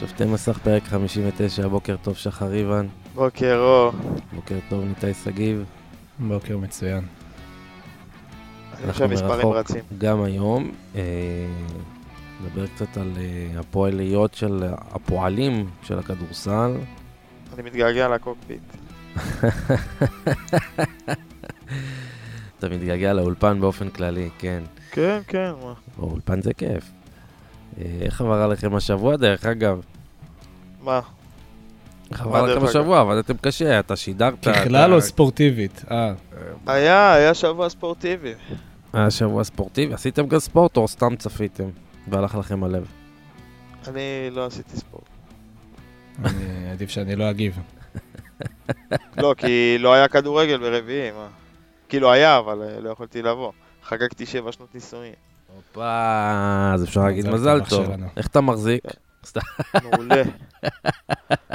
שופטי 0.00 0.24
מסך 0.24 0.58
פרק 0.58 0.82
59, 0.84 1.68
בוקר 1.68 1.96
טוב 2.02 2.16
שחר 2.16 2.52
איוון, 2.52 2.88
בוקר 3.14 3.56
אור. 3.58 3.92
בוקר 4.32 4.58
טוב 4.68 4.84
ניתאי 4.84 5.14
שגיב. 5.14 5.64
בוקר 6.18 6.56
מצוין. 6.58 7.04
חושב 8.90 9.06
מספרים 9.06 9.48
רצים. 9.48 9.84
גם 9.98 10.22
היום. 10.22 10.70
אה, 10.94 11.02
נדבר 12.40 12.66
קצת 12.66 12.96
על 12.96 13.12
אה, 13.16 13.60
הפועליות 13.60 14.34
של 14.34 14.64
הפועלים 14.66 15.70
של 15.82 15.98
הכדורסל. 15.98 16.74
אני 17.54 17.62
מתגעגע 17.62 18.08
לקוקפיט. 18.08 18.62
אתה 22.58 22.68
מתגעגע 22.68 23.12
לאולפן 23.12 23.60
באופן 23.60 23.90
כללי, 23.90 24.30
כן. 24.38 24.62
כן, 24.90 25.18
כן, 25.26 25.50
מה? 25.62 25.72
אולפן 25.98 26.42
זה 26.42 26.54
כיף. 26.54 26.90
אה, 27.78 27.84
איך 28.00 28.20
עבר 28.20 28.42
עליכם 28.42 28.74
השבוע, 28.74 29.16
דרך 29.16 29.46
אגב? 29.46 29.80
מה? 30.82 31.00
איך 32.10 32.20
עבר 32.20 32.36
עליכם 32.36 32.64
השבוע? 32.64 33.00
עבדתם 33.00 33.36
קשה, 33.36 33.80
אתה 33.80 33.96
שידרת. 33.96 34.48
ככלל 34.48 34.94
או 34.94 35.00
ספורטיבית? 35.00 35.84
אה. 35.90 36.12
היה, 36.66 37.14
היה 37.14 37.34
שבוע 37.34 37.68
ספורטיבי. 37.68 38.32
היה 38.92 39.10
שבוע 39.10 39.44
ספורטיבי? 39.44 39.94
עשיתם 39.94 40.26
גם 40.26 40.38
ספורט 40.38 40.76
או 40.76 40.88
סתם 40.88 41.16
צפיתם 41.16 41.68
והלך 42.08 42.34
לכם 42.34 42.64
הלב? 42.64 42.86
אני 43.88 44.30
לא 44.30 44.46
עשיתי 44.46 44.76
ספורט. 44.76 45.04
אני 46.24 46.70
עדיף 46.72 46.90
שאני 46.90 47.16
לא 47.16 47.30
אגיב. 47.30 47.58
לא, 49.16 49.34
כי 49.36 49.76
לא 49.78 49.94
היה 49.94 50.08
כדורגל 50.08 50.58
ברביעי, 50.58 51.10
מה? 51.10 51.28
כאילו 51.88 52.12
היה, 52.12 52.38
אבל 52.38 52.62
אה, 52.62 52.80
לא 52.80 52.90
יכולתי 52.90 53.22
לבוא. 53.22 53.52
חגגתי 53.84 54.26
שבע 54.26 54.52
שנות 54.52 54.74
נישואין. 54.74 55.12
הופה, 55.56 56.70
אז 56.74 56.84
אפשר 56.84 57.00
להגיד 57.00 57.28
מזל 57.28 57.60
טוב. 57.68 57.88
איך 58.16 58.26
אתה 58.26 58.40
מחזיק? 58.40 58.82
מעולה. 59.82 60.22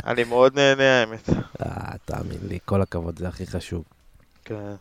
אני 0.05 0.23
מאוד 0.23 0.55
נהנה 0.55 0.99
האמת. 1.01 1.29
אה, 1.61 1.97
תאמין 2.05 2.37
לי, 2.47 2.59
כל 2.65 2.81
הכבוד, 2.81 3.19
זה 3.19 3.27
הכי 3.27 3.47
חשוב. 3.47 3.83
כן. 4.45 4.75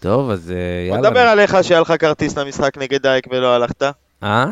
טוב, 0.00 0.30
אז 0.30 0.50
אה, 0.50 0.56
יאללה. 0.88 1.00
בוא 1.00 1.08
נדבר 1.08 1.20
עליך 1.20 1.56
שהיה 1.62 1.80
לך 1.80 1.92
כרטיס 1.98 2.38
למשחק 2.38 2.78
נגד 2.78 3.02
דייק 3.02 3.26
ולא 3.30 3.54
הלכת. 3.54 3.82
אה? 4.22 4.46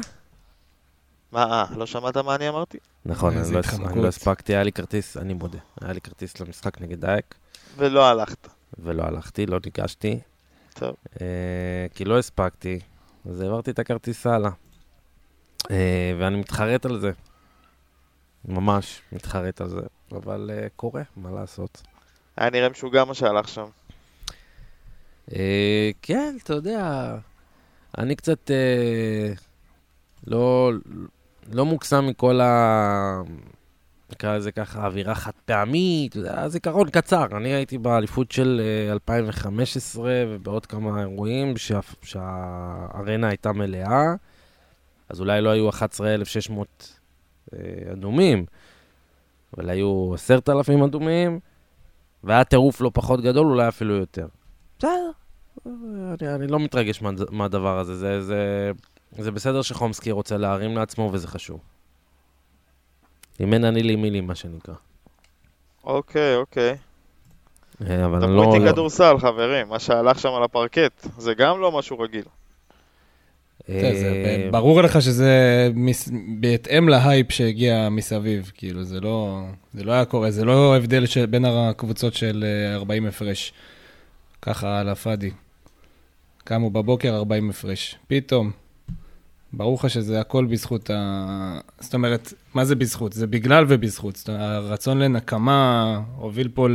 מה, 1.33 1.42
אה, 1.42 1.64
לא 1.77 1.86
שמעת 1.86 2.16
מה 2.16 2.34
אני 2.34 2.48
אמרתי? 2.48 2.78
נכון, 3.06 3.38
אני 3.38 3.52
לא, 3.52 3.61
לא 4.02 4.08
הספקתי, 4.08 4.55
היה 4.55 4.62
לי 4.62 4.72
כרטיס, 4.72 5.16
אני 5.16 5.34
מודה, 5.34 5.58
היה 5.80 5.92
לי 5.92 6.00
כרטיס 6.00 6.40
למשחק 6.40 6.80
נגד 6.80 7.00
דייק. 7.00 7.34
ולא 7.77 8.08
הלכת. 8.08 8.48
ולא 8.78 9.02
הלכתי, 9.02 9.46
לא 9.46 9.58
ניגשתי. 9.64 10.20
טוב. 10.74 10.94
אה, 11.20 11.27
כי 11.94 12.05
לא 12.05 12.18
הספקתי, 12.18 12.80
אז 13.28 13.41
העברתי 13.41 13.70
את 13.70 13.78
הכרטיס 13.78 14.27
הלאה. 14.27 14.50
אה, 15.70 16.12
ואני 16.19 16.36
מתחרט 16.36 16.86
על 16.86 17.00
זה. 17.00 17.10
ממש 18.48 19.00
מתחרט 19.12 19.60
על 19.60 19.68
זה, 19.68 19.80
אבל 20.12 20.50
uh, 20.52 20.70
קורה, 20.77 21.02
מה 21.16 21.30
לעשות. 21.30 21.83
היה 22.36 22.50
נראה 22.50 22.68
משוגע 22.68 23.05
מה 23.05 23.14
שהלך 23.14 23.48
שם. 23.48 23.66
Uh, 25.30 25.34
כן, 26.02 26.36
אתה 26.42 26.52
יודע, 26.52 27.14
אני 27.98 28.16
קצת 28.16 28.50
לא, 30.27 30.72
לא 31.52 31.64
מוקסם 31.64 32.06
מכל 32.06 32.40
ה... 32.40 33.20
נקרא 34.12 34.36
לזה 34.36 34.52
ככה, 34.52 34.86
אווירה 34.86 35.14
חד 35.14 35.30
פעמית, 35.44 36.16
זיכרון 36.46 36.90
קצר. 36.90 37.26
אני 37.36 37.48
הייתי 37.48 37.78
באליפות 37.78 38.32
של 38.32 38.60
2015 38.90 40.10
ובעוד 40.28 40.66
כמה 40.66 41.00
אירועים 41.00 41.56
שה, 41.56 41.80
שהארנה 42.02 43.28
הייתה 43.28 43.52
מלאה. 43.52 44.14
אז 45.08 45.20
אולי 45.20 45.40
לא 45.40 45.50
היו 45.50 45.68
11,600 45.68 46.98
אה, 47.54 47.58
אדומים, 47.92 48.44
אבל 49.56 49.70
היו 49.70 50.14
10,000 50.14 50.82
אדומים, 50.82 51.40
והיה 52.24 52.44
טירוף 52.44 52.80
לא 52.80 52.90
פחות 52.94 53.20
גדול, 53.20 53.46
אולי 53.46 53.68
אפילו 53.68 53.94
יותר. 53.94 54.27
בסדר, 54.78 55.10
אני, 55.66 56.34
אני 56.34 56.46
לא 56.46 56.61
מתרגש 56.61 57.02
מה, 57.02 57.11
מהדבר 57.30 57.78
הזה, 57.78 57.95
זה, 57.95 58.22
זה, 58.22 58.70
זה 59.18 59.30
בסדר 59.30 59.62
שחומסקי 59.62 60.11
רוצה 60.11 60.36
להרים 60.36 60.77
לעצמו 60.77 61.11
וזה 61.12 61.28
חשוב. 61.28 61.61
אם 63.41 63.55
אין 63.55 63.64
אני 63.64 63.83
לי 63.83 63.97
מילים, 63.97 64.27
מה 64.27 64.35
שנקרא. 64.35 64.74
אוקיי, 65.85 66.36
אוקיי. 66.36 66.77
אה, 67.86 68.05
אבל 68.05 68.24
אני 68.24 68.36
לא... 68.36 68.42
דברו 68.42 68.55
איתי 68.55 68.64
לא- 68.64 68.73
כדורסל, 68.73 69.19
חברים, 69.19 69.69
מה 69.69 69.79
שהלך 69.79 70.19
שם 70.19 70.33
על 70.33 70.42
הפרקט, 70.42 71.07
זה 71.19 71.35
גם 71.35 71.61
לא 71.61 71.79
משהו 71.79 71.98
רגיל. 71.98 72.25
אה, 73.69 74.48
ברור 74.51 74.83
לך 74.83 75.02
שזה 75.02 75.69
בהתאם 76.41 76.89
להייפ 76.89 77.33
שהגיע 77.33 77.89
מסביב, 77.91 78.52
כאילו, 78.55 78.85
זה 78.85 79.01
לא, 79.01 79.42
זה 79.75 79.85
לא 79.85 79.92
היה 79.92 80.05
קורה, 80.05 80.30
זה 80.30 80.45
לא 80.45 80.77
הבדל 80.77 81.05
בין 81.30 81.45
הקבוצות 81.45 82.14
של 82.14 82.45
40 82.75 83.05
אה, 83.05 83.08
הפרש. 83.08 83.52
ככה 84.42 84.80
על 84.80 84.89
הפאדי. 84.89 85.30
קמו 86.45 86.70
בבוקר 86.70 87.17
40 87.17 87.51
הפרש. 87.51 87.98
פתאום, 88.08 88.51
ברור 89.56 89.74
לך 89.74 89.90
שזה 89.90 90.20
הכל 90.20 90.46
בזכות 90.46 90.90
ה... 90.90 91.58
זאת 91.80 91.94
אומרת, 91.94 92.33
מה 92.55 92.64
זה 92.64 92.74
בזכות? 92.74 93.12
זה 93.12 93.27
בגלל 93.27 93.64
ובזכות. 93.68 94.17
זאת 94.17 94.28
אומרת, 94.28 94.42
הרצון 94.42 94.98
לנקמה 94.98 96.00
הוביל 96.17 96.48
פה 96.48 96.68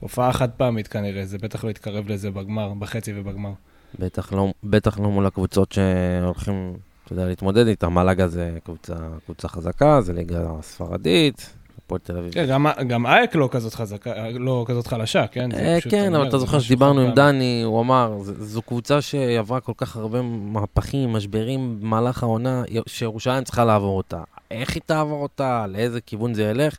להופעה 0.00 0.32
חד 0.32 0.50
פעמית 0.50 0.88
כנראה, 0.88 1.24
זה 1.24 1.38
בטח 1.38 1.64
לא 1.64 1.70
יתקרב 1.70 2.08
לזה 2.08 2.30
בגמר, 2.30 2.74
בחצי 2.74 3.12
ובגמר. 3.16 3.52
בטח 3.98 4.32
לא, 4.32 4.52
בטח 4.64 4.98
לא 4.98 5.10
מול 5.10 5.26
הקבוצות 5.26 5.72
שהולכים, 5.72 6.76
אתה 7.04 7.12
יודע, 7.12 7.26
להתמודד 7.26 7.66
איתן. 7.66 7.86
מלאגה 7.86 8.28
זה 8.28 8.58
קבוצה, 8.64 8.94
קבוצה 9.24 9.48
חזקה, 9.48 10.00
זה 10.00 10.12
ליגה 10.12 10.48
ספרדית, 10.62 11.54
הפועל 11.88 12.00
תל 12.04 12.16
אביב. 12.16 12.32
כן, 12.32 12.46
גם, 12.46 12.66
גם 12.86 13.06
אייק 13.06 13.34
לא 13.34 13.48
כזאת 13.52 13.74
חזקה, 13.74 14.30
לא 14.30 14.64
כזאת 14.68 14.86
חלשה, 14.86 15.26
כן? 15.26 15.52
אה, 15.52 15.78
כן, 15.90 16.14
אבל 16.14 16.28
אתה 16.28 16.38
זוכר 16.38 16.58
שדיברנו 16.58 17.00
עם 17.00 17.14
דני, 17.14 17.62
הוא 17.64 17.80
אמר, 17.80 18.18
זו 18.22 18.62
קבוצה 18.62 19.00
שעברה 19.00 19.60
כל 19.60 19.72
כך 19.76 19.96
הרבה 19.96 20.22
מהפכים, 20.22 21.12
משברים 21.12 21.80
במהלך 21.80 22.22
העונה, 22.22 22.62
שירושלים 22.86 23.44
צריכה 23.44 23.64
לעבור 23.64 23.96
אותה. 23.96 24.22
איך 24.50 24.74
היא 24.74 24.82
תעבור 24.86 25.22
אותה, 25.22 25.66
לאיזה 25.68 26.00
כיוון 26.00 26.34
זה 26.34 26.42
ילך? 26.42 26.76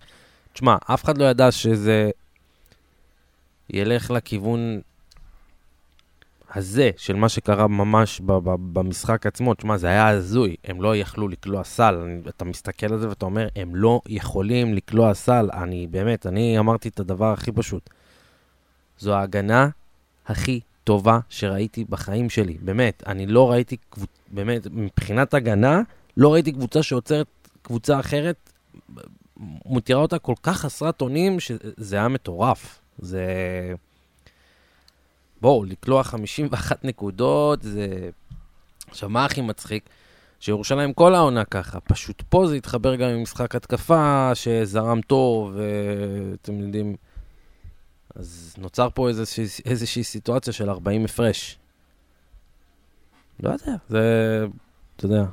תשמע, 0.53 0.77
אף 0.93 1.03
אחד 1.03 1.17
לא 1.17 1.25
ידע 1.25 1.51
שזה 1.51 2.09
ילך 3.69 4.11
לכיוון 4.11 4.81
הזה, 6.53 6.91
של 6.97 7.15
מה 7.15 7.29
שקרה 7.29 7.67
ממש 7.67 8.21
במשחק 8.73 9.25
עצמו, 9.25 9.53
תשמע, 9.53 9.77
זה 9.77 9.87
היה 9.87 10.07
הזוי, 10.07 10.55
הם 10.63 10.81
לא 10.81 10.95
יכלו 10.95 11.27
לקלוע 11.27 11.63
סל. 11.63 11.95
אני, 11.95 12.21
אתה 12.29 12.45
מסתכל 12.45 12.93
על 12.93 12.99
זה 12.99 13.09
ואתה 13.09 13.25
אומר, 13.25 13.47
הם 13.55 13.75
לא 13.75 14.01
יכולים 14.07 14.73
לקלוע 14.73 15.13
סל. 15.13 15.49
אני 15.53 15.87
באמת, 15.87 16.25
אני 16.25 16.59
אמרתי 16.59 16.89
את 16.89 16.99
הדבר 16.99 17.33
הכי 17.33 17.51
פשוט. 17.51 17.89
זו 18.99 19.13
ההגנה 19.13 19.69
הכי 20.25 20.59
טובה 20.83 21.19
שראיתי 21.29 21.85
בחיים 21.89 22.29
שלי. 22.29 22.57
באמת, 22.61 23.03
אני 23.07 23.25
לא 23.25 23.51
ראיתי, 23.51 23.77
באמת, 24.31 24.67
מבחינת 24.71 25.33
הגנה, 25.33 25.81
לא 26.17 26.33
ראיתי 26.33 26.51
קבוצה 26.51 26.83
שעוצרת 26.83 27.27
קבוצה 27.61 27.99
אחרת, 27.99 28.49
מותירה 29.65 30.01
אותה 30.01 30.19
כל 30.19 30.33
כך 30.43 30.57
חסרת 30.57 31.01
אונים, 31.01 31.39
שזה 31.39 31.95
היה 31.95 32.07
מטורף. 32.07 32.81
זה... 32.99 33.25
בואו, 35.41 35.65
לקלוע 35.65 36.03
51 36.03 36.85
נקודות, 36.85 37.61
זה... 37.61 38.09
עכשיו, 38.87 39.09
מה 39.09 39.25
הכי 39.25 39.41
מצחיק? 39.41 39.89
שירושלים 40.39 40.93
כל 40.93 41.15
העונה 41.15 41.45
ככה, 41.45 41.79
פשוט 41.79 42.23
פה 42.29 42.47
זה 42.47 42.55
התחבר 42.55 42.95
גם 42.95 43.09
עם 43.09 43.21
משחק 43.21 43.55
התקפה 43.55 44.31
שזרם 44.33 45.01
טוב, 45.01 45.55
ואתם 45.55 46.59
יודעים, 46.59 46.95
אז 48.15 48.55
נוצר 48.57 48.89
פה 48.93 49.09
איזושהי, 49.09 49.45
איזושהי 49.65 50.03
סיטואציה 50.03 50.53
של 50.53 50.69
40 50.69 51.05
הפרש. 51.05 51.57
לא 53.39 53.49
יודע, 53.49 53.75
זה, 53.89 54.45
אתה 54.95 55.05
יודע, 55.05 55.23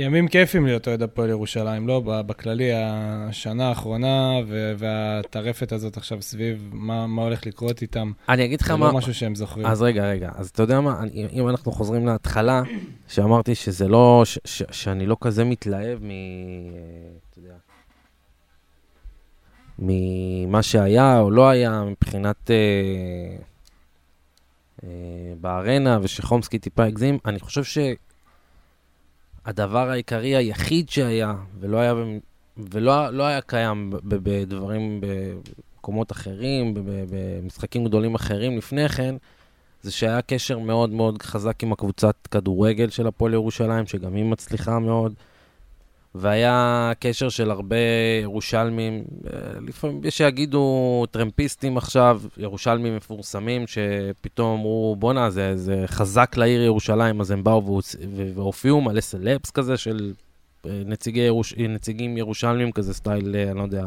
ימים 0.00 0.28
כיפים 0.28 0.66
להיות 0.66 0.88
אוהד 0.88 1.02
הפועל 1.02 1.28
ירושלים, 1.30 1.88
לא? 1.88 2.02
בכללי, 2.04 2.70
השנה 2.74 3.68
האחרונה 3.68 4.32
והטרפת 4.78 5.72
הזאת 5.72 5.96
עכשיו 5.96 6.22
סביב 6.22 6.70
מה, 6.72 7.06
מה 7.06 7.22
הולך 7.22 7.46
לקרות 7.46 7.82
איתם. 7.82 8.12
אני 8.28 8.44
אגיד 8.44 8.60
לך 8.60 8.70
מה... 8.70 8.86
זה 8.86 8.92
לא 8.92 8.98
משהו 8.98 9.14
שהם 9.14 9.34
זוכרים. 9.34 9.66
אז 9.66 9.82
רגע, 9.82 10.08
רגע. 10.08 10.30
אז 10.34 10.48
אתה 10.48 10.62
יודע 10.62 10.80
מה, 10.80 11.00
אני, 11.00 11.26
אם 11.32 11.48
אנחנו 11.48 11.72
חוזרים 11.72 12.06
להתחלה, 12.06 12.62
שאמרתי 13.08 13.54
שזה 13.54 13.88
לא, 13.88 14.22
ש, 14.24 14.38
ש, 14.44 14.62
שאני 14.70 15.06
לא 15.06 15.16
כזה 15.20 15.44
מתלהב 15.44 15.98
מ... 16.02 16.10
אתה 17.30 17.38
יודע... 17.38 17.54
ממה 19.78 20.62
שהיה 20.62 21.20
או 21.20 21.30
לא 21.30 21.48
היה 21.48 21.84
מבחינת... 21.90 22.50
אה, 22.50 22.56
אה, 24.84 24.88
בארנה, 25.40 25.98
ושחומסקי 26.02 26.58
טיפה 26.58 26.84
הגזים, 26.84 27.18
אני 27.24 27.40
חושב 27.40 27.64
ש... 27.64 27.78
הדבר 29.50 29.90
העיקרי 29.90 30.36
היחיד 30.36 30.88
שהיה, 30.88 31.34
ולא 31.60 31.76
היה, 31.78 31.94
ולא 32.56 33.10
לא 33.10 33.22
היה 33.22 33.40
קיים 33.40 33.92
בדברים, 34.04 35.00
במקומות 35.00 36.12
אחרים, 36.12 36.74
במשחקים 37.10 37.84
גדולים 37.84 38.14
אחרים 38.14 38.58
לפני 38.58 38.88
כן, 38.88 39.14
זה 39.82 39.90
שהיה 39.90 40.22
קשר 40.22 40.58
מאוד 40.58 40.90
מאוד 40.90 41.22
חזק 41.22 41.62
עם 41.62 41.72
הקבוצת 41.72 42.14
כדורגל 42.30 42.90
של 42.90 43.06
הפועל 43.06 43.32
ירושלים, 43.32 43.86
שגם 43.86 44.14
היא 44.14 44.24
מצליחה 44.24 44.78
מאוד. 44.78 45.14
והיה 46.14 46.92
קשר 47.00 47.28
של 47.28 47.50
הרבה 47.50 47.76
ירושלמים, 48.22 49.04
אה, 49.26 49.38
לפעמים 49.66 50.00
יש 50.04 50.18
שיגידו 50.18 51.04
טרמפיסטים 51.10 51.76
עכשיו, 51.76 52.22
ירושלמים 52.36 52.96
מפורסמים, 52.96 53.64
שפתאום 53.66 54.58
אמרו, 54.58 54.96
בואנה, 54.98 55.30
זה, 55.30 55.56
זה 55.56 55.84
חזק 55.86 56.36
לעיר 56.36 56.62
ירושלים, 56.62 57.20
אז 57.20 57.30
הם 57.30 57.44
באו 57.44 57.80
והופיעו 58.34 58.80
מלא 58.80 59.00
סלפס 59.00 59.50
כזה 59.50 59.76
של 59.76 60.12
אה, 60.66 60.82
נציגי 60.86 61.20
ירוש... 61.20 61.54
נציגים 61.54 62.16
ירושלמים 62.16 62.72
כזה, 62.72 62.94
סטייל, 62.94 63.36
אני 63.36 63.58
לא 63.58 63.62
יודע. 63.62 63.86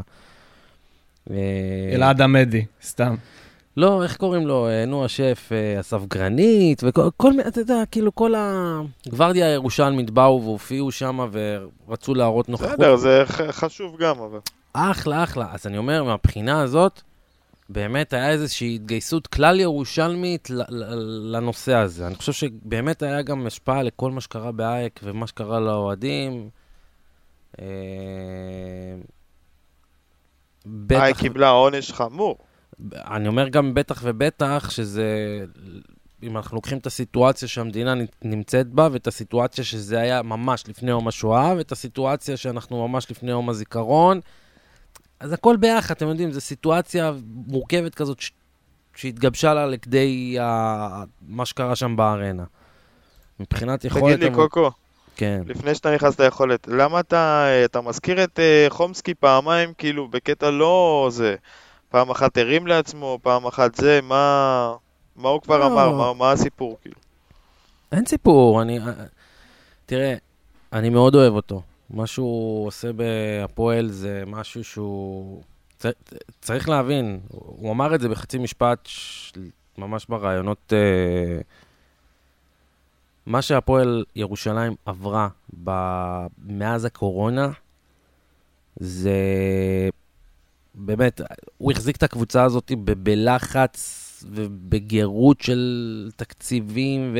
אלעד 1.94 2.20
עמדי, 2.20 2.64
סתם. 2.82 3.14
לא, 3.76 4.02
איך 4.02 4.16
קוראים 4.16 4.46
לו? 4.46 4.68
אה, 4.68 4.84
נו, 4.86 5.04
השף, 5.04 5.48
אה, 5.52 5.80
אסף 5.80 6.00
גרנית, 6.06 6.82
וכל 6.84 7.30
מיני, 7.30 7.48
אתה 7.48 7.60
יודע, 7.60 7.82
כאילו 7.90 8.14
כל 8.14 8.34
הגוורדיה 8.36 9.46
הירושלמית 9.46 10.10
באו 10.10 10.42
והופיעו 10.42 10.92
שם 10.92 11.28
ורצו 11.32 12.14
להראות 12.14 12.48
נוכחות. 12.48 12.70
בסדר, 12.70 12.96
זה 12.96 13.22
חשוב 13.50 13.96
גם, 13.96 14.18
אבל... 14.20 14.38
אחלה, 14.72 15.24
אחלה. 15.24 15.46
אז 15.52 15.66
אני 15.66 15.78
אומר, 15.78 16.04
מהבחינה 16.04 16.60
הזאת, 16.62 17.00
באמת 17.68 18.12
היה 18.12 18.30
איזושהי 18.30 18.74
התגייסות 18.74 19.26
כלל 19.26 19.60
ירושלמית 19.60 20.48
לנושא 21.32 21.74
הזה. 21.74 22.06
אני 22.06 22.14
חושב 22.14 22.32
שבאמת 22.32 23.02
היה 23.02 23.22
גם 23.22 23.46
השפעה 23.46 23.82
לכל 23.82 24.10
מה 24.10 24.20
שקרה 24.20 24.52
באייק 24.52 25.00
ומה 25.02 25.26
שקרה 25.26 25.60
לאוהדים. 25.60 26.48
אה, 27.60 27.64
אייק 30.90 31.16
קיבלה 31.16 31.48
עונש 31.48 31.92
חמור. 31.92 32.38
אני 32.92 33.28
אומר 33.28 33.48
גם 33.48 33.74
בטח 33.74 34.00
ובטח 34.02 34.70
שזה, 34.70 35.06
אם 36.22 36.36
אנחנו 36.36 36.54
לוקחים 36.54 36.78
את 36.78 36.86
הסיטואציה 36.86 37.48
שהמדינה 37.48 37.94
נמצאת 38.22 38.66
בה, 38.66 38.88
ואת 38.92 39.06
הסיטואציה 39.06 39.64
שזה 39.64 40.00
היה 40.00 40.22
ממש 40.22 40.64
לפני 40.68 40.90
יום 40.90 41.08
השואה, 41.08 41.54
ואת 41.56 41.72
הסיטואציה 41.72 42.36
שאנחנו 42.36 42.88
ממש 42.88 43.10
לפני 43.10 43.30
יום 43.30 43.48
הזיכרון, 43.48 44.20
אז 45.20 45.32
הכל 45.32 45.56
ביחד, 45.56 45.94
אתם 45.94 46.08
יודעים, 46.08 46.32
זו 46.32 46.40
סיטואציה 46.40 47.12
מורכבת 47.46 47.94
כזאת 47.94 48.20
ש... 48.20 48.30
שהתגבשה 48.96 49.54
לה 49.54 49.66
לכדי 49.66 50.36
ה... 50.40 51.04
מה 51.28 51.46
שקרה 51.46 51.76
שם 51.76 51.96
בארנה. 51.96 52.44
מבחינת 53.40 53.84
יכולת... 53.84 54.16
תגיד 54.16 54.28
לי, 54.28 54.34
קוקו. 54.34 54.70
כן. 55.16 55.42
לפני 55.46 55.74
שאתה 55.74 55.94
נכנס 55.94 56.20
ליכולת, 56.20 56.68
למה 56.68 57.00
אתה, 57.00 57.46
אתה 57.64 57.80
מזכיר 57.80 58.24
את 58.24 58.38
uh, 58.38 58.72
חומסקי 58.72 59.14
פעמיים, 59.14 59.72
כאילו, 59.78 60.08
בקטע 60.08 60.50
לא 60.50 61.08
זה, 61.12 61.36
פעם 61.94 62.10
אחת 62.10 62.36
הרים 62.36 62.66
לעצמו, 62.66 63.18
פעם 63.22 63.46
אחת 63.46 63.74
זה, 63.74 64.00
מה, 64.02 64.76
מה 65.16 65.28
הוא 65.28 65.42
כבר 65.42 65.58
לא. 65.58 65.66
אמר, 65.66 65.90
מה, 65.90 66.14
מה 66.14 66.32
הסיפור 66.32 66.78
כאילו? 66.82 66.96
אין 67.92 68.06
סיפור, 68.06 68.62
אני... 68.62 68.78
תראה, 69.86 70.14
אני 70.72 70.90
מאוד 70.90 71.14
אוהב 71.14 71.34
אותו. 71.34 71.62
מה 71.90 72.06
שהוא 72.06 72.66
עושה 72.66 72.88
בהפועל 72.92 73.88
זה 73.88 74.22
משהו 74.26 74.64
שהוא... 74.64 75.42
צריך 76.40 76.68
להבין, 76.68 77.20
הוא 77.28 77.72
אמר 77.72 77.94
את 77.94 78.00
זה 78.00 78.08
בחצי 78.08 78.38
משפט, 78.38 78.88
ממש 79.78 80.06
ברעיונות... 80.08 80.72
אה, 80.72 81.40
מה 83.26 83.42
שהפועל 83.42 84.04
ירושלים 84.16 84.74
עברה 84.86 85.28
מאז 86.46 86.84
הקורונה, 86.84 87.50
זה 88.76 89.18
באמת, 90.74 91.20
הוא 91.58 91.72
החזיק 91.72 91.96
את 91.96 92.02
הקבוצה 92.02 92.44
הזאת 92.44 92.72
בלחץ 92.78 94.00
ובגירות 94.30 95.40
של 95.40 96.10
תקציבים, 96.16 97.16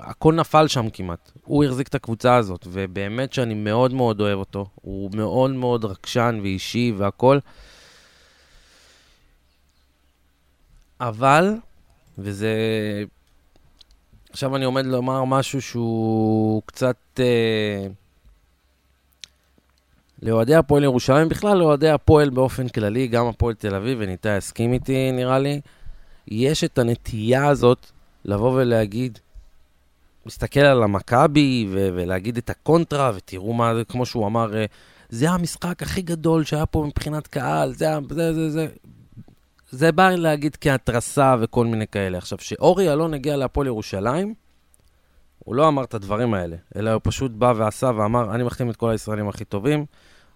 והכל 0.00 0.34
נפל 0.34 0.68
שם 0.68 0.90
כמעט. 0.90 1.32
הוא 1.44 1.64
החזיק 1.64 1.88
את 1.88 1.94
הקבוצה 1.94 2.36
הזאת, 2.36 2.66
ובאמת 2.70 3.32
שאני 3.32 3.54
מאוד 3.54 3.94
מאוד 3.94 4.20
אוהב 4.20 4.38
אותו. 4.38 4.66
הוא 4.74 5.10
מאוד 5.14 5.50
מאוד 5.50 5.84
רגשן 5.84 6.38
ואישי 6.42 6.92
והכול. 6.96 7.40
אבל, 11.00 11.54
וזה... 12.18 12.54
עכשיו 14.30 14.56
אני 14.56 14.64
עומד 14.64 14.86
לומר 14.86 15.24
משהו 15.24 15.62
שהוא 15.62 16.62
קצת... 16.66 16.96
אה, 17.18 17.86
לאוהדי 20.22 20.54
הפועל 20.54 20.84
ירושלים, 20.84 21.28
בכלל 21.28 21.58
לאוהדי 21.58 21.88
הפועל 21.88 22.30
באופן 22.30 22.68
כללי, 22.68 23.06
גם 23.06 23.26
הפועל 23.26 23.54
תל 23.54 23.74
אביב, 23.74 23.98
וניתן 24.00 24.36
יסכים 24.38 24.72
איתי 24.72 25.12
נראה 25.12 25.38
לי, 25.38 25.60
יש 26.28 26.64
את 26.64 26.78
הנטייה 26.78 27.46
הזאת 27.46 27.86
לבוא 28.24 28.52
ולהגיד, 28.52 29.18
להסתכל 30.26 30.60
על 30.60 30.82
המכבי 30.82 31.66
ו- 31.70 31.88
ולהגיד 31.94 32.36
את 32.36 32.50
הקונטרה, 32.50 33.12
ותראו 33.14 33.52
מה 33.52 33.74
זה, 33.74 33.84
כמו 33.84 34.06
שהוא 34.06 34.26
אמר, 34.26 34.56
אה, 34.56 34.64
זה 35.08 35.30
המשחק 35.30 35.82
הכי 35.82 36.02
גדול 36.02 36.44
שהיה 36.44 36.66
פה 36.66 36.84
מבחינת 36.86 37.26
קהל, 37.26 37.72
זה, 37.72 37.86
זה, 38.10 38.34
זה, 38.34 38.50
זה. 38.50 38.66
זה 39.70 39.92
בא 39.92 40.10
להגיד 40.10 40.56
כהתרסה 40.60 41.36
וכל 41.40 41.66
מיני 41.66 41.86
כאלה. 41.86 42.18
עכשיו, 42.18 42.38
שאורי 42.40 42.92
אלון 42.92 43.14
הגיע 43.14 43.36
להפועל 43.36 43.66
ירושלים, 43.66 44.34
הוא 45.38 45.54
לא 45.54 45.68
אמר 45.68 45.84
את 45.84 45.94
הדברים 45.94 46.34
האלה, 46.34 46.56
אלא 46.76 46.90
הוא 46.90 47.00
פשוט 47.04 47.32
בא 47.32 47.52
ועשה 47.56 47.90
ואמר, 47.96 48.34
אני 48.34 48.42
מחתים 48.42 48.70
את 48.70 48.76
כל 48.76 48.90
הישראלים 48.90 49.28
הכי 49.28 49.44
טובים, 49.44 49.84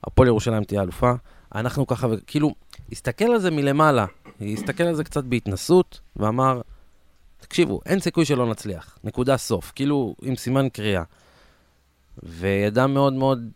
הפועל 0.07 0.29
ירושלים 0.29 0.65
תהיה 0.65 0.83
אלופה. 0.83 1.13
אנחנו 1.55 1.87
ככה, 1.87 2.07
וכאילו, 2.11 2.55
הסתכל 2.93 3.25
על 3.25 3.39
זה 3.39 3.51
מלמעלה, 3.51 4.07
הסתכל 4.53 4.85
על 4.85 4.95
זה 4.95 5.05
קצת 5.05 5.25
בהתנסות, 5.25 6.01
ואמר, 6.17 6.61
תקשיבו, 7.41 7.81
אין 7.87 8.01
סיכוי 8.01 8.25
שלא 8.25 8.51
נצליח, 8.51 8.99
נקודה 9.05 9.37
סוף, 9.37 9.73
כאילו, 9.75 10.15
עם 10.23 10.37
סימן 10.37 10.69
קריאה. 10.69 11.03
וידע 12.23 12.87
מאוד 12.87 13.13
מאוד, 13.13 13.49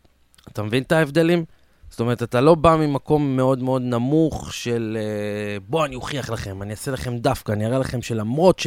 אתה 0.49 0.63
מבין 0.63 0.83
את 0.83 0.93
ההבדלים? 0.93 1.45
זאת 1.91 2.01
אומרת, 2.01 2.23
אתה 2.23 2.41
לא 2.41 2.55
בא 2.55 2.77
ממקום 2.77 3.37
מאוד 3.37 3.63
מאוד 3.63 3.83
נמוך 3.83 4.55
של 4.55 4.99
אה, 5.01 5.61
בוא, 5.61 5.85
אני 5.85 5.95
אוכיח 5.95 6.31
לכם, 6.31 6.63
אני 6.63 6.71
אעשה 6.71 6.91
לכם 6.91 7.19
דווקא, 7.19 7.53
אני 7.53 7.67
אראה 7.67 7.79
לכם 7.79 8.03
שלמרות 8.03 8.59
ש... 8.59 8.67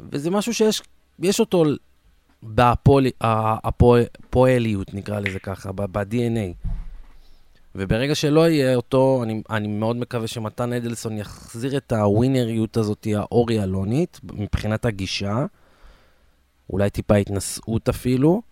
וזה 0.00 0.30
משהו 0.30 0.54
שיש 0.54 0.82
יש 1.18 1.40
אותו 1.40 1.64
בפועליות, 2.42 4.94
נקרא 4.94 5.20
לזה 5.20 5.38
ככה, 5.38 5.72
ב-DNA. 5.72 6.68
וברגע 7.74 8.14
שלא 8.14 8.48
יהיה 8.48 8.74
אותו, 8.74 9.20
אני, 9.22 9.42
אני 9.50 9.68
מאוד 9.68 9.96
מקווה 9.96 10.26
שמתן 10.26 10.72
אדלסון 10.72 11.18
יחזיר 11.18 11.76
את 11.76 11.92
הווינריות 11.92 12.76
הזאת, 12.76 13.06
האורי 13.14 13.62
אלונית, 13.62 14.20
מבחינת 14.32 14.84
הגישה. 14.84 15.46
אולי 16.70 16.90
טיפה 16.90 17.16
התנשאות 17.16 17.88
אפילו. 17.88 18.42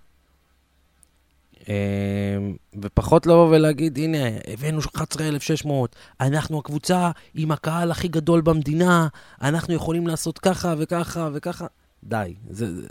אמ, 1.68 2.56
ופחות 2.82 3.26
לבוא 3.26 3.48
ולהגיד, 3.48 3.98
הנה, 3.98 4.18
הבאנו 4.52 4.80
11,600, 4.96 5.96
אנחנו 6.20 6.58
הקבוצה 6.58 7.10
עם 7.34 7.52
הקהל 7.52 7.90
הכי 7.90 8.08
גדול 8.08 8.40
במדינה, 8.40 9.08
אנחנו 9.42 9.74
יכולים 9.74 10.06
לעשות 10.06 10.38
ככה 10.38 10.74
וככה 10.78 11.28
וככה. 11.32 11.66
די, 12.04 12.34
זה, 12.50 12.74
זה, 12.74 12.86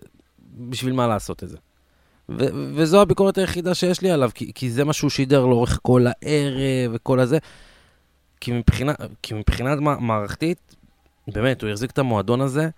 בשביל 0.58 0.94
מה 0.94 1.08
לעשות 1.08 1.44
את 1.44 1.50
זה? 1.50 1.58
ו- 2.30 2.74
וזו 2.76 3.02
הביקורת 3.02 3.38
היחידה 3.38 3.74
שיש 3.74 4.02
לי 4.02 4.12
עליו, 4.12 4.30
כי, 4.34 4.52
כי 4.56 4.72
זה 4.72 4.84
מה 4.84 4.94
שהוא 4.94 5.10
שידר 5.10 5.46
לאורך 5.46 5.80
כל 5.82 6.06
הערב 6.08 6.92
וכל 6.94 7.20
הזה. 7.20 7.38
כי 8.40 8.52
מבחינה, 8.52 8.94
כי 9.22 9.34
מבחינה 9.34 9.76
מערכתית, 10.00 10.76
באמת, 11.28 11.62
הוא 11.62 11.70
החזיק 11.70 11.92
את 11.92 12.00
המועדון 12.00 12.42
הזה 12.42 12.70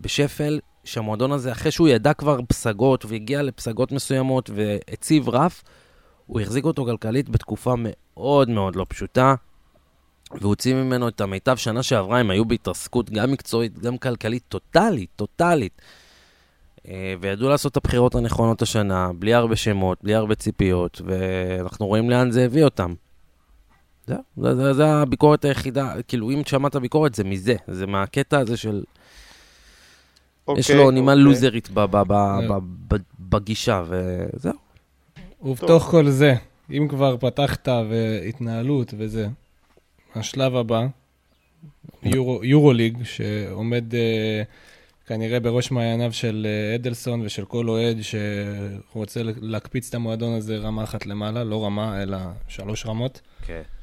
בשפל, 0.00 0.60
שהמועדון 0.84 1.32
הזה, 1.32 1.52
אחרי 1.52 1.70
שהוא 1.70 1.88
ידע 1.88 2.14
כבר 2.14 2.40
פסגות 2.48 3.04
והגיע 3.04 3.42
לפסגות 3.42 3.92
מסוימות 3.92 4.50
והציב 4.54 5.28
רף, 5.28 5.62
הוא 6.26 6.40
החזיק 6.40 6.64
אותו 6.64 6.84
כלכלית 6.84 7.28
בתקופה 7.28 7.74
מאוד 7.78 8.48
מאוד 8.48 8.76
לא 8.76 8.86
פשוטה, 8.88 9.34
והוציא 10.40 10.74
ממנו 10.74 11.08
את 11.08 11.20
המיטב. 11.20 11.56
שנה 11.56 11.82
שעברה 11.82 12.18
הם 12.18 12.30
היו 12.30 12.44
בהתרסקות 12.44 13.10
גם 13.10 13.32
מקצועית, 13.32 13.78
גם 13.78 13.98
כלכלית, 13.98 14.42
טוטאלית, 14.48 15.10
טוטאלית. 15.16 15.82
אה, 16.88 17.14
וידעו 17.20 17.48
לעשות 17.48 17.72
את 17.72 17.76
הבחירות 17.76 18.14
הנכונות 18.14 18.62
השנה, 18.62 19.10
בלי 19.18 19.34
הרבה 19.34 19.56
שמות, 19.56 19.98
בלי 20.02 20.14
הרבה 20.14 20.34
ציפיות, 20.34 21.00
ואנחנו 21.04 21.86
רואים 21.86 22.10
לאן 22.10 22.30
זה 22.30 22.44
הביא 22.44 22.64
אותם. 22.64 22.94
זהו, 24.06 24.18
זה, 24.36 24.54
זה, 24.54 24.72
זה 24.72 24.86
הביקורת 24.86 25.44
היחידה, 25.44 25.94
כאילו, 26.08 26.30
אם 26.30 26.42
שמעת 26.46 26.76
ביקורת, 26.76 27.14
זה 27.14 27.24
מזה, 27.24 27.54
זה 27.68 27.86
מהקטע 27.86 28.38
הזה 28.38 28.56
של... 28.56 28.84
אוקיי, 30.48 30.60
יש 30.60 30.70
לו 30.70 30.90
נימה 30.90 31.12
אוקיי. 31.12 31.24
לוזרית 31.24 31.70
ב, 31.70 31.80
ב, 31.80 31.96
ב, 31.96 32.12
ב, 32.48 32.58
ב, 32.88 32.96
בגישה, 33.20 33.82
וזהו. 33.88 34.52
ובתוך 35.42 35.82
כל 35.82 36.10
זה, 36.10 36.34
אם 36.70 36.86
כבר 36.90 37.16
פתחת 37.16 37.68
והתנהלות 37.68 38.94
וזה, 38.98 39.28
השלב 40.14 40.56
הבא, 40.56 40.86
יורו, 42.02 42.44
יורו 42.44 42.72
ליג, 42.72 42.98
שעומד 43.04 43.84
uh, 43.92 43.96
כנראה 45.06 45.40
בראש 45.40 45.70
מעייניו 45.70 46.12
של 46.12 46.46
uh, 46.46 46.80
אדלסון 46.80 47.20
ושל 47.20 47.44
כל 47.44 47.68
אוהד 47.68 47.96
שרוצה 48.02 49.20
להקפיץ 49.40 49.88
את 49.88 49.94
המועדון 49.94 50.34
הזה 50.34 50.56
רמה 50.56 50.84
אחת 50.84 51.06
למעלה, 51.06 51.44
לא 51.44 51.64
רמה, 51.64 52.02
אלא 52.02 52.16
שלוש 52.48 52.86
רמות. 52.86 53.20
כן. 53.46 53.62
Okay. 53.64 53.74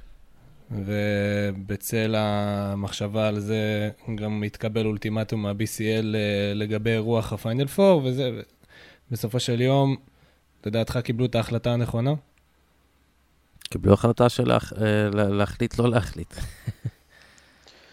ובצל 0.71 2.15
המחשבה 2.17 3.27
על 3.27 3.39
זה 3.39 3.89
גם 4.15 4.43
התקבל 4.43 4.85
אולטימטום 4.85 5.41
מה-BCL 5.41 6.03
uh, 6.03 6.15
לגבי 6.55 6.97
רוח 6.97 7.33
הפיינל 7.33 7.65
4, 7.79 7.95
וזה, 7.95 8.29
בסופו 9.11 9.39
של 9.39 9.61
יום, 9.61 9.95
לדעתך 10.65 10.97
קיבלו 11.03 11.25
את 11.25 11.35
ההחלטה 11.35 11.73
הנכונה? 11.73 12.13
קיבלו 13.69 13.93
החלטה 13.93 14.29
של 14.29 14.51
אה, 14.51 14.57
לה- 15.13 15.29
להחליט 15.29 15.79
לא 15.79 15.89
להחליט. 15.89 16.33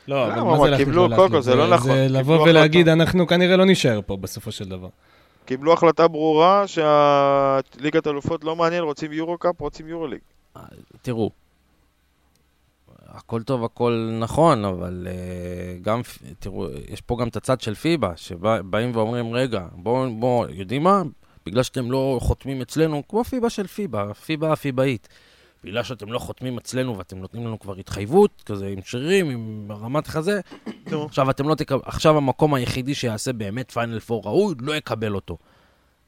לא, 0.09 0.27
אבל 0.27 0.39
למה? 0.39 0.51
מה 0.51 0.59
זה 0.65 0.71
להחליט 0.71 0.89
לא 0.89 1.09
להחליט? 1.09 1.43
זה 1.43 1.55
לא 1.55 1.71
נכון. 1.71 1.91
זה 1.91 2.07
לבוא. 2.09 2.49
ולהגיד, 2.49 2.89
אנחנו 2.89 3.27
כנראה 3.27 3.57
לא 3.57 3.65
נישאר 3.65 4.01
פה 4.07 4.17
בסופו 4.17 4.53
של 4.53 4.65
דבר. 4.65 4.89
קיבלו 5.45 5.73
החלטה 5.73 6.09
ברורה 6.09 6.65
שהליגת 6.67 8.07
אלופות 8.07 8.45
לא 8.45 8.57
מעניין, 8.57 8.83
רוצים 8.83 9.13
יורו 9.13 9.39
קאפ, 9.39 9.61
רוצים 9.61 9.89
יורו 9.89 10.07
ליג. 10.07 10.21
תראו, 11.03 11.31
הכל 13.07 13.43
טוב, 13.43 13.65
הכל 13.65 14.17
נכון, 14.21 14.65
אבל 14.65 15.07
uh, 15.07 15.85
גם, 15.85 16.01
תראו, 16.39 16.67
יש 16.89 17.01
פה 17.01 17.17
גם 17.21 17.29
את 17.29 17.37
הצד 17.37 17.61
של 17.61 17.75
פיבה, 17.75 18.13
שבאים 18.17 18.97
ואומרים, 18.97 19.33
רגע, 19.33 19.67
בואו, 19.73 20.15
בוא, 20.19 20.47
יודעים 20.51 20.83
מה? 20.83 21.03
בגלל 21.47 21.63
שאתם 21.63 21.91
לא 21.91 22.19
חותמים 22.23 22.61
אצלנו, 22.61 23.03
כמו 23.09 23.25
פיבה 23.25 23.51
של 23.51 23.67
פיבה, 23.67 24.15
פיבה 24.15 24.53
הפיבאית. 24.53 25.09
בגלל 25.65 25.83
שאתם 25.83 26.13
לא 26.13 26.19
חותמים 26.19 26.59
אצלנו 26.59 26.99
ואתם 26.99 27.19
נותנים 27.19 27.47
לנו 27.47 27.59
כבר 27.59 27.77
התחייבות, 27.77 28.43
כזה 28.47 28.67
עם 28.67 28.79
שרירים, 28.85 29.31
עם 29.31 29.69
רמת 29.71 30.07
חזה. 30.07 30.41
עכשיו 30.87 31.31
אתם 31.31 31.49
לא 31.49 31.55
תקבל, 31.55 31.81
עכשיו 31.85 32.17
המקום 32.17 32.55
היחידי 32.55 32.95
שיעשה 32.95 33.33
באמת 33.33 33.71
פיינל 33.71 34.01
פור 34.01 34.23
ראוי, 34.25 34.55
לא 34.61 34.77
יקבל 34.77 35.15
אותו. 35.15 35.39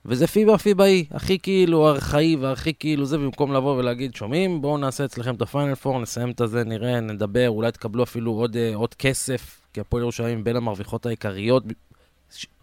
וזה 0.05 0.27
פיבה 0.27 0.59
פיבאי, 0.59 1.05
הכי 1.11 1.39
כאילו 1.39 1.89
ארכאי 1.89 2.37
והכי 2.37 2.75
כאילו 2.75 3.07
זה, 3.07 3.19
במקום 3.19 3.53
לבוא 3.53 3.77
ולהגיד, 3.77 4.15
שומעים, 4.15 4.63
בואו 4.63 4.79
נעשה 4.79 5.05
אצלכם 5.05 5.35
את 5.35 5.43
הפיינל 5.43 5.75
פור, 5.75 6.01
נסיים 6.01 6.31
את 6.31 6.41
הזה, 6.41 6.65
נראה, 6.65 7.01
נדבר, 7.01 7.49
אולי 7.49 7.73
תקבלו 7.73 8.03
אפילו 8.03 8.33
עוד, 8.33 8.57
אה, 8.57 8.75
עוד 8.75 8.95
כסף, 8.95 9.61
כי 9.73 9.81
הפועל 9.81 10.03
ירושלים 10.03 10.45
בין 10.45 10.57
המרוויחות 10.57 11.07
העיקריות. 11.07 11.65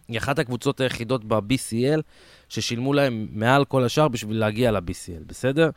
היא 0.07 0.17
אחת 0.17 0.39
הקבוצות 0.39 0.81
היחידות 0.81 1.25
ב-BCL, 1.25 2.01
ששילמו 2.49 2.93
להם 2.93 3.27
מעל 3.31 3.65
כל 3.65 3.83
השאר 3.83 4.07
בשביל 4.07 4.39
להגיע 4.39 4.71
ל-BCL, 4.71 5.23
בסדר? 5.25 5.69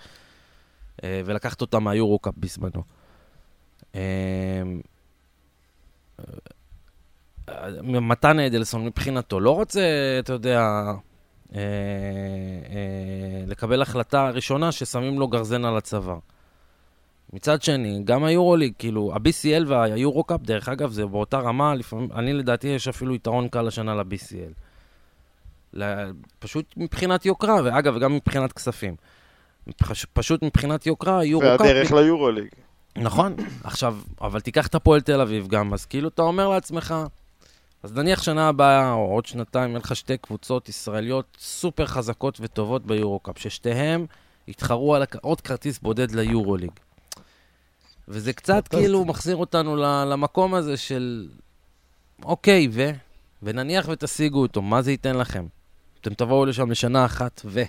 אה, 1.04 1.21
ולקחת 1.25 1.61
אותם 1.61 1.85
מהיורו-קאפ 1.85 2.35
בזמנו. 2.37 2.83
אה, 3.95 4.00
אה, 7.49 7.83
מתן 7.83 8.38
אדלסון 8.38 8.85
מבחינתו 8.85 9.40
לא 9.40 9.50
רוצה, 9.50 9.80
אתה 10.19 10.33
יודע, 10.33 10.83
לקבל 13.47 13.83
החלטה 13.83 14.30
ראשונה 14.30 14.73
ששמים 14.73 15.19
לו 15.19 15.28
גרזן 15.28 15.64
על 15.64 15.76
הצוואר. 15.76 16.19
מצד 17.33 17.62
שני, 17.62 18.00
גם 18.04 18.25
היורוליג, 18.25 18.73
כאילו, 18.78 19.12
ה-BCL 19.14 19.64
והיורו-קאפ, 19.66 20.40
דרך 20.40 20.69
אגב, 20.69 20.90
זה 20.90 21.07
באותה 21.07 21.38
רמה, 21.38 21.75
לפעמים, 21.75 22.09
אני 22.12 22.33
לדעתי 22.33 22.69
יש 22.69 22.88
אפילו 22.88 23.14
יתרון 23.14 23.49
קל 23.49 23.69
השנה 23.69 23.95
ל-BCL. 23.95 24.52
פשוט 26.38 26.75
מבחינת 26.76 27.26
יוקרה, 27.26 27.61
ואגב, 27.64 27.99
גם 27.99 28.14
מבחינת 28.16 28.52
כספים. 28.52 28.97
פש- 29.76 30.04
פשוט 30.12 30.42
מבחינת 30.42 30.86
יוקרה, 30.86 31.24
יורו-קאפ... 31.24 31.60
והדרך 31.60 31.92
ליורו 31.92 32.30
ליג. 32.30 32.48
נכון. 32.96 33.36
עכשיו, 33.64 33.96
אבל 34.20 34.40
תיקח 34.40 34.66
את 34.66 34.74
הפועל 34.74 35.00
תל 35.00 35.20
אביב 35.20 35.48
גם, 35.48 35.72
אז 35.74 35.86
כאילו 35.86 36.08
אתה 36.08 36.22
אומר 36.22 36.48
לעצמך, 36.48 36.94
אז 37.82 37.92
נניח 37.92 38.22
שנה 38.22 38.48
הבאה, 38.48 38.92
או 38.92 39.06
עוד 39.12 39.26
שנתיים, 39.26 39.70
יהיה 39.70 39.78
לך 39.78 39.96
שתי 39.96 40.16
קבוצות 40.18 40.68
ישראליות 40.68 41.36
סופר 41.40 41.86
חזקות 41.86 42.38
וטובות 42.40 42.86
ביורו-קאפ, 42.86 43.38
ששתיהם 43.38 44.06
יתחרו 44.48 44.94
על 44.94 45.02
עוד 45.22 45.40
כרטיס 45.40 45.78
בודד 45.78 46.10
ליורו-ליג. 46.10 46.70
וזה 48.08 48.32
קצת 48.32 48.68
כאילו 48.68 49.04
מחזיר 49.04 49.36
אותנו 49.36 49.76
ל- 49.76 50.04
למקום 50.12 50.54
הזה 50.54 50.76
של, 50.76 51.28
אוקיי, 52.24 52.68
ו? 52.72 52.90
ונניח 53.42 53.88
ותשיגו 53.88 54.42
אותו, 54.42 54.62
מה 54.62 54.82
זה 54.82 54.90
ייתן 54.90 55.16
לכם? 55.16 55.46
אתם 56.00 56.14
תבואו 56.14 56.44
לשם 56.46 56.70
לשנה 56.70 57.04
אחת, 57.04 57.40
ו? 57.44 57.62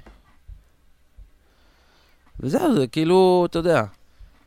וזהו, 2.42 2.76
זה 2.76 2.88
כאילו, 2.88 3.48
אתה 3.50 3.60
יודע, 3.60 3.84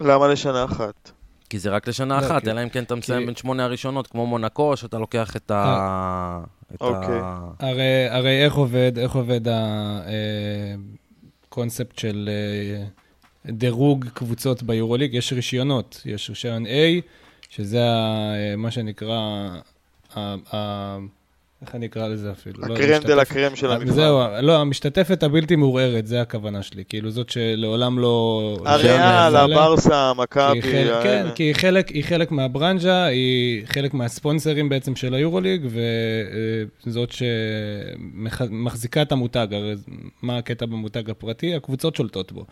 למה 0.00 0.28
לשנה 0.28 0.64
אחת? 0.64 1.10
כי 1.50 1.58
זה 1.58 1.70
רק 1.70 1.88
לשנה 1.88 2.20
לא, 2.20 2.26
אחת, 2.26 2.48
אלא 2.48 2.62
אם 2.62 2.68
כן 2.68 2.82
אתה 2.82 2.94
מסיים 2.94 3.26
בין 3.26 3.36
שמונה 3.36 3.64
הראשונות, 3.64 4.06
כמו 4.06 4.26
מונקו, 4.26 4.76
שאתה 4.76 4.98
לוקח 4.98 5.36
את 5.36 5.50
ה... 5.50 6.44
את 6.74 6.80
אוקיי. 6.80 7.20
הרי, 7.58 8.08
הרי 8.10 8.44
איך 8.44 8.54
עובד, 8.54 8.98
איך 8.98 9.14
עובד 9.14 9.40
הקונספט 11.48 11.98
של 11.98 12.30
אה, 12.32 12.84
דירוג 13.52 14.06
קבוצות 14.14 14.62
ביורוליג? 14.62 15.14
יש 15.14 15.32
רישיונות, 15.32 16.02
יש 16.04 16.30
רישיון 16.30 16.66
A, 16.66 16.70
שזה 17.48 17.80
אה, 17.80 18.56
מה 18.56 18.70
שנקרא, 18.70 19.48
איך 21.66 21.74
אני 21.74 21.86
אקרא 21.86 22.08
לזה 22.08 22.30
אפילו? 22.32 22.68
לא, 22.68 22.74
הקרם 22.74 23.02
דה 23.02 23.14
לה 23.14 23.24
קרם 23.24 23.56
של 23.56 23.70
המפעל. 23.70 23.94
זהו, 23.94 24.20
לא, 24.42 24.56
המשתתפת 24.56 25.22
הבלתי 25.22 25.56
מעורערת, 25.56 26.06
זה 26.06 26.20
הכוונה 26.20 26.62
שלי. 26.62 26.84
כאילו 26.88 27.10
זאת 27.10 27.30
שלעולם 27.30 27.98
לא... 27.98 28.56
הריאל, 28.64 29.28
לא- 29.32 29.38
הברסה, 29.38 29.96
המכבי, 30.10 30.52
היא 30.52 30.62
חלק, 30.62 31.02
כן. 31.02 31.26
כי 31.34 31.42
היא 31.42 31.54
חלק, 31.54 31.88
היא 31.88 32.04
חלק 32.04 32.30
מהברנז'ה, 32.30 33.04
היא 33.04 33.62
חלק 33.66 33.94
מהספונסרים 33.94 34.68
בעצם 34.68 34.96
של 34.96 35.14
היורוליג, 35.14 35.66
וזאת 36.86 37.12
שמחזיקה 37.12 39.02
את 39.02 39.12
המותג, 39.12 39.46
הרי 39.50 39.74
מה 40.22 40.38
הקטע 40.38 40.66
במותג 40.66 41.10
הפרטי? 41.10 41.54
הקבוצות 41.54 41.96
שולטות 41.96 42.32
בו. 42.32 42.44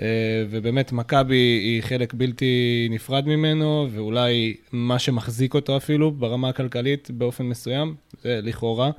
אה, 0.00 0.44
ובאמת, 0.50 0.92
מכבי 0.92 1.34
היא 1.36 1.82
חלק 1.82 2.14
בלתי 2.14 2.86
נפרד 2.90 3.26
ממנו, 3.26 3.88
ואולי 3.90 4.56
מה 4.72 4.98
שמחזיק 4.98 5.54
אותו 5.54 5.76
אפילו 5.76 6.10
ברמה 6.10 6.48
הכלכלית 6.48 7.10
באופן 7.10 7.44
מסוים, 7.44 7.94
זה 8.22 8.40
לכאורה, 8.42 8.90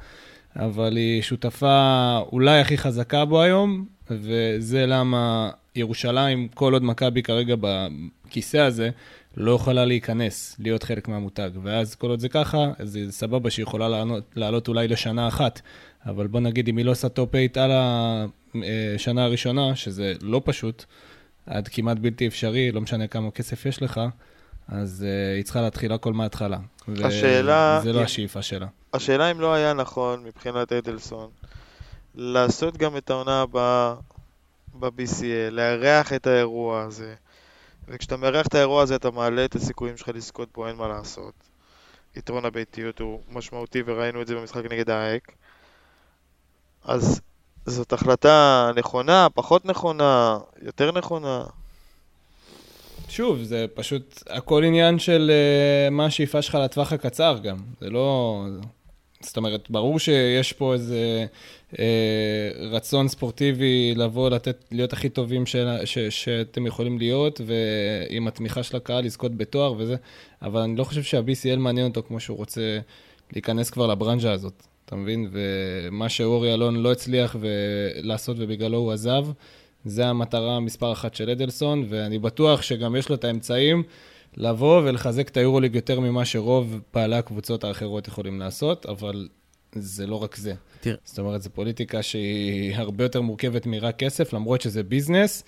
אבל 0.56 0.98
היא 0.98 1.22
שותפה 1.22 2.20
אולי 2.32 2.60
הכי 2.60 2.78
חזקה 2.78 3.26
בו 3.26 3.42
היום, 3.42 3.86
וזה 4.12 4.86
למה 4.86 5.50
ירושלים, 5.76 6.48
כל 6.54 6.74
עוד 6.74 6.84
מכבי 6.84 7.24
כרגע 7.24 7.56
בכיסא 7.62 8.58
הזה, 8.58 8.90
לא 9.38 9.52
יכולה 9.52 9.86
להיכנס, 9.86 10.56
להיות 10.60 10.84
חלק 10.84 11.08
מהמותג. 11.08 11.50
ואז 11.64 11.96
כל 11.96 12.10
עוד 12.10 12.20
זה 12.20 12.30
ככה, 12.30 12.72
אז 12.80 12.90
זה 12.90 13.12
סבבה 13.12 13.50
שהיא 13.50 13.64
יכולה 13.64 13.90
לענות, 13.90 14.24
לעלות 14.36 14.68
אולי 14.68 14.88
לשנה 14.88 15.28
אחת, 15.28 15.62
אבל 16.06 16.28
בוא 16.28 16.40
נגיד, 16.40 16.68
אם 16.68 16.78
היא 16.78 16.86
לא 16.86 16.92
עושה 16.92 17.10
top 17.10 17.30
8 17.54 17.66
על 17.66 17.72
השנה 18.96 19.24
הראשונה, 19.26 19.76
שזה 19.76 20.14
לא 20.22 20.42
פשוט, 20.46 20.86
עד 21.46 21.68
כמעט 21.68 21.98
בלתי 22.00 22.28
אפשרי, 22.28 22.72
לא 22.72 22.82
משנה 22.82 23.08
כמה 23.08 23.32
כסף 23.32 23.66
יש 23.66 23.82
לך, 23.82 24.02
אז 24.68 25.06
אה, 25.06 25.36
היא 25.38 25.44
צריכה 25.44 25.62
להתחיל 25.62 25.92
הכל 25.94 26.14
מההתחלה. 26.14 26.58
השאלה- 27.04 27.80
וזה 27.82 27.94
לא 27.94 28.00
אם- 28.00 28.04
השאיפה 28.06 28.42
שלה. 28.42 28.68
השאלה 28.94 29.32
אם 29.32 29.42
לא 29.42 29.54
היה 29.54 29.74
נכון 29.74 30.24
מבחינת 30.24 30.72
אדלסון 30.72 31.30
לעשות 32.16 32.78
גם 32.78 32.98
את 32.98 33.10
העונה 33.10 33.42
הבאה 33.42 33.96
ב-BCL, 34.80 35.24
לארח 35.52 36.14
את 36.14 36.28
האירוע 36.28 36.82
הזה. 36.82 37.16
וכשאתה 37.88 38.18
מארח 38.18 38.48
את 38.48 38.56
האירוע 38.56 38.84
הזה 38.84 38.96
אתה 38.96 39.12
מעלה 39.12 39.46
את 39.46 39.56
הסיכויים 39.56 39.98
שלך 39.98 40.10
לזכות 40.14 40.50
בו, 40.54 40.68
אין 40.68 40.76
מה 40.76 40.88
לעשות. 40.88 41.34
יתרון 42.16 42.46
הביתיות 42.46 43.00
הוא 43.00 43.20
משמעותי 43.32 43.84
וראינו 43.86 44.22
את 44.22 44.28
זה 44.28 44.36
במשחק 44.36 44.66
נגד 44.72 44.90
האייק. 44.90 45.32
אז 46.86 47.22
זאת 47.66 47.94
החלטה 47.94 48.72
נכונה, 48.76 49.28
פחות 49.34 49.66
נכונה, 49.66 50.38
יותר 50.62 50.92
נכונה. 50.92 51.44
שוב, 53.10 53.44
זה 53.44 53.66
פשוט 53.74 54.24
הכל 54.30 54.64
עניין 54.64 55.00
של 55.00 55.32
uh, 55.32 55.94
מה 55.94 56.06
השאיפה 56.06 56.42
שלך 56.42 56.56
לטווח 56.56 56.94
הקצר 56.94 57.38
גם. 57.44 57.58
זה 57.82 57.90
לא... 57.90 58.42
זאת 59.22 59.38
אומרת, 59.38 59.70
ברור 59.70 60.00
שיש 60.00 60.54
פה 60.54 60.74
איזה 60.74 61.26
uh, 61.74 61.78
רצון 62.72 63.08
ספורטיבי 63.08 63.94
לבוא, 63.96 64.30
לתת, 64.30 64.64
להיות 64.72 64.94
הכי 64.94 65.10
טובים 65.10 65.46
של, 65.46 65.68
ש, 65.86 65.98
שאתם 66.00 66.68
יכולים 66.68 66.98
להיות, 66.98 67.42
ועם 67.46 68.28
התמיכה 68.28 68.64
של 68.64 68.78
הקהל 68.78 69.06
לזכות 69.06 69.38
בתואר 69.38 69.74
וזה, 69.78 69.96
אבל 70.42 70.62
אני 70.62 70.76
לא 70.76 70.84
חושב 70.84 71.04
שה-BCL 71.04 71.58
מעניין 71.58 71.88
אותו 71.88 72.04
כמו 72.08 72.20
שהוא 72.20 72.38
רוצה 72.38 72.80
להיכנס 73.34 73.70
כבר 73.70 73.88
לברנז'ה 73.88 74.32
הזאת, 74.32 74.68
אתה 74.86 74.96
מבין? 74.96 75.30
ומה 75.32 76.10
שאורי 76.10 76.54
אלון 76.54 76.76
לא 76.76 76.92
הצליח 76.92 77.36
לעשות 77.96 78.38
ובגללו 78.40 78.78
הוא 78.78 78.92
עזב, 78.92 79.26
זה 79.86 80.08
המטרה 80.08 80.60
מספר 80.60 80.92
אחת 80.92 81.16
של 81.16 81.30
אדלסון, 81.30 81.86
ואני 81.90 82.20
בטוח 82.20 82.62
שגם 82.62 82.96
יש 82.96 83.10
לו 83.10 83.16
את 83.16 83.24
האמצעים 83.24 83.84
לבוא 84.38 84.82
ולחזק 84.82 85.28
את 85.28 85.38
היורוליג 85.38 85.76
יותר 85.76 86.00
ממה 86.00 86.26
שרוב 86.26 86.80
בעלי 86.94 87.16
הקבוצות 87.16 87.64
האחרות 87.64 88.08
יכולים 88.08 88.40
לעשות, 88.40 88.86
אבל 88.86 89.28
זה 89.76 90.08
לא 90.08 90.24
רק 90.24 90.36
זה. 90.36 90.54
תראה. 90.82 90.96
זאת 91.04 91.20
אומרת, 91.20 91.42
זו 91.42 91.50
פוליטיקה 91.50 92.04
שהיא 92.04 92.76
הרבה 92.76 93.04
יותר 93.06 93.22
מורכבת 93.22 93.66
מרק 93.66 93.96
כסף, 93.98 94.34
למרות 94.34 94.62
שזה 94.62 94.84
ביזנס, 94.84 95.44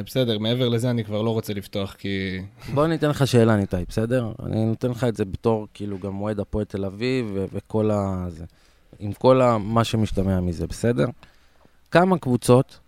ובסדר, 0.00 0.38
מעבר 0.38 0.68
לזה 0.68 0.90
אני 0.90 1.04
כבר 1.04 1.22
לא 1.22 1.30
רוצה 1.30 1.52
לפתוח, 1.54 1.94
כי... 1.94 2.40
בוא 2.74 2.84
אני 2.84 2.94
אתן 2.94 3.08
לך 3.08 3.26
שאלה, 3.26 3.56
ניתאי, 3.56 3.84
בסדר? 3.88 4.32
אני 4.46 4.64
נותן 4.64 4.90
לך 4.90 5.04
את 5.04 5.16
זה 5.16 5.24
בתור, 5.24 5.66
כאילו, 5.74 5.98
גם 5.98 6.20
אוהד 6.20 6.40
הפועל 6.40 6.64
תל 6.64 6.84
אביב, 6.84 7.30
ו- 7.34 7.44
וכל 7.52 7.90
ה... 7.90 8.26
זה. 8.28 8.44
עם 8.98 9.12
כל 9.12 9.40
ה... 9.40 9.58
מה 9.58 9.84
שמשתמע 9.84 10.40
מזה, 10.40 10.66
בסדר? 10.66 11.06
כמה 11.90 12.18
קבוצות 12.18 12.78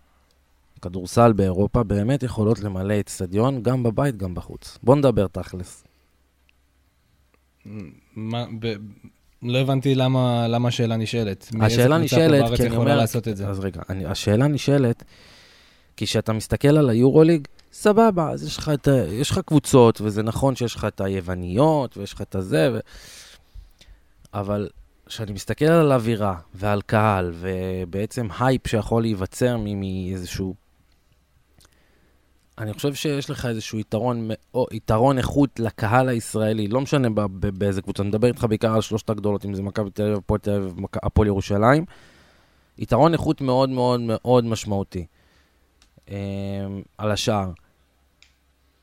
כדורסל 0.81 1.33
באירופה 1.33 1.83
באמת 1.83 2.23
יכולות 2.23 2.59
למלא 2.59 2.99
אצטדיון, 2.99 3.63
גם 3.63 3.83
בבית, 3.83 4.17
גם 4.17 4.35
בחוץ? 4.35 4.77
בוא 4.83 4.95
נדבר 4.95 5.27
תכלס. 5.27 5.83
מה, 8.15 8.45
ב... 8.59 8.73
לא 9.43 9.57
הבנתי 9.57 9.95
למה, 9.95 10.47
למה 10.47 10.67
השאלה 10.67 10.95
נשאלת. 10.97 11.49
השאלה 11.61 11.97
נשאלת, 11.97 12.55
כי 12.55 12.67
אני 12.67 12.75
אומר... 12.75 12.95
לעשות 12.97 13.27
את 13.27 13.37
זה. 13.37 13.47
אז 13.47 13.59
רגע, 13.59 13.81
אני, 13.89 14.05
השאלה 14.05 14.47
נשאלת, 14.47 15.03
כי 15.99 16.05
כשאתה 16.05 16.33
מסתכל 16.33 16.77
על 16.77 16.89
היורוליג, 16.89 17.47
סבבה, 17.73 18.29
אז 18.31 18.43
יש 18.43 18.57
לך, 18.57 18.71
את, 18.73 18.87
יש 19.11 19.31
לך 19.31 19.39
קבוצות, 19.39 20.01
וזה 20.01 20.23
נכון 20.23 20.55
שיש 20.55 20.75
לך 20.75 20.85
את 20.85 21.01
היווניות, 21.01 21.97
ויש 21.97 22.13
לך 22.13 22.21
את 22.21 22.35
הזה, 22.35 22.69
ו... 22.73 22.79
אבל 24.33 24.69
כשאני 25.05 25.31
מסתכל 25.31 25.65
על 25.65 25.91
אווירה 25.91 26.35
ועל 26.53 26.81
קהל, 26.81 27.33
ובעצם 27.33 28.27
הייפ 28.39 28.67
שיכול 28.67 29.01
להיווצר 29.01 29.57
מאיזשהו... 29.57 30.55
אני 32.57 32.73
חושב 32.73 32.93
שיש 32.93 33.29
לך 33.29 33.45
איזשהו 33.45 33.79
יתרון, 33.79 34.29
או, 34.53 34.65
יתרון 34.71 35.17
איכות 35.17 35.59
לקהל 35.59 36.09
הישראלי, 36.09 36.67
לא 36.67 36.81
משנה 36.81 37.07
באיזה 37.29 37.81
קבוצה, 37.81 38.03
אני 38.03 38.09
מדבר 38.09 38.27
איתך 38.27 38.43
בעיקר 38.49 38.73
על 38.75 38.81
שלושת 38.81 39.09
הגדולות, 39.09 39.45
אם 39.45 39.53
זה 39.53 39.61
מכבי 39.61 39.89
תל 39.89 40.03
אביב, 40.03 40.17
הפועל 40.17 40.39
תל 40.39 40.51
אביב, 40.51 40.73
הפועל 41.03 41.27
ירושלים. 41.27 41.85
יתרון 42.77 43.13
איכות 43.13 43.41
מאוד 43.41 43.69
מאוד 43.69 43.99
מאוד 43.99 44.45
משמעותי 44.45 45.05
על 46.97 47.11
השער. 47.11 47.51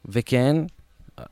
וכן, 0.04 0.56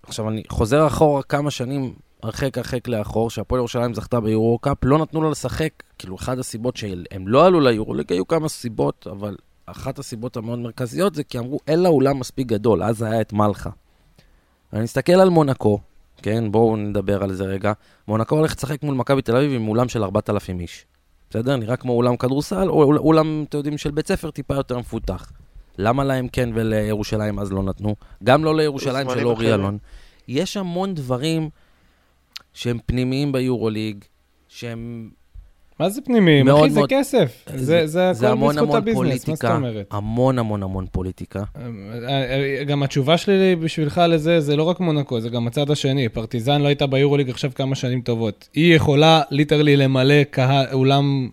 עכשיו 0.02 0.28
אני 0.28 0.42
חוזר 0.48 0.86
אחורה 0.86 1.22
כמה 1.22 1.50
שנים 1.50 1.94
הרחק 2.22 2.58
הרחק 2.58 2.88
לאחור, 2.88 3.30
שהפועל 3.30 3.58
ירושלים 3.58 3.94
זכתה 3.94 4.20
ביורו-קאפ, 4.20 4.84
לא 4.84 4.98
נתנו 4.98 5.22
לה 5.22 5.30
לשחק, 5.30 5.70
כאילו 5.98 6.16
אחת 6.16 6.38
הסיבות 6.38 6.76
שהם 6.76 7.28
לא 7.28 7.46
עלו 7.46 7.60
ליורו-ליג, 7.60 8.12
היו 8.12 8.26
כמה 8.26 8.48
סיבות, 8.48 9.06
אבל 9.10 9.36
אחת 9.66 9.98
הסיבות 9.98 10.36
המאוד 10.36 10.58
מרכזיות 10.58 11.14
זה 11.14 11.24
כי 11.24 11.38
אמרו, 11.38 11.58
אין 11.66 11.82
לה 11.82 11.88
אולם 11.88 12.18
מספיק 12.18 12.46
גדול, 12.46 12.82
אז 12.82 13.02
היה 13.02 13.20
את 13.20 13.32
מלכה. 13.32 13.70
אני 14.72 14.82
מסתכל 14.82 15.12
על 15.12 15.28
מונקו, 15.28 15.78
כן, 16.22 16.52
בואו 16.52 16.76
נדבר 16.76 17.22
על 17.22 17.32
זה 17.32 17.44
רגע. 17.44 17.72
מונקו 18.08 18.36
הולך 18.36 18.52
לשחק 18.56 18.82
מול 18.82 18.94
מכבי 18.94 19.22
תל 19.22 19.36
אביב 19.36 19.52
עם 19.52 19.68
אולם 19.68 19.88
של 19.88 20.04
4,000 20.04 20.60
איש. 20.60 20.86
בסדר? 21.30 21.56
נראה 21.56 21.76
כמו 21.76 21.92
אולם 21.92 22.16
כדורסל, 22.16 22.68
או 22.68 22.96
אולם, 22.96 23.44
אתם 23.48 23.58
יודעים, 23.58 23.78
של 23.78 23.90
בית 23.90 24.08
ספר 24.08 24.30
טיפה 24.30 24.54
יותר 24.54 24.78
מפותח. 24.78 25.32
למה 25.78 26.04
להם 26.04 26.28
כן 26.28 26.50
ולירושלים 26.54 27.38
אז 27.38 27.52
לא 27.52 27.62
נתנו? 27.62 27.96
גם 28.24 28.44
לא 28.44 28.56
לירושלים 28.56 29.10
של 29.10 29.26
אורי 29.26 29.54
אלון. 29.54 29.78
יש 30.28 30.56
המון 30.56 30.94
דברים 30.94 31.50
שהם 32.52 32.78
פנימיים 32.86 33.32
ביורוליג, 33.32 34.04
שהם... 34.48 35.10
מה 35.80 35.88
זה 35.88 36.00
פנימיים? 36.00 36.48
אחי, 36.48 36.70
זה 36.70 36.80
כסף. 36.88 37.44
זה, 37.54 37.86
זה, 37.86 38.12
זה 38.12 38.32
הכל 38.32 38.48
בזכות 38.48 38.74
הביזנס, 38.74 39.28
מה 39.28 39.34
זאת 39.34 39.44
אומרת? 39.44 39.86
המון 39.90 40.38
המון 40.38 40.62
המון 40.62 40.86
פוליטיקה. 40.92 41.38
אה, 41.38 42.58
אה, 42.58 42.64
גם 42.64 42.82
התשובה 42.82 43.16
שלי 43.16 43.56
בשבילך 43.56 44.02
לזה, 44.08 44.40
זה 44.40 44.56
לא 44.56 44.62
רק 44.62 44.80
מונקו, 44.80 45.20
זה 45.20 45.28
גם 45.28 45.46
הצד 45.46 45.70
השני. 45.70 46.08
פרטיזן 46.08 46.60
לא 46.60 46.66
הייתה 46.66 46.86
ביורוליג 46.86 47.30
עכשיו 47.30 47.50
כמה 47.54 47.74
שנים 47.74 48.00
טובות. 48.00 48.48
היא 48.54 48.76
יכולה 48.76 49.22
literally 49.30 49.76
למלא 49.76 50.24
קהל, 50.30 50.66
אולם 50.72 51.28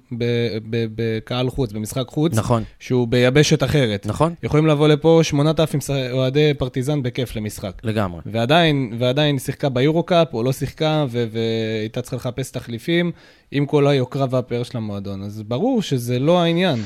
בקהל 0.96 1.50
חוץ, 1.50 1.72
במשחק 1.72 2.08
חוץ. 2.08 2.34
נכון. 2.36 2.64
שהוא 2.80 3.08
ביבשת 3.08 3.64
אחרת. 3.64 4.06
נכון. 4.06 4.34
יכולים 4.44 4.68
לבוא 4.68 4.88
לפה 4.88 5.20
8,000 5.24 5.80
אוהדי 6.12 6.54
פרטיזן 6.54 7.04
בכיף 7.04 7.36
למשחק. 7.36 7.82
לגמרי. 7.84 8.22
ועדיין, 8.26 8.94
ועדיין 9.00 9.40
שיחקה 9.40 9.70
ביורו-קאפ, 9.70 10.34
או 10.34 10.44
לא 10.44 10.52
שיחקה, 10.52 11.06
והייתה 11.10 12.02
צריכה 12.02 12.16
לחפש 12.16 12.52
תחליפים. 12.52 13.12
עם 13.52 13.66
כל 13.66 13.88
היוקרה 13.88 14.26
והפאר 14.30 14.64
של 14.64 14.78
המועדון. 14.78 15.24
אז 15.24 15.44
ברור 15.44 15.82
שזה 15.82 16.20
לא 16.20 16.42
העניין. 16.42 16.80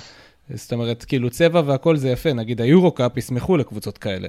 זאת 0.54 0.74
אומרת, 0.74 1.04
כאילו 1.04 1.30
צבע 1.30 1.62
והכל 1.66 1.98
זה 1.98 2.10
יפה, 2.10 2.34
נגיד 2.34 2.62
היורו-קאפ 2.62 3.18
ישמחו 3.18 3.58
לקבוצות 3.58 3.98
כאלה. 3.98 4.28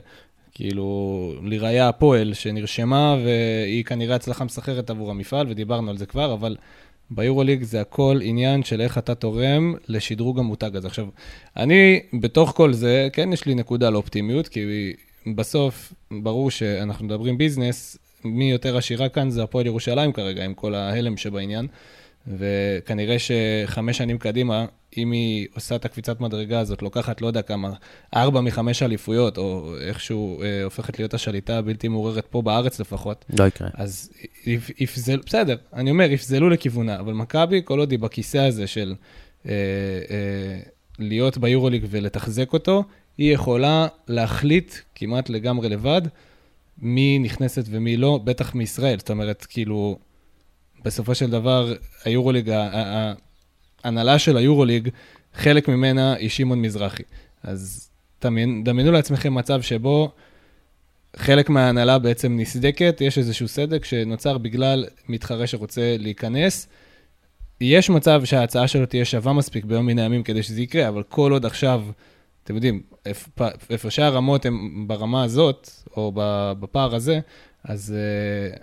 כאילו, 0.52 1.32
לראיה 1.42 1.88
הפועל 1.88 2.34
שנרשמה, 2.34 3.16
והיא 3.24 3.84
כנראה 3.84 4.16
הצלחה 4.16 4.44
מסחרת 4.44 4.90
עבור 4.90 5.10
המפעל, 5.10 5.46
ודיברנו 5.48 5.90
על 5.90 5.96
זה 5.96 6.06
כבר, 6.06 6.32
אבל 6.32 6.56
ביורוליג 7.10 7.62
זה 7.62 7.80
הכל 7.80 8.18
עניין 8.22 8.62
של 8.62 8.80
איך 8.80 8.98
אתה 8.98 9.14
תורם 9.14 9.74
לשדרוג 9.88 10.38
המותג 10.38 10.76
הזה. 10.76 10.88
עכשיו, 10.88 11.06
אני, 11.56 12.00
בתוך 12.20 12.52
כל 12.56 12.72
זה, 12.72 13.08
כן, 13.12 13.32
יש 13.32 13.46
לי 13.46 13.54
נקודה 13.54 13.90
לאופטימיות, 13.90 14.48
כי 14.48 14.92
בסוף, 15.34 15.92
ברור 16.10 16.50
שאנחנו 16.50 17.04
מדברים 17.06 17.38
ביזנס, 17.38 17.98
מי 18.24 18.50
יותר 18.50 18.76
עשירה 18.76 19.08
כאן 19.08 19.30
זה 19.30 19.42
הפועל 19.42 19.66
ירושלים 19.66 20.12
כרגע, 20.12 20.44
עם 20.44 20.54
כל 20.54 20.74
ההלם 20.74 21.16
שבעניין. 21.16 21.66
וכנראה 22.26 23.16
שחמש 23.18 23.98
שנים 23.98 24.18
קדימה, 24.18 24.66
אם 24.96 25.12
היא 25.12 25.46
עושה 25.54 25.76
את 25.76 25.84
הקפיצת 25.84 26.20
מדרגה 26.20 26.60
הזאת, 26.60 26.82
לוקחת 26.82 27.20
לא 27.20 27.26
יודע 27.26 27.42
כמה, 27.42 27.72
ארבע 28.16 28.40
מחמש 28.40 28.82
אליפויות, 28.82 29.38
או 29.38 29.74
איכשהו 29.80 30.42
אה, 30.42 30.64
הופכת 30.64 30.98
להיות 30.98 31.14
השליטה 31.14 31.58
הבלתי 31.58 31.88
מעוררת 31.88 32.26
פה 32.26 32.42
בארץ 32.42 32.80
לפחות. 32.80 33.24
לא 33.38 33.44
יקרה. 33.44 33.68
אז 33.74 34.10
יפזלו, 34.78 35.22
בסדר, 35.26 35.56
אני 35.72 35.90
אומר, 35.90 36.10
יפזלו 36.10 36.50
לכיוונה, 36.50 37.00
אבל 37.00 37.12
מכבי, 37.12 37.60
כל 37.64 37.78
עוד 37.78 37.90
היא 37.90 37.98
בכיסא 37.98 38.38
הזה 38.38 38.66
של 38.66 38.94
אה, 39.46 39.52
אה, 40.10 40.60
להיות 40.98 41.38
ביורוליג 41.38 41.86
ולתחזק 41.90 42.52
אותו, 42.52 42.84
היא 43.18 43.34
יכולה 43.34 43.86
להחליט 44.08 44.74
כמעט 44.94 45.28
לגמרי 45.28 45.68
לבד 45.68 46.02
מי 46.78 47.18
נכנסת 47.18 47.64
ומי 47.70 47.96
לא, 47.96 48.20
בטח 48.24 48.54
מישראל. 48.54 48.98
זאת 48.98 49.10
אומרת, 49.10 49.46
כאילו... 49.48 49.98
בסופו 50.84 51.14
של 51.14 51.30
דבר, 51.30 51.74
היורוליג, 52.04 52.52
ההנהלה 53.84 54.18
של 54.18 54.36
היורוליג, 54.36 54.88
חלק 55.34 55.68
ממנה 55.68 56.14
היא 56.14 56.28
שמעון 56.28 56.62
מזרחי. 56.62 57.02
אז 57.42 57.90
דמיינו 58.64 58.92
לעצמכם 58.92 59.34
מצב 59.34 59.62
שבו 59.62 60.12
חלק 61.16 61.48
מההנהלה 61.50 61.98
בעצם 61.98 62.36
נסדקת, 62.36 63.00
יש 63.00 63.18
איזשהו 63.18 63.48
סדק 63.48 63.84
שנוצר 63.84 64.38
בגלל 64.38 64.84
מתחרה 65.08 65.46
שרוצה 65.46 65.96
להיכנס. 65.98 66.68
יש 67.60 67.90
מצב 67.90 68.24
שההצעה 68.24 68.68
שלו 68.68 68.86
תהיה 68.86 69.04
שווה 69.04 69.32
מספיק 69.32 69.64
ביום 69.64 69.86
מן 69.86 69.98
הימים 69.98 70.22
כדי 70.22 70.42
שזה 70.42 70.62
יקרה, 70.62 70.88
אבל 70.88 71.02
כל 71.02 71.32
עוד 71.32 71.46
עכשיו, 71.46 71.82
אתם 72.44 72.54
יודעים, 72.54 72.82
הפרשי 73.70 74.02
הרמות 74.02 74.46
הם 74.46 74.84
ברמה 74.88 75.24
הזאת, 75.24 75.70
או 75.96 76.12
בפער 76.60 76.94
הזה, 76.94 77.20
אז 77.64 77.94
uh, 77.94 78.58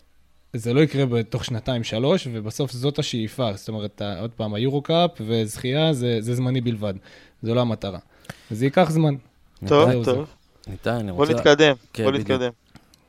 זה 0.53 0.73
לא 0.73 0.79
יקרה 0.79 1.05
בתוך 1.05 1.45
שנתיים-שלוש, 1.45 2.27
ובסוף 2.31 2.71
זאת 2.71 2.99
השאיפה. 2.99 3.53
זאת 3.55 3.69
אומרת, 3.69 4.01
עוד 4.19 4.31
פעם, 4.31 4.53
היורו-קאפ 4.53 5.11
וזכייה 5.27 5.93
זה, 5.93 6.17
זה 6.21 6.35
זמני 6.35 6.61
בלבד. 6.61 6.93
זו 7.43 7.55
לא 7.55 7.61
המטרה. 7.61 7.99
וזה 8.51 8.65
ייקח 8.65 8.89
זמן. 8.89 9.15
טוב, 9.67 10.05
טוב. 10.05 10.29
ניתן, 10.67 10.91
אני 10.91 11.11
רוצה... 11.11 11.33
בוא 11.33 11.39
נתקדם, 11.39 11.75
כן, 11.93 12.03
בוא 12.03 12.11
נתקדם. 12.11 12.51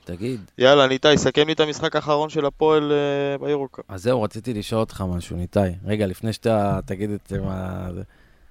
תגיד. 0.05 0.41
יאללה, 0.59 0.87
ניתאי, 0.87 1.19
סכם 1.19 1.47
לי 1.47 1.53
את 1.53 1.61
המשחק 1.61 1.97
האחרון 1.97 2.31
של 2.31 2.47
הפועל 2.47 2.93
uh, 2.93 3.45
ביורו-קאפ. 3.45 3.85
אז 3.89 4.03
זהו, 4.03 4.23
רציתי 4.23 4.55
לשאול 4.55 4.81
אותך 4.81 5.05
משהו, 5.09 5.37
ניתאי. 5.37 5.71
רגע, 5.85 6.07
לפני 6.07 6.33
שאתה 6.33 6.81
תגיד 6.87 7.11
את 7.11 7.21
זה, 7.29 7.41
מה... 7.41 7.89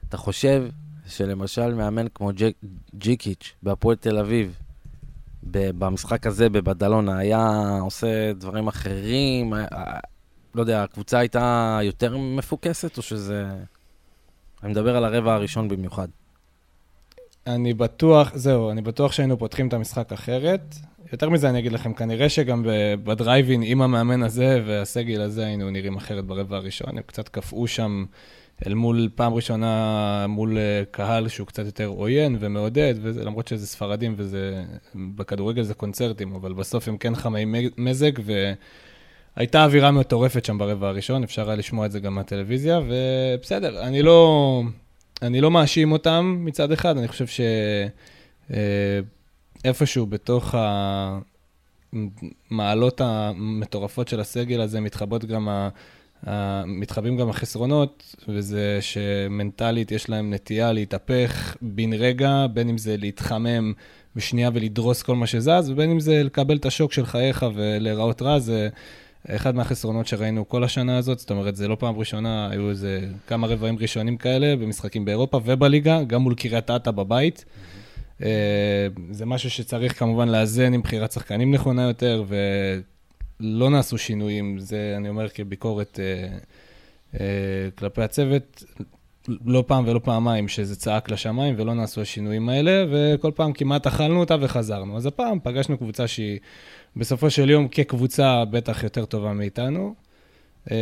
אתה 0.09 0.17
חושב 0.17 0.63
שלמשל 1.07 1.73
מאמן 1.73 2.05
כמו 2.15 2.31
ג'יקיץ' 2.95 3.53
בהפועל 3.63 3.95
תל 3.95 4.17
אביב, 4.17 4.55
במשחק 5.51 6.27
הזה 6.27 6.49
בבדלונה 6.49 7.17
היה 7.17 7.77
עושה 7.81 8.33
דברים 8.33 8.67
אחרים? 8.67 9.53
היה, 9.53 9.67
לא 10.55 10.61
יודע, 10.61 10.83
הקבוצה 10.83 11.19
הייתה 11.19 11.79
יותר 11.83 12.17
מפוקסת, 12.17 12.97
או 12.97 13.01
שזה... 13.01 13.47
אני 14.63 14.71
מדבר 14.71 14.97
על 14.97 15.05
הרבע 15.05 15.33
הראשון 15.33 15.67
במיוחד. 15.67 16.07
אני 17.47 17.73
בטוח, 17.73 18.31
זהו, 18.35 18.71
אני 18.71 18.81
בטוח 18.81 19.11
שהיינו 19.11 19.37
פותחים 19.37 19.67
את 19.67 19.73
המשחק 19.73 20.13
אחרת. 20.13 20.75
יותר 21.11 21.29
מזה 21.29 21.49
אני 21.49 21.59
אגיד 21.59 21.71
לכם, 21.71 21.93
כנראה 21.93 22.29
שגם 22.29 22.65
בדרייבין 23.03 23.61
עם 23.65 23.81
המאמן 23.81 24.23
הזה 24.23 24.63
והסגל 24.67 25.21
הזה 25.21 25.45
היינו 25.45 25.69
נראים 25.69 25.97
אחרת 25.97 26.25
ברבע 26.25 26.57
הראשון. 26.57 26.97
הם 26.97 27.03
קצת 27.05 27.29
קפאו 27.29 27.67
שם 27.67 28.05
אל 28.67 28.73
מול, 28.73 29.09
פעם 29.15 29.33
ראשונה, 29.33 30.25
מול 30.29 30.57
אה, 30.57 30.83
קהל 30.91 31.27
שהוא 31.27 31.47
קצת 31.47 31.65
יותר 31.65 31.85
עוין 31.85 32.37
ומעודד, 32.39 32.93
וזה, 33.01 33.23
למרות 33.25 33.47
שזה 33.47 33.67
ספרדים 33.67 34.13
וזה, 34.17 34.63
בכדורגל 34.95 35.63
זה 35.63 35.73
קונצרטים, 35.73 36.35
אבל 36.35 36.53
בסוף 36.53 36.87
הם 36.87 36.97
כן 36.97 37.15
חמי 37.15 37.69
מזג, 37.77 38.11
והייתה 39.35 39.63
אווירה 39.63 39.91
מטורפת 39.91 40.45
שם 40.45 40.57
ברבע 40.57 40.87
הראשון, 40.87 41.23
אפשר 41.23 41.49
היה 41.49 41.55
לשמוע 41.55 41.85
את 41.85 41.91
זה 41.91 41.99
גם 41.99 42.15
מהטלוויזיה, 42.15 42.79
ובסדר, 42.87 43.81
אני 43.81 44.01
לא, 44.01 44.61
אני 45.21 45.41
לא 45.41 45.51
מאשים 45.51 45.91
אותם 45.91 46.37
מצד 46.39 46.71
אחד, 46.71 46.97
אני 46.97 47.07
חושב 47.07 47.25
שאיפשהו 49.63 50.05
אה, 50.05 50.09
בתוך 50.09 50.55
המעלות 52.51 53.01
המטורפות 53.01 54.07
של 54.07 54.19
הסגל 54.19 54.61
הזה 54.61 54.81
מתחבות 54.81 55.25
גם 55.25 55.49
ה... 55.49 55.69
מתחבאים 56.65 57.17
גם 57.17 57.29
החסרונות, 57.29 58.15
וזה 58.27 58.77
שמנטלית 58.81 59.91
יש 59.91 60.09
להם 60.09 60.33
נטייה 60.33 60.71
להתהפך 60.71 61.57
בן 61.61 61.93
רגע, 61.93 62.45
בין 62.53 62.69
אם 62.69 62.77
זה 62.77 62.97
להתחמם 62.97 63.73
בשנייה 64.15 64.49
ולדרוס 64.53 65.03
כל 65.03 65.15
מה 65.15 65.27
שזז, 65.27 65.69
ובין 65.69 65.91
אם 65.91 65.99
זה 65.99 66.23
לקבל 66.23 66.57
את 66.57 66.65
השוק 66.65 66.93
של 66.93 67.05
חייך 67.05 67.45
ולהיראות 67.55 68.21
רע, 68.21 68.39
זה 68.39 68.69
אחד 69.29 69.55
מהחסרונות 69.55 70.07
שראינו 70.07 70.49
כל 70.49 70.63
השנה 70.63 70.97
הזאת, 70.97 71.19
זאת 71.19 71.31
אומרת, 71.31 71.55
זה 71.55 71.67
לא 71.67 71.75
פעם 71.75 71.99
ראשונה, 71.99 72.49
היו 72.51 72.69
איזה 72.69 72.99
כמה 73.27 73.47
רבעים 73.47 73.77
ראשונים 73.79 74.17
כאלה 74.17 74.55
במשחקים 74.55 75.05
באירופה 75.05 75.39
ובליגה, 75.45 76.03
גם 76.03 76.21
מול 76.21 76.35
קריית 76.35 76.71
אתא 76.71 76.91
בבית. 76.91 77.45
Mm-hmm. 77.45 78.23
זה 79.11 79.25
משהו 79.25 79.49
שצריך 79.49 79.99
כמובן 79.99 80.29
לאזן 80.29 80.73
עם 80.73 80.81
בחירת 80.81 81.11
שחקנים 81.11 81.53
נכונה 81.53 81.81
יותר, 81.81 82.23
ו... 82.27 82.35
לא 83.39 83.69
נעשו 83.69 83.97
שינויים, 83.97 84.59
זה 84.59 84.93
אני 84.97 85.09
אומר 85.09 85.29
כביקורת 85.29 85.99
אה, 85.99 86.37
אה, 87.19 87.69
כלפי 87.75 88.01
הצוות, 88.01 88.63
לא 89.45 89.63
פעם 89.67 89.87
ולא 89.87 89.99
פעמיים 89.99 90.47
שזה 90.47 90.75
צעק 90.75 91.09
לשמיים 91.09 91.55
ולא 91.57 91.73
נעשו 91.73 92.01
השינויים 92.01 92.49
האלה, 92.49 92.85
וכל 92.91 93.31
פעם 93.35 93.53
כמעט 93.53 93.87
אכלנו 93.87 94.19
אותה 94.19 94.35
וחזרנו. 94.41 94.97
אז 94.97 95.05
הפעם 95.05 95.39
פגשנו 95.43 95.77
קבוצה 95.77 96.07
שהיא 96.07 96.39
בסופו 96.95 97.29
של 97.29 97.49
יום 97.49 97.67
כקבוצה 97.67 98.45
בטח 98.45 98.83
יותר 98.83 99.05
טובה 99.05 99.33
מאיתנו. 99.33 99.95
אה, 100.71 100.77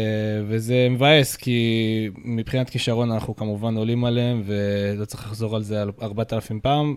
וזה 0.48 0.88
מבאס, 0.90 1.36
כי 1.36 2.10
מבחינת 2.18 2.70
כישרון 2.70 3.12
אנחנו 3.12 3.36
כמובן 3.36 3.76
עולים 3.76 4.06
עליהם, 4.06 4.44
ולא 4.46 5.06
צריך 5.06 5.24
לחזור 5.26 5.56
על 5.56 5.64
זה 5.64 5.84
4,000 6.02 6.60
פעם. 6.60 6.96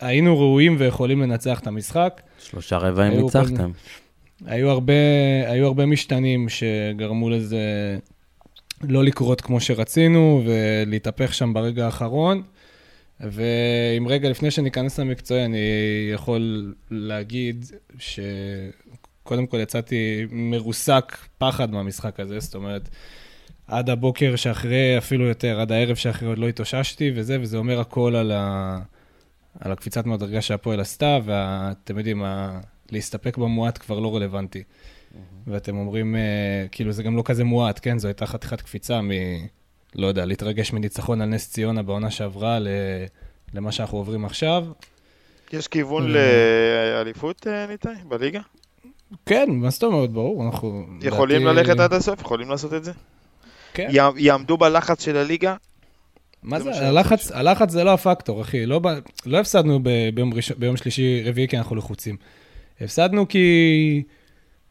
היינו 0.00 0.38
ראויים 0.38 0.76
ויכולים 0.78 1.22
לנצח 1.22 1.60
את 1.60 1.66
המשחק. 1.66 2.20
שלושה 2.38 2.78
רבעים 2.78 3.12
ניצחתם. 3.12 3.72
כל... 3.72 4.03
היו 4.44 4.70
הרבה, 4.70 4.92
היו 5.46 5.66
הרבה 5.66 5.86
משתנים 5.86 6.48
שגרמו 6.48 7.30
לזה 7.30 7.96
לא 8.82 9.04
לקרות 9.04 9.40
כמו 9.40 9.60
שרצינו, 9.60 10.42
ולהתהפך 10.46 11.34
שם 11.34 11.52
ברגע 11.54 11.84
האחרון. 11.84 12.42
ואם 13.20 14.08
רגע 14.08 14.30
לפני 14.30 14.50
שניכנס 14.50 14.98
למקצועי, 14.98 15.44
אני 15.44 15.58
יכול 16.12 16.74
להגיד 16.90 17.64
שקודם 17.98 19.46
כל 19.46 19.60
יצאתי 19.60 20.26
מרוסק 20.30 21.16
פחד 21.38 21.72
מהמשחק 21.72 22.20
הזה, 22.20 22.40
זאת 22.40 22.54
אומרת, 22.54 22.88
עד 23.66 23.90
הבוקר 23.90 24.36
שאחרי, 24.36 24.98
אפילו 24.98 25.24
יותר, 25.26 25.60
עד 25.60 25.72
הערב 25.72 25.96
שאחרי 25.96 26.28
עוד 26.28 26.38
לא 26.38 26.48
התאוששתי 26.48 27.12
וזה, 27.14 27.40
וזה 27.40 27.56
אומר 27.56 27.80
הכל 27.80 28.16
על, 28.16 28.32
ה... 28.32 28.78
על 29.60 29.72
הקפיצת 29.72 30.06
מדרגה 30.06 30.40
שהפועל 30.40 30.80
עשתה, 30.80 31.18
ואתם 31.24 31.98
יודעים. 31.98 32.22
להסתפק 32.94 33.36
במועט 33.36 33.78
כבר 33.78 33.98
לא 33.98 34.16
רלוונטי. 34.16 34.62
ואתם 35.46 35.76
אומרים, 35.76 36.14
uh, 36.14 36.68
כאילו, 36.68 36.92
זה 36.92 37.02
גם 37.02 37.16
לא 37.16 37.22
כזה 37.24 37.44
מועט, 37.44 37.80
כן? 37.82 37.98
זו 37.98 38.08
הייתה 38.08 38.26
חתיכת 38.26 38.60
קפיצה 38.60 39.00
מ... 39.00 39.10
לא 39.94 40.06
יודע, 40.06 40.24
להתרגש 40.24 40.72
מניצחון 40.72 41.20
על 41.20 41.28
נס 41.28 41.50
ציונה 41.50 41.82
בעונה 41.82 42.10
שעברה 42.10 42.58
ל... 42.58 42.68
למה 43.54 43.72
שאנחנו 43.72 43.98
עוברים 43.98 44.24
עכשיו. 44.24 44.64
יש 45.52 45.68
כיוון 45.68 46.12
לאליפות, 46.12 47.46
אה, 47.46 47.66
ניתאי, 47.66 47.92
בליגה? 48.08 48.40
כן, 49.26 49.46
מה 49.50 49.70
זאת 49.70 49.82
אומרת, 49.82 50.10
ברור, 50.10 50.44
אנחנו... 50.46 50.86
יכולים 51.00 51.44
דעתי... 51.44 51.56
ללכת 51.56 51.80
עד 51.80 51.92
הסוף? 51.92 52.20
יכולים 52.20 52.50
לעשות 52.50 52.74
את 52.74 52.84
זה? 52.84 52.92
כן. 53.74 53.88
יעמדו 54.16 54.56
בלחץ 54.56 55.04
של 55.04 55.16
הליגה? 55.16 55.56
מה 56.42 56.60
זה? 56.60 56.72
זה 56.72 56.88
הלחץ, 56.88 57.32
הלחץ 57.32 57.70
זה 57.70 57.84
לא 57.84 57.94
הפקטור, 57.94 58.42
אחי. 58.42 58.66
לא, 58.66 58.80
לא 59.26 59.38
הפסדנו 59.38 59.80
ביום, 60.14 60.34
ראש, 60.34 60.52
ביום 60.52 60.76
שלישי, 60.76 61.22
רביעי, 61.24 61.48
כי 61.48 61.58
אנחנו 61.58 61.76
לחוצים. 61.76 62.16
הפסדנו 62.80 63.28
כי... 63.28 64.02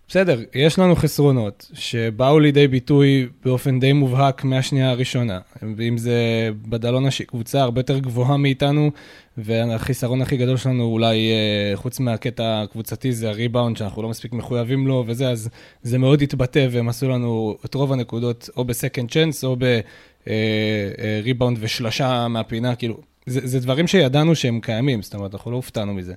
בסדר, 0.07 0.39
יש 0.55 0.79
לנו 0.79 0.95
חסרונות 0.95 1.71
שבאו 1.73 2.39
לידי 2.39 2.67
ביטוי 2.67 3.27
באופן 3.45 3.79
די 3.79 3.93
מובהק 3.93 4.43
מהשנייה 4.43 4.89
הראשונה. 4.89 5.39
ואם 5.77 5.97
זה 5.97 6.49
בדלון 6.69 7.03
קבוצה 7.27 7.61
הרבה 7.61 7.79
יותר 7.79 7.99
גבוהה 7.99 8.37
מאיתנו, 8.37 8.91
והחיסרון 9.37 10.21
הכי 10.21 10.37
גדול 10.37 10.57
שלנו 10.57 10.83
אולי, 10.83 11.31
אה, 11.31 11.71
חוץ 11.75 11.99
מהקטע 11.99 12.61
הקבוצתי, 12.61 13.13
זה 13.13 13.29
הריבאונד, 13.29 13.77
שאנחנו 13.77 14.01
לא 14.01 14.09
מספיק 14.09 14.33
מחויבים 14.33 14.87
לו 14.87 15.03
וזה, 15.07 15.29
אז 15.29 15.49
זה 15.83 15.97
מאוד 15.97 16.21
התבטא, 16.21 16.67
והם 16.71 16.89
עשו 16.89 17.09
לנו 17.09 17.57
את 17.65 17.73
רוב 17.73 17.93
הנקודות 17.93 18.49
או 18.57 18.65
בסקנד 18.65 19.11
צ'אנס, 19.11 19.43
או 19.43 19.55
בריבאונד 19.55 21.57
אה, 21.57 21.61
אה, 21.61 21.65
ושלושה 21.65 22.27
מהפינה, 22.27 22.75
כאילו, 22.75 22.97
זה, 23.25 23.47
זה 23.47 23.59
דברים 23.59 23.87
שידענו 23.87 24.35
שהם 24.35 24.59
קיימים, 24.59 25.01
זאת 25.01 25.15
אומרת, 25.15 25.33
אנחנו 25.33 25.51
לא 25.51 25.55
הופתענו 25.55 25.93
מזה. 25.93 26.13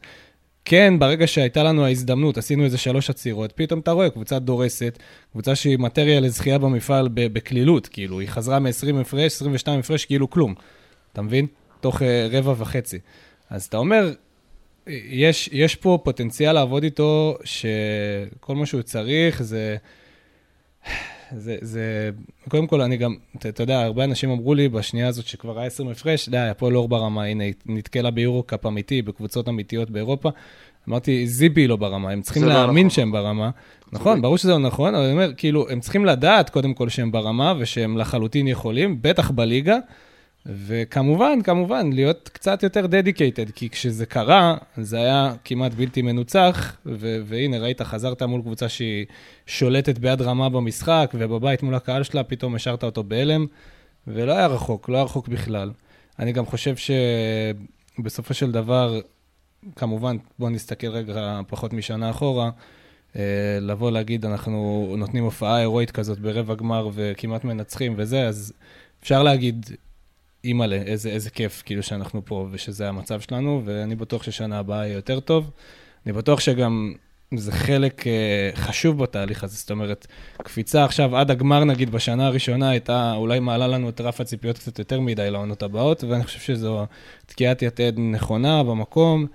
כן, 0.68 0.94
ברגע 0.98 1.26
שהייתה 1.26 1.62
לנו 1.62 1.84
ההזדמנות, 1.84 2.38
עשינו 2.38 2.64
איזה 2.64 2.78
שלוש 2.78 3.10
עצירות, 3.10 3.52
פתאום 3.52 3.80
אתה 3.80 3.90
רואה 3.90 4.10
קבוצה 4.10 4.38
דורסת, 4.38 4.98
קבוצה 5.32 5.54
שהיא 5.54 5.78
מטריה 5.78 6.20
לזכייה 6.20 6.58
במפעל 6.58 7.08
בקלילות, 7.12 7.86
כאילו, 7.86 8.20
היא 8.20 8.28
חזרה 8.28 8.58
מ-20 8.58 9.00
הפרש, 9.00 9.32
22 9.32 9.80
הפרש, 9.80 10.04
כאילו 10.04 10.30
כלום. 10.30 10.54
אתה 11.12 11.22
מבין? 11.22 11.46
תוך 11.80 12.02
uh, 12.02 12.04
רבע 12.30 12.54
וחצי. 12.58 12.98
אז 13.50 13.64
אתה 13.64 13.76
אומר, 13.76 14.12
יש, 14.86 15.48
יש 15.52 15.74
פה 15.74 15.98
פוטנציאל 16.04 16.52
לעבוד 16.52 16.82
איתו, 16.82 17.38
שכל 17.44 18.54
מה 18.54 18.66
שהוא 18.66 18.82
צריך 18.82 19.42
זה... 19.42 19.76
זה, 21.32 21.56
זה, 21.60 22.10
קודם 22.48 22.66
כל, 22.66 22.80
אני 22.80 22.96
גם, 22.96 23.14
אתה, 23.38 23.48
אתה 23.48 23.62
יודע, 23.62 23.82
הרבה 23.82 24.04
אנשים 24.04 24.30
אמרו 24.30 24.54
לי 24.54 24.68
בשנייה 24.68 25.08
הזאת 25.08 25.26
שכבר 25.26 25.58
היה 25.58 25.66
20 25.66 25.88
הפרש, 25.88 26.28
די, 26.28 26.38
הפועל 26.38 26.76
אור 26.76 26.88
ברמה, 26.88 27.24
הנה, 27.24 27.44
נתקלה 27.66 28.10
ביורו-קאפ 28.10 28.66
אמיתי, 28.66 29.02
בקבוצות 29.02 29.48
אמיתיות 29.48 29.90
באירופה. 29.90 30.30
אמרתי, 30.88 31.26
זיבי 31.26 31.66
לא 31.66 31.76
ברמה, 31.76 32.10
הם 32.10 32.22
צריכים 32.22 32.42
לא 32.42 32.48
להאמין 32.48 32.66
לא 32.66 32.72
נכון. 32.72 32.90
שהם 32.90 33.12
ברמה. 33.12 33.50
נכון, 33.92 34.22
ברור 34.22 34.38
שזה 34.38 34.50
לא 34.50 34.58
נכון, 34.58 34.94
אבל 34.94 35.04
אני 35.04 35.12
אומר, 35.12 35.32
כאילו, 35.36 35.68
הם 35.70 35.80
צריכים 35.80 36.04
לדעת 36.04 36.50
קודם 36.50 36.74
כל 36.74 36.88
שהם 36.88 37.12
ברמה 37.12 37.54
ושהם 37.58 37.98
לחלוטין 37.98 38.48
יכולים, 38.48 38.98
בטח 39.00 39.30
בליגה. 39.30 39.78
וכמובן, 40.48 41.42
כמובן, 41.44 41.92
להיות 41.92 42.30
קצת 42.32 42.62
יותר 42.62 42.86
דדיקייטד, 42.86 43.50
כי 43.50 43.70
כשזה 43.70 44.06
קרה, 44.06 44.56
זה 44.76 44.96
היה 44.98 45.34
כמעט 45.44 45.74
בלתי 45.74 46.02
מנוצח, 46.02 46.76
ו- 46.86 47.18
והנה, 47.24 47.58
ראית, 47.58 47.82
חזרת 47.82 48.22
מול 48.22 48.42
קבוצה 48.42 48.68
שהיא 48.68 49.06
שולטת 49.46 49.98
ביד 49.98 50.22
רמה 50.22 50.48
במשחק, 50.48 51.10
ובבית 51.14 51.62
מול 51.62 51.74
הקהל 51.74 52.02
שלה, 52.02 52.24
פתאום 52.24 52.54
השארת 52.54 52.84
אותו 52.84 53.02
בהלם, 53.02 53.46
ולא 54.06 54.32
היה 54.32 54.46
רחוק, 54.46 54.88
לא 54.88 54.96
היה 54.96 55.04
רחוק 55.04 55.28
בכלל. 55.28 55.70
אני 56.18 56.32
גם 56.32 56.46
חושב 56.46 56.74
שבסופו 57.98 58.34
של 58.34 58.52
דבר, 58.52 59.00
כמובן, 59.76 60.16
בואו 60.38 60.50
נסתכל 60.50 60.88
רגע 60.88 61.40
פחות 61.48 61.72
משנה 61.72 62.10
אחורה, 62.10 62.50
אה, 63.16 63.58
לבוא 63.60 63.90
להגיד, 63.90 64.26
אנחנו 64.26 64.94
נותנים 64.98 65.24
הופעה 65.24 65.56
הירואית 65.56 65.90
כזאת 65.90 66.18
ברבע 66.18 66.54
גמר 66.54 66.90
וכמעט 66.94 67.44
מנצחים 67.44 67.94
וזה, 67.96 68.26
אז 68.26 68.52
אפשר 69.02 69.22
להגיד, 69.22 69.66
אימא'לה, 70.44 70.76
איזה, 70.76 71.08
איזה 71.08 71.30
כיף, 71.30 71.62
כאילו 71.66 71.82
שאנחנו 71.82 72.24
פה 72.24 72.48
ושזה 72.50 72.88
המצב 72.88 73.20
שלנו, 73.20 73.62
ואני 73.64 73.96
בטוח 73.96 74.22
ששנה 74.22 74.58
הבאה 74.58 74.86
יהיה 74.86 74.94
יותר 74.94 75.20
טוב. 75.20 75.50
אני 76.06 76.12
בטוח 76.12 76.40
שגם 76.40 76.92
זה 77.34 77.52
חלק 77.52 78.00
uh, 78.02 78.56
חשוב 78.56 79.02
בתהליך 79.02 79.44
הזה, 79.44 79.56
זאת 79.56 79.70
אומרת, 79.70 80.06
קפיצה 80.42 80.84
עכשיו 80.84 81.16
עד 81.16 81.30
הגמר, 81.30 81.64
נגיד, 81.64 81.90
בשנה 81.90 82.26
הראשונה 82.26 82.70
הייתה, 82.70 83.12
אולי 83.16 83.40
מעלה 83.40 83.66
לנו 83.66 83.88
את 83.88 84.00
רף 84.00 84.20
הציפיות 84.20 84.58
קצת 84.58 84.78
יותר 84.78 85.00
מדי 85.00 85.30
לעונות 85.30 85.62
הבאות, 85.62 86.04
ואני 86.04 86.24
חושב 86.24 86.40
שזו 86.40 86.86
תקיעת 87.26 87.62
יתד 87.62 87.92
נכונה 87.98 88.62
במקום. 88.62 89.26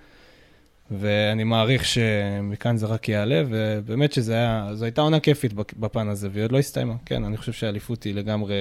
ואני 0.99 1.43
מעריך 1.43 1.85
שמכאן 1.85 2.77
זה 2.77 2.85
רק 2.85 3.09
יעלה, 3.09 3.43
ובאמת 3.49 4.13
שזו 4.13 4.33
הייתה 4.81 5.01
עונה 5.01 5.19
כיפית 5.19 5.53
בפן 5.53 6.07
הזה, 6.07 6.29
והיא 6.31 6.43
עוד 6.43 6.51
לא 6.51 6.59
הסתיימה. 6.59 6.93
כן, 7.05 7.23
אני 7.23 7.37
חושב 7.37 7.51
שהאליפות 7.51 8.03
היא 8.03 8.15
לגמרי 8.15 8.55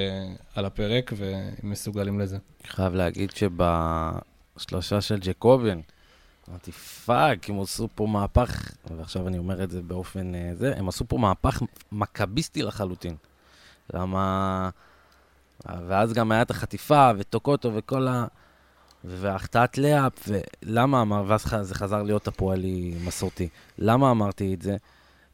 על 0.54 0.64
הפרק, 0.64 1.12
והם 1.16 1.54
מסוגלים 1.62 2.20
לזה. 2.20 2.38
חייב 2.66 2.94
להגיד 2.94 3.30
שבשלושה 3.30 5.00
של 5.00 5.18
ג'קוביאן, 5.20 5.80
אמרתי, 6.48 6.72
fuck, 6.72 7.50
הם 7.50 7.60
עשו 7.60 7.88
פה 7.94 8.06
מהפך, 8.06 8.72
ועכשיו 8.96 9.28
אני 9.28 9.38
אומר 9.38 9.62
את 9.62 9.70
זה 9.70 9.82
באופן 9.82 10.34
אה, 10.34 10.50
זה, 10.54 10.76
הם 10.76 10.88
עשו 10.88 11.04
פה 11.08 11.18
מהפך 11.18 11.62
מכביסטי 11.92 12.62
לחלוטין. 12.62 13.16
למה... 13.94 14.70
ואז 15.66 16.12
גם 16.12 16.32
היה 16.32 16.42
את 16.42 16.50
החטיפה, 16.50 17.10
וטוקוטו, 17.18 17.74
וכל 17.74 18.08
ה... 18.08 18.26
והחטאת 19.04 19.78
ליי-אפ, 19.78 20.28
ולמה 20.28 21.02
אמר, 21.02 21.24
ואז 21.26 21.46
זה 21.62 21.74
חזר 21.74 22.02
להיות 22.02 22.28
הפועלי 22.28 22.94
מסורתי. 23.04 23.48
למה 23.78 24.10
אמרתי 24.10 24.54
את 24.54 24.62
זה? 24.62 24.76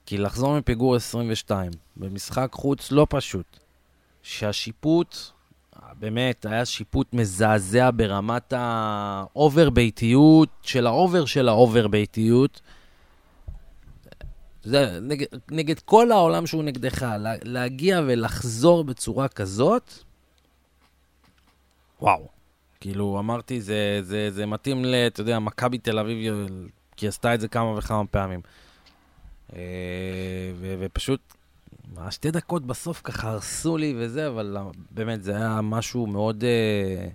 כי 0.07 0.19
לחזור 0.19 0.59
מפיגור 0.59 0.97
22 0.97 1.71
במשחק 1.97 2.49
חוץ 2.53 2.93
לא 2.93 3.07
פשוט, 3.11 3.57
שהשיפוט, 4.23 5.17
באמת, 5.99 6.47
היה 6.47 6.65
שיפוט 6.65 7.13
מזעזע 7.13 7.91
ברמת 7.97 8.53
ה 8.57 8.79
over 8.79 9.71
ביתיות, 9.71 10.49
של 10.63 10.87
ה 10.87 10.94
over 10.94 11.25
של 11.25 11.49
ה 11.49 11.57
over 11.57 11.89
ביתיות. 11.89 12.61
זה 14.63 14.99
נגד, 15.03 15.27
נגד 15.51 15.79
כל 15.79 16.13
העולם 16.13 16.47
שהוא 16.47 16.63
נגדך, 16.63 17.07
להגיע 17.43 18.01
ולחזור 18.07 18.85
בצורה 18.85 19.29
כזאת, 19.29 19.93
וואו. 22.01 22.36
כאילו, 22.87 23.19
אמרתי, 23.19 23.61
זה, 23.61 23.99
זה, 24.03 24.31
זה 24.31 24.47
מתאים 24.47 24.85
ל, 24.85 24.95
אתה 24.95 25.21
יודע, 25.21 25.39
מכבי 25.39 25.79
תל 25.79 25.99
אביב, 25.99 26.35
כי 26.97 27.09
עשתה 27.09 27.35
את 27.35 27.41
זה 27.41 27.49
כמה 27.49 27.79
וכמה 27.79 28.07
פעמים. 28.07 28.41
אה, 29.57 29.61
ו, 30.57 30.75
ופשוט, 30.81 31.21
שתי 32.11 32.31
דקות 32.31 32.67
בסוף 32.67 33.01
ככה 33.05 33.31
הרסו 33.31 33.77
לי 33.77 33.95
וזה, 33.99 34.27
אבל 34.27 34.57
באמת, 34.91 35.23
זה 35.23 35.37
היה 35.37 35.61
משהו 35.63 36.07
מאוד, 36.07 36.45
אה, 36.45 37.09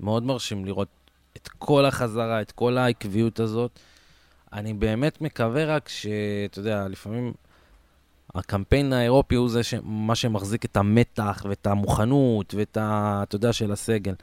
מאוד 0.00 0.22
מרשים 0.22 0.64
לראות 0.64 0.88
את 1.36 1.48
כל 1.48 1.84
החזרה, 1.84 2.40
את 2.40 2.52
כל 2.52 2.78
העקביות 2.78 3.40
הזאת. 3.40 3.78
אני 4.52 4.74
באמת 4.74 5.20
מקווה 5.20 5.64
רק 5.64 5.88
שאתה 5.88 6.58
יודע, 6.58 6.88
לפעמים 6.88 7.32
הקמפיין 8.34 8.92
האירופי 8.92 9.34
הוא 9.34 9.48
זה 9.48 9.62
ש... 9.62 9.74
מה 9.82 10.14
שמחזיק 10.14 10.64
את 10.64 10.76
המתח 10.76 11.46
ואת 11.48 11.66
המוכנות 11.66 12.54
ואת 12.54 12.76
ה... 12.76 13.20
אתה 13.22 13.36
יודע, 13.36 13.52
של 13.52 13.72
הסגל. 13.72 14.14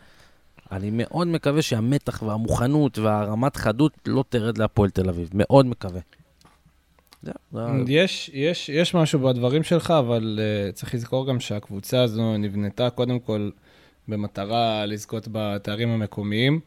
אני 0.76 0.90
מאוד 0.94 1.28
מקווה 1.28 1.62
שהמתח 1.62 2.22
והמוכנות 2.22 2.98
והרמת 2.98 3.56
חדות 3.56 3.92
לא 4.06 4.24
תרד 4.30 4.58
להפועל 4.58 4.90
תל 4.90 5.10
אביב. 5.10 5.30
מאוד 5.34 5.66
מקווה. 5.66 6.00
יש, 7.88 8.32
יש, 8.34 8.70
יש 8.70 8.96
משהו 8.96 9.20
בדברים 9.20 9.64
שלך, 9.64 9.94
אבל 10.00 10.40
uh, 10.40 10.72
צריך 10.72 10.94
לזכור 10.94 11.28
גם 11.28 11.40
שהקבוצה 11.40 12.02
הזו 12.02 12.38
נבנתה 12.38 12.90
קודם 12.90 13.20
כל 13.20 13.50
במטרה 14.08 14.86
לזכות 14.86 15.28
בתארים 15.32 15.90
המקומיים, 15.90 16.60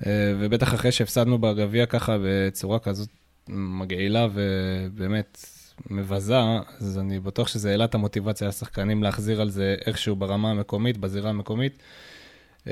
uh, 0.00 0.04
ובטח 0.38 0.74
אחרי 0.74 0.92
שהפסדנו 0.92 1.38
בגביע 1.38 1.86
ככה 1.86 2.16
בצורה 2.24 2.78
כזאת 2.78 3.08
מגעילה 3.48 4.28
ובאמת 4.34 5.46
מבזה, 5.90 6.38
אז 6.80 6.98
אני 6.98 7.20
בטוח 7.20 7.48
שזה 7.48 7.70
העלה 7.70 7.84
את 7.84 7.94
המוטיבציה 7.94 8.48
לשחקנים 8.48 9.02
להחזיר 9.02 9.40
על 9.40 9.50
זה 9.50 9.76
איכשהו 9.86 10.16
ברמה 10.16 10.50
המקומית, 10.50 10.96
בזירה 10.98 11.30
המקומית. 11.30 11.82
Uh, 12.66 12.70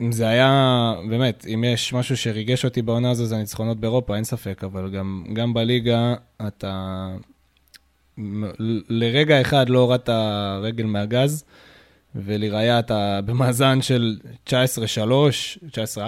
אם 0.00 0.12
זה 0.12 0.28
היה, 0.28 0.94
באמת, 1.08 1.46
אם 1.54 1.64
יש 1.64 1.92
משהו 1.92 2.16
שריגש 2.16 2.64
אותי 2.64 2.82
בעונה 2.82 3.10
הזו, 3.10 3.26
זה 3.26 3.36
הניצחונות 3.36 3.80
באירופה, 3.80 4.16
אין 4.16 4.24
ספק, 4.24 4.64
אבל 4.64 4.90
גם, 4.90 5.24
גם 5.32 5.54
בליגה 5.54 6.14
אתה 6.46 7.08
לרגע 8.88 9.40
אחד 9.40 9.68
לא 9.68 9.78
הורדת 9.78 10.08
רגל 10.62 10.84
מהגז, 10.84 11.44
ולראיה 12.14 12.78
אתה 12.78 13.20
במאזן 13.24 13.82
של 13.82 14.18
19-3, 14.48 14.52
19-4, 15.70 16.00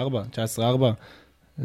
19-4, 0.57 0.61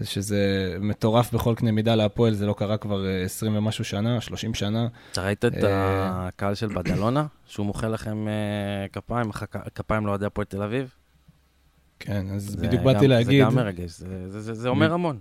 שזה 0.04 0.76
מטורף 0.80 1.34
בכל 1.34 1.54
קנה 1.54 1.72
מידה 1.72 1.94
להפועל, 1.94 2.34
זה 2.34 2.46
לא 2.46 2.52
קרה 2.52 2.76
כבר 2.76 3.06
20 3.24 3.56
ומשהו 3.56 3.84
שנה, 3.84 4.20
30 4.20 4.54
שנה. 4.54 4.88
אתה 5.12 5.22
ראית 5.22 5.44
את 5.44 5.64
אה, 5.64 6.26
הקהל 6.28 6.54
של 6.54 6.68
בדלונה, 6.68 7.26
שהוא 7.46 7.66
מוחא 7.66 7.86
לכם 7.86 8.28
אה, 8.28 8.88
כפיים, 8.92 9.30
כפיים 9.74 10.06
לאוהדי 10.06 10.26
הפועל 10.26 10.44
תל 10.44 10.62
אביב? 10.62 10.94
כן, 11.98 12.26
אז 12.34 12.56
בדיוק 12.56 12.82
באתי 12.82 13.08
להגיד... 13.08 13.44
זה 13.44 13.50
גם 13.50 13.54
מרגש, 13.54 13.90
זה 14.28 14.68
אומר 14.68 14.92
המון. 14.92 15.20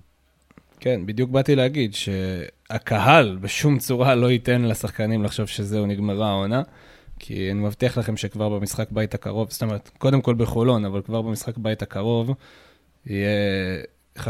כן, 0.80 1.06
בדיוק 1.06 1.30
באתי 1.30 1.56
להגיד 1.56 1.94
שהקהל 1.94 3.38
בשום 3.42 3.80
צורה 3.80 4.16
לא 4.16 4.32
ייתן 4.32 4.62
לשחקנים 4.62 5.24
לחשוב 5.24 5.48
שזהו, 5.48 5.86
נגמרה 5.86 6.30
העונה, 6.30 6.62
כי 7.20 7.52
אני 7.52 7.60
מבטיח 7.60 7.98
לכם 7.98 8.18
שכבר 8.18 8.50
במשחק 8.50 8.92
בית 8.92 9.14
הקרוב, 9.14 9.52
זאת 9.52 9.62
אומרת, 9.62 9.90
קודם 9.98 10.22
כל 10.22 10.34
בחולון, 10.34 10.86
אבל 10.86 11.02
כבר 11.02 11.22
במשחק 11.22 11.58
בית 11.58 11.82
הקרוב, 11.82 12.34
יהיה 13.06 13.30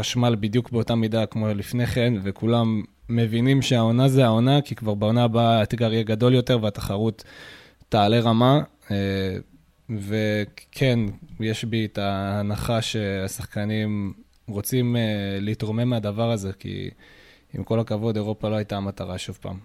חשמל 0.00 0.36
בדיוק 0.40 0.70
באותה 0.70 0.94
מידה 0.94 1.26
כמו 1.26 1.48
לפני 1.48 1.86
כן, 1.86 2.14
וכולם 2.22 2.82
מבינים 3.08 3.62
שהעונה 3.62 4.08
זה 4.08 4.24
העונה, 4.24 4.60
כי 4.60 4.74
כבר 4.74 4.94
בעונה 4.94 5.24
הבאה 5.24 5.58
האתגר 5.58 5.92
יהיה 5.92 6.02
גדול 6.02 6.34
יותר 6.34 6.58
והתחרות 6.62 7.24
תעלה 7.88 8.20
רמה. 8.20 8.60
אה, 8.90 9.36
וכן, 9.90 10.98
יש 11.40 11.64
בי 11.64 11.84
את 11.84 11.98
ההנחה 11.98 12.82
שהשחקנים 12.82 14.12
רוצים 14.48 14.96
uh, 14.96 14.98
להתרומם 15.40 15.88
מהדבר 15.88 16.30
הזה, 16.30 16.52
כי 16.52 16.90
עם 17.54 17.64
כל 17.64 17.80
הכבוד, 17.80 18.16
אירופה 18.16 18.48
לא 18.48 18.54
הייתה 18.54 18.76
המטרה 18.76 19.18
שוב 19.18 19.38
פעם. 19.40 19.58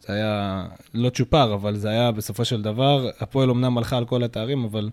זה 0.00 0.12
היה 0.12 0.64
לא 0.94 1.10
צ'ופר, 1.10 1.54
אבל 1.54 1.76
זה 1.76 1.88
היה 1.88 2.12
בסופו 2.12 2.44
של 2.44 2.62
דבר, 2.62 3.10
הפועל 3.20 3.50
אמנם 3.50 3.78
הלכה 3.78 3.96
על 3.96 4.04
כל 4.04 4.24
התארים, 4.24 4.64
אבל 4.64 4.90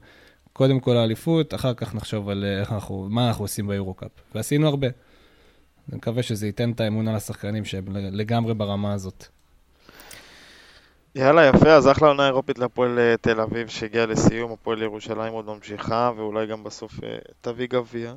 קודם 0.58 0.80
כל 0.80 0.98
האליפות, 0.98 1.54
אחר 1.54 1.74
כך 1.74 1.96
נחשוב 1.96 2.30
על 2.30 2.44
אה, 2.44 2.60
איך 2.60 2.72
אנחנו, 2.72 3.08
מה 3.10 3.28
אנחנו 3.28 3.44
עושים 3.44 3.68
ביורו-קאפ. 3.68 4.12
ועשינו 4.36 4.68
הרבה. 4.68 4.88
אני 5.90 5.98
מקווה 5.98 6.24
שזה 6.24 6.46
ייתן 6.46 6.72
את 6.72 6.80
האמונה 6.80 7.16
לשחקנים 7.16 7.66
שהם 7.66 7.86
לגמרי 7.90 8.54
ברמה 8.54 8.94
הזאת. 8.94 9.26
יאללה, 11.16 11.46
יפה, 11.46 11.72
אז 11.74 11.88
אחלה 11.88 12.08
עונה 12.08 12.26
אירופית 12.26 12.60
להפועל 12.60 13.00
אה, 13.00 13.16
תל 13.22 13.42
אביב 13.42 13.68
שהגיעה 13.68 14.06
לסיום, 14.06 14.52
הפועל 14.52 14.82
ירושלים 14.82 15.34
עוד 15.34 15.46
ממשיכה, 15.46 16.12
ואולי 16.18 16.48
גם 16.48 16.64
בסוף 16.64 17.04
אה, 17.04 17.18
תביא 17.42 17.68
גביע. 17.68 18.14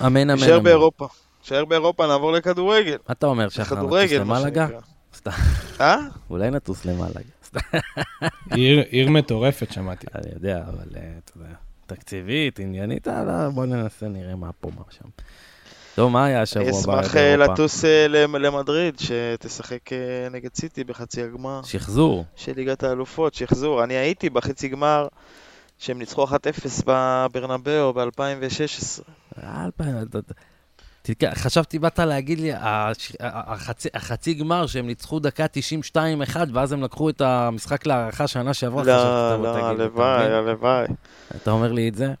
אמן, 0.00 0.06
אמן, 0.06 0.30
אמן. 0.30 0.42
נשאר 0.42 0.60
באירופה. 0.60 1.06
נשאר 1.44 1.64
באירופה, 1.64 2.06
נעבור 2.06 2.32
לכדורגל. 2.32 2.96
מה 3.08 3.12
אתה 3.12 3.26
אומר, 3.26 3.48
שחר, 3.48 3.82
נטוס 3.82 4.12
למלאגה? 4.12 4.68
אה? 5.80 5.96
אולי 6.30 6.50
נטוס 6.50 6.84
למלאגה. 6.84 7.20
עיר 8.90 9.10
מטורפת, 9.10 9.72
שמעתי. 9.72 10.06
אני 10.14 10.30
יודע, 10.34 10.64
אבל 10.68 10.88
אה, 10.96 11.12
אתה 11.24 11.32
יודע, 11.36 11.54
תקציבית, 11.86 12.58
עניינית, 12.58 13.08
בוא 13.54 13.66
ננסה, 13.66 14.08
נראה 14.08 14.36
מה 14.36 14.50
פה, 14.60 14.70
מה 14.76 14.82
שם. 14.90 15.08
טוב, 15.94 16.12
מה 16.12 16.24
היה 16.24 16.42
השבוע 16.42 16.68
הבא 16.68 16.72
באירופה? 16.72 17.00
אשמח 17.00 17.16
אה, 17.16 17.36
לטוס 17.36 17.84
אה, 17.84 18.08
למדריד, 18.26 18.94
שתשחק 18.98 19.92
אה, 19.92 20.28
נגד 20.30 20.54
סיטי 20.54 20.84
בחצי 20.84 21.22
הגמר. 21.22 21.60
שחזור. 21.64 22.24
של 22.36 22.52
ליגת 22.56 22.82
האלופות, 22.82 23.34
שחזור. 23.34 23.84
אני 23.84 23.94
הייתי 23.94 24.30
בחצי 24.30 24.68
גמר 24.68 25.08
שהם 25.78 25.98
ניצחו 25.98 26.24
1-0 26.24 26.30
בברנבאו 26.86 27.92
ב-2016. 27.92 29.02
חשבתי, 31.34 31.78
באת 31.78 31.98
להגיד 31.98 32.40
לי, 32.40 32.52
החצי, 33.94 34.34
גמר 34.34 34.66
שהם 34.66 34.86
ניצחו 34.86 35.18
דקה 35.18 35.46
92-1, 35.94 36.36
ואז 36.52 36.72
הם 36.72 36.82
לקחו 36.82 37.10
את 37.10 37.20
המשחק 37.20 37.86
להערכה 37.86 38.26
שנה 38.26 38.54
שעברה. 38.54 38.82
לא, 38.82 39.42
לא, 39.42 39.66
הלוואי, 39.66 40.32
הלוואי. 40.32 40.86
אתה 41.36 41.50
אומר 41.50 41.72
לי 41.72 41.88
את 41.88 41.94
זה? 41.94 42.12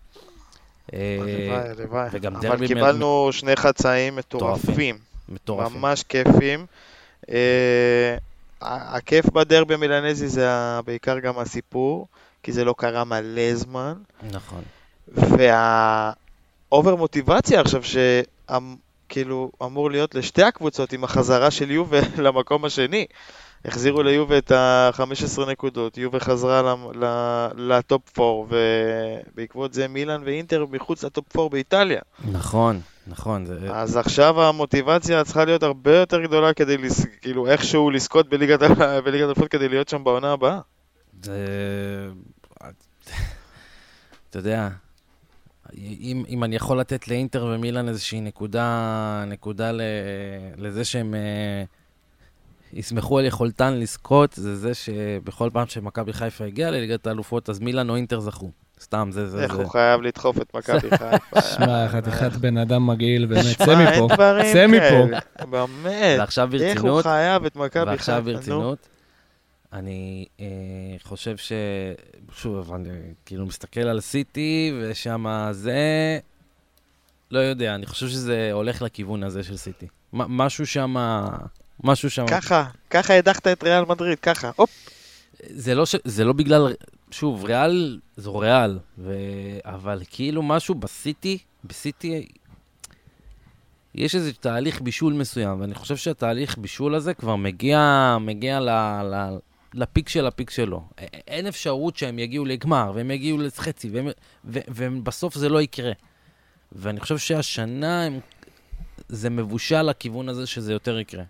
הלוואי, 0.92 1.68
הלוואי. 1.70 2.10
דרבי... 2.20 2.48
אבל 2.48 2.66
קיבלנו 2.66 3.28
שני 3.32 3.56
חצאים 3.56 4.16
מטורפים. 4.16 4.98
מטורפים. 5.28 5.80
ממש 5.80 6.02
כיפים. 6.02 6.66
אה, 7.30 8.16
הכיף 8.62 9.26
בדרבי 9.30 9.74
המילנזי 9.74 10.28
זה 10.28 10.48
בעיקר 10.84 11.18
גם 11.18 11.38
הסיפור, 11.38 12.06
כי 12.42 12.52
זה 12.52 12.64
לא 12.64 12.74
קרה 12.78 13.04
מלא 13.04 13.54
זמן. 13.54 13.94
נכון. 14.30 14.62
והאובר 15.08 16.96
מוטיבציה 16.96 17.60
עכשיו, 17.60 17.82
שכאילו 18.50 19.50
אמור 19.62 19.90
להיות 19.90 20.14
לשתי 20.14 20.42
הקבוצות 20.42 20.92
עם 20.92 21.04
החזרה 21.04 21.50
של 21.50 21.70
יובל 21.70 22.02
למקום 22.24 22.64
השני. 22.64 23.06
החזירו 23.64 24.02
ליובה 24.02 24.38
את 24.38 24.52
ה-15 24.52 25.50
נקודות, 25.50 25.98
יובה 25.98 26.20
חזרה 26.20 26.74
לטופ 27.56 28.18
4, 28.20 28.56
ובעקבות 29.32 29.74
זה 29.74 29.88
מילאן 29.88 30.22
ואינטר 30.24 30.66
מחוץ 30.70 31.04
לטופ 31.04 31.36
4 31.38 31.48
באיטליה. 31.48 32.00
נכון, 32.32 32.80
נכון. 33.06 33.46
זה... 33.46 33.58
אז 33.72 33.96
עכשיו 33.96 34.42
המוטיבציה 34.42 35.24
צריכה 35.24 35.44
להיות 35.44 35.62
הרבה 35.62 35.96
יותר 35.96 36.22
גדולה 36.22 36.54
כדי, 36.54 36.76
לס... 36.76 37.06
כאילו, 37.20 37.46
איכשהו 37.46 37.90
לזכות 37.90 38.28
בליגת 38.28 38.62
אלפות 39.28 39.48
כדי 39.48 39.68
להיות 39.68 39.88
שם 39.88 40.04
בעונה 40.04 40.32
הבאה. 40.32 40.60
זה... 41.22 41.38
אתה 44.30 44.38
יודע, 44.38 44.68
אם, 45.78 46.24
אם 46.28 46.44
אני 46.44 46.56
יכול 46.56 46.80
לתת 46.80 47.08
לאינטר 47.08 47.44
ומילאן 47.44 47.88
איזושהי 47.88 48.20
נקודה, 48.20 49.24
נקודה 49.26 49.70
לזה 50.56 50.84
שהם... 50.84 51.14
אה, 51.14 51.64
יסמכו 52.74 53.18
על 53.18 53.24
יכולתן 53.24 53.74
לזכות, 53.74 54.32
זה 54.32 54.56
זה 54.56 54.74
שבכל 54.74 55.50
פעם 55.52 55.66
שמכבי 55.66 56.12
חיפה 56.12 56.44
הגיעה 56.44 56.70
לליגת 56.70 57.06
האלופות, 57.06 57.48
אז 57.50 57.60
מילאן 57.60 57.90
או 57.90 57.96
אינטר 57.96 58.20
זכו. 58.20 58.50
סתם, 58.80 59.08
זה 59.12 59.26
זה. 59.26 59.42
איך 59.42 59.54
הוא 59.54 59.68
חייב 59.68 60.00
לדחוף 60.02 60.40
את 60.40 60.54
מכבי 60.54 60.90
חיפה? 60.98 61.40
שמע, 61.40 61.88
חתיכת 61.88 62.32
בן 62.32 62.56
אדם 62.56 62.86
מגעיל, 62.86 63.26
באמת, 63.26 63.58
צא 63.58 63.74
מפה, 63.74 64.14
צא 64.52 64.66
מפה. 64.66 65.46
באמת. 65.50 66.18
ועכשיו 66.18 66.48
ברצינות. 66.50 66.76
איך 66.76 66.84
הוא 66.84 67.02
חייב 67.02 67.44
את 67.44 67.56
מכבי 67.56 67.68
חיפה? 67.80 67.90
ועכשיו 67.90 68.22
ברצינות. 68.24 68.88
אני 69.74 70.26
אה, 70.40 70.46
חושב 71.02 71.36
ש... 71.36 71.52
שוב, 72.36 72.72
אני 72.74 72.88
כאילו 73.26 73.46
מסתכל 73.46 73.80
על 73.80 74.00
סיטי, 74.00 74.72
ושם 74.80 75.26
זה... 75.50 76.18
לא 77.30 77.38
יודע, 77.38 77.74
אני 77.74 77.86
חושב 77.86 78.08
שזה 78.08 78.52
הולך 78.52 78.82
לכיוון 78.82 79.22
הזה 79.22 79.42
של 79.42 79.56
סיטי. 79.56 79.86
משהו 80.12 80.66
שם... 80.66 80.96
משהו 81.84 82.10
שם. 82.10 82.26
ככה, 82.26 82.64
ככה 82.90 83.14
הדחת 83.14 83.46
את 83.46 83.62
ריאל 83.62 83.84
מדריד, 83.84 84.18
ככה, 84.18 84.50
הופ. 84.56 84.70
זה 85.48 85.74
לא, 85.74 85.86
ש... 85.86 85.94
זה 86.04 86.24
לא 86.24 86.32
בגלל, 86.32 86.74
שוב, 87.10 87.44
ריאל 87.44 88.00
זו 88.16 88.38
ריאל, 88.38 88.78
ו... 88.98 89.14
אבל 89.64 90.02
כאילו 90.10 90.42
משהו 90.42 90.74
בסיטי, 90.74 91.38
בסיטי, 91.64 92.26
יש 93.94 94.14
איזה 94.14 94.32
תהליך 94.32 94.80
בישול 94.80 95.12
מסוים, 95.12 95.60
ואני 95.60 95.74
חושב 95.74 95.96
שהתהליך 95.96 96.58
בישול 96.58 96.94
הזה 96.94 97.14
כבר 97.14 97.36
מגיע, 97.36 98.16
מגיע 98.20 98.60
ל... 98.60 98.68
ל... 99.02 99.36
לפיק 99.74 100.08
של 100.08 100.26
הפיק 100.26 100.50
שלו. 100.50 100.82
אין 101.28 101.46
אפשרות 101.46 101.96
שהם 101.96 102.18
יגיעו 102.18 102.44
לגמר, 102.44 102.92
והם 102.94 103.10
יגיעו 103.10 103.38
לחצי, 103.38 103.88
והם... 103.88 104.08
ו... 104.44 104.58
ובסוף 104.68 105.34
זה 105.34 105.48
לא 105.48 105.62
יקרה. 105.62 105.92
ואני 106.72 107.00
חושב 107.00 107.18
שהשנה 107.18 108.04
הם 108.04 108.20
זה 109.08 109.30
מבושל 109.30 109.82
לכיוון 109.82 110.28
הזה 110.28 110.46
שזה 110.46 110.72
יותר 110.72 110.98
יקרה. 110.98 111.24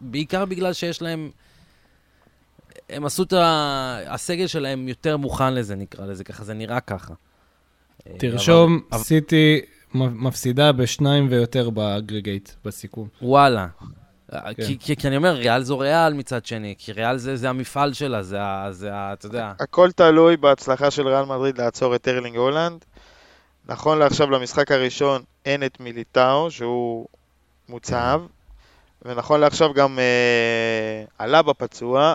בעיקר 0.00 0.44
בגלל 0.44 0.72
שיש 0.72 1.02
להם... 1.02 1.30
הם 2.88 3.04
עשו 3.04 3.22
את 3.22 3.32
ה... 3.32 3.98
הסגל 4.06 4.46
שלהם 4.46 4.88
יותר 4.88 5.16
מוכן 5.16 5.54
לזה, 5.54 5.74
נקרא 5.74 6.06
לזה 6.06 6.24
ככה, 6.24 6.44
זה 6.44 6.54
נראה 6.54 6.80
ככה. 6.80 7.14
תרשום, 8.18 8.80
אבל... 8.92 9.02
סיטי 9.02 9.60
מפסידה 9.94 10.72
בשניים 10.72 11.26
ויותר 11.30 11.70
באגריגייט, 11.70 12.50
בסיכום. 12.64 13.08
וואלה. 13.22 13.66
כן. 14.30 14.52
כי, 14.66 14.78
כי, 14.78 14.96
כי 14.96 15.08
אני 15.08 15.16
אומר, 15.16 15.32
ריאל 15.32 15.62
זו 15.62 15.78
ריאל 15.78 16.12
מצד 16.14 16.46
שני, 16.46 16.74
כי 16.78 16.92
ריאל 16.92 17.16
זה, 17.16 17.36
זה 17.36 17.48
המפעל 17.48 17.92
שלה, 17.92 18.22
זה, 18.22 18.38
זה, 18.70 18.90
אתה 18.92 19.26
יודע. 19.26 19.52
הכל 19.60 19.92
תלוי 19.92 20.36
בהצלחה 20.36 20.90
של 20.90 21.08
ריאל 21.08 21.24
מדריד 21.24 21.58
לעצור 21.58 21.94
את 21.94 22.08
ארלינג 22.08 22.36
הולנד. 22.36 22.84
נכון 23.66 23.98
לעכשיו, 23.98 24.30
למשחק 24.30 24.72
הראשון 24.72 25.22
אין 25.44 25.64
את 25.64 25.80
מיליטאו, 25.80 26.50
שהוא 26.50 27.06
מוצב, 27.68 28.22
ונכון 29.02 29.40
לעכשיו 29.40 29.74
גם 29.74 29.98
אה, 29.98 31.04
עלה 31.18 31.42
בפצוע, 31.42 32.14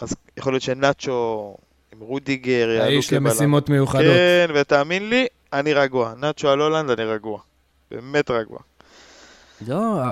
אז 0.00 0.16
יכול 0.36 0.52
להיות 0.52 0.62
שנאצ'ו 0.62 1.56
עם 1.92 2.00
רודיגר 2.00 2.68
יעלו 2.70 2.84
האיש 2.84 3.10
כבלם. 3.10 3.26
למשימות 3.26 3.68
מיוחדות. 3.68 4.04
כן, 4.04 4.46
ותאמין 4.54 5.10
לי, 5.10 5.26
אני 5.52 5.74
רגוע. 5.74 6.14
נאצ'ו 6.16 6.48
על 6.48 6.60
הולנד, 6.60 6.90
אני 6.90 7.04
רגוע. 7.04 7.38
באמת 7.90 8.30
רגוע. 8.30 8.58
לא, 9.68 10.02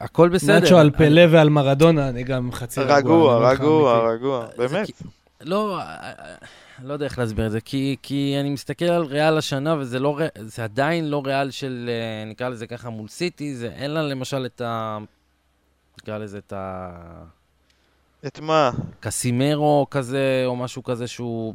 הכל 0.00 0.28
בסדר. 0.28 0.60
נאצ'ו 0.60 0.76
על 0.78 0.86
אני- 0.86 0.96
פלא 0.96 1.22
ועל 1.30 1.48
מרדונה, 1.48 2.08
אני 2.08 2.22
גם 2.24 2.52
חצי 2.52 2.80
רגוע. 2.80 2.94
רגוע, 3.50 3.50
רגוע. 3.52 4.12
רגוע. 4.12 4.46
באמת. 4.58 4.86
כי- 4.86 4.92
לא, 5.40 5.78
לא 6.82 6.92
יודע 6.92 7.04
איך 7.06 7.18
להסביר 7.18 7.46
את 7.46 7.52
זה, 7.52 7.60
כי, 7.60 7.96
כי 8.02 8.36
אני 8.40 8.50
מסתכל 8.50 8.84
על 8.84 9.02
ריאל 9.04 9.38
השנה, 9.38 9.76
וזה 9.78 9.98
לא, 9.98 10.18
זה 10.38 10.64
עדיין 10.64 11.10
לא 11.10 11.22
ריאל 11.26 11.50
של, 11.50 11.90
אה, 11.92 12.30
נקרא 12.30 12.48
לזה 12.48 12.66
ככה, 12.66 12.90
מול 12.90 13.08
סיטי, 13.08 13.54
זה 13.54 13.66
אין 13.68 13.90
לה 13.90 14.02
למשל 14.02 14.46
את 14.46 14.60
ה... 14.60 14.98
נקרא 16.02 16.18
לזה 16.18 16.38
את 16.38 16.52
ה... 16.52 16.90
את 18.26 18.40
מה? 18.40 18.70
קסימרו 19.00 19.86
כזה, 19.90 20.42
או 20.46 20.56
משהו 20.56 20.82
כזה 20.82 21.06
שהוא... 21.06 21.54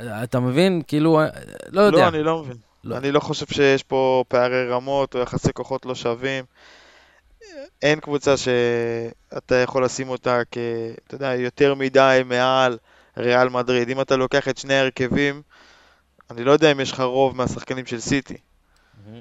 אתה 0.00 0.40
מבין? 0.40 0.82
כאילו, 0.88 1.20
אה, 1.20 1.26
לא 1.70 1.80
יודע. 1.80 1.98
לא, 1.98 2.08
אני 2.08 2.22
לא 2.22 2.42
מבין. 2.42 2.56
לא. 2.84 2.96
אני 2.96 3.12
לא 3.12 3.20
חושב 3.20 3.46
שיש 3.46 3.82
פה 3.82 4.24
פערי 4.28 4.68
רמות 4.68 5.14
או 5.14 5.20
יחסי 5.20 5.52
כוחות 5.52 5.86
לא 5.86 5.94
שווים. 5.94 6.44
אין 7.82 8.00
קבוצה 8.00 8.34
שאתה 8.36 9.54
יכול 9.54 9.84
לשים 9.84 10.08
אותה 10.08 10.40
כ... 10.50 10.58
אתה 11.06 11.14
יודע, 11.14 11.34
יותר 11.34 11.74
מדי 11.74 12.22
מעל 12.24 12.78
ריאל 13.16 13.48
מדריד. 13.48 13.88
אם 13.88 14.00
אתה 14.00 14.16
לוקח 14.16 14.48
את 14.48 14.58
שני 14.58 14.74
ההרכבים, 14.74 15.42
אני 16.30 16.44
לא 16.44 16.52
יודע 16.52 16.72
אם 16.72 16.80
יש 16.80 16.92
לך 16.92 17.00
רוב 17.00 17.36
מהשחקנים 17.36 17.86
של 17.86 18.00
סיטי. 18.00 18.36
מהמם. 19.06 19.20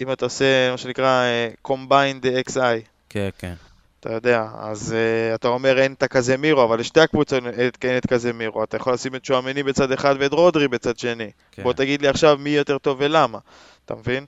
אם 0.00 0.12
אתה 0.12 0.24
עושה 0.24 0.70
מה 0.70 0.78
שנקרא 0.78 1.22
אה, 1.24 1.50
combined 1.68 2.50
XI, 2.50 2.58
כן, 3.08 3.28
כן. 3.38 3.54
אתה 4.04 4.12
יודע, 4.12 4.46
אז 4.58 4.94
uh, 4.94 5.34
אתה 5.34 5.48
אומר 5.48 5.78
אין 5.78 5.92
את 5.92 6.02
הקזמירו, 6.02 6.64
אבל 6.64 6.80
לשתי 6.80 7.00
הקבוצות 7.00 7.42
אין 7.82 7.96
את- 7.98 8.06
קזמירו. 8.06 8.64
אתה 8.64 8.76
יכול 8.76 8.92
לשים 8.92 9.14
את 9.14 9.24
שועמני 9.24 9.62
בצד 9.62 9.92
אחד 9.92 10.14
ואת 10.18 10.32
רודרי 10.32 10.68
בצד 10.68 10.98
שני. 10.98 11.30
כן. 11.52 11.62
בוא 11.62 11.72
תגיד 11.72 12.02
לי 12.02 12.08
עכשיו 12.08 12.38
מי 12.40 12.50
יותר 12.50 12.78
טוב 12.78 12.96
ולמה, 13.00 13.38
אתה 13.84 13.94
מבין? 13.94 14.24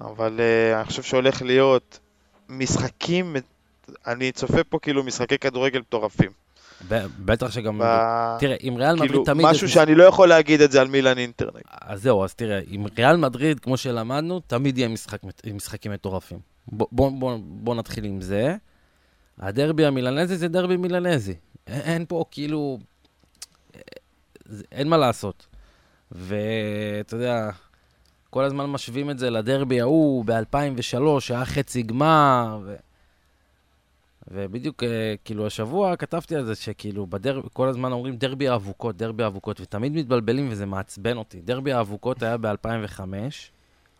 אבל 0.00 0.40
uh, 0.40 0.76
אני 0.76 0.84
חושב 0.84 1.02
שהולך 1.02 1.42
להיות 1.42 1.98
משחקים, 2.48 3.36
אני 4.06 4.32
צופה 4.32 4.64
פה 4.64 4.78
כאילו 4.82 5.04
משחקי 5.04 5.38
כדורגל 5.38 5.80
מטורפים. 5.80 6.30
בטח 7.24 7.50
שגם... 7.50 7.78
ב- 7.84 8.36
תראה, 8.40 8.56
עם 8.60 8.76
ריאל 8.76 8.94
מדריד 8.94 9.10
כאילו, 9.10 9.24
תמיד... 9.24 9.46
משהו 9.46 9.66
יש- 9.66 9.74
שאני 9.74 9.94
לא 9.94 10.04
יכול 10.04 10.28
להגיד 10.28 10.60
את 10.60 10.72
זה 10.72 10.80
על 10.80 10.88
מילאן 10.88 11.18
אינטרנט. 11.18 11.62
אז 11.80 12.02
זהו, 12.02 12.24
אז 12.24 12.34
תראה, 12.34 12.60
עם 12.68 12.86
ריאל 12.98 13.16
מדריד, 13.16 13.60
כמו 13.60 13.76
שלמדנו, 13.76 14.40
תמיד 14.46 14.78
יהיה 14.78 14.88
משחק, 14.88 15.18
משחקים 15.54 15.92
מטורפים. 15.92 16.38
בוא, 16.68 16.86
בוא, 16.92 17.10
בוא, 17.10 17.38
בוא 17.42 17.74
נתחיל 17.74 18.04
עם 18.04 18.20
זה. 18.20 18.54
הדרבי 19.38 19.86
המילנזי 19.86 20.36
זה 20.36 20.48
דרבי 20.48 20.76
מילנזי. 20.76 21.34
אין, 21.66 22.04
פה 22.08 22.24
כאילו... 22.30 22.78
זה- 24.44 24.64
אין 24.72 24.88
מה 24.88 24.96
לעשות. 24.96 25.46
ואתה 26.12 27.16
יודע, 27.16 27.50
כל 28.30 28.44
הזמן 28.44 28.66
משווים 28.66 29.10
את 29.10 29.18
זה 29.18 29.30
לדרבי 29.30 29.80
ההוא 29.80 30.24
ב-2003, 30.24 31.20
שהיה 31.20 31.44
חצי 31.44 31.82
גמר, 31.82 32.58
ו... 32.64 32.76
ובדיוק, 34.30 34.82
אה, 34.82 35.14
כאילו, 35.24 35.46
השבוע 35.46 35.96
כתבתי 35.96 36.36
על 36.36 36.44
זה 36.44 36.54
שכאילו, 36.54 37.06
בדרבי, 37.06 37.48
כל 37.52 37.68
הזמן 37.68 37.92
אומרים 37.92 38.16
דרבי 38.16 38.48
האבוקות, 38.48 38.96
דרבי 38.96 39.22
האבוקות, 39.24 39.60
ותמיד 39.60 39.92
מתבלבלים 39.92 40.48
וזה 40.50 40.66
מעצבן 40.66 41.16
אותי. 41.16 41.40
דרבי 41.40 41.72
האבוקות 41.72 42.22
היה 42.22 42.36
ב-2005, 42.36 43.00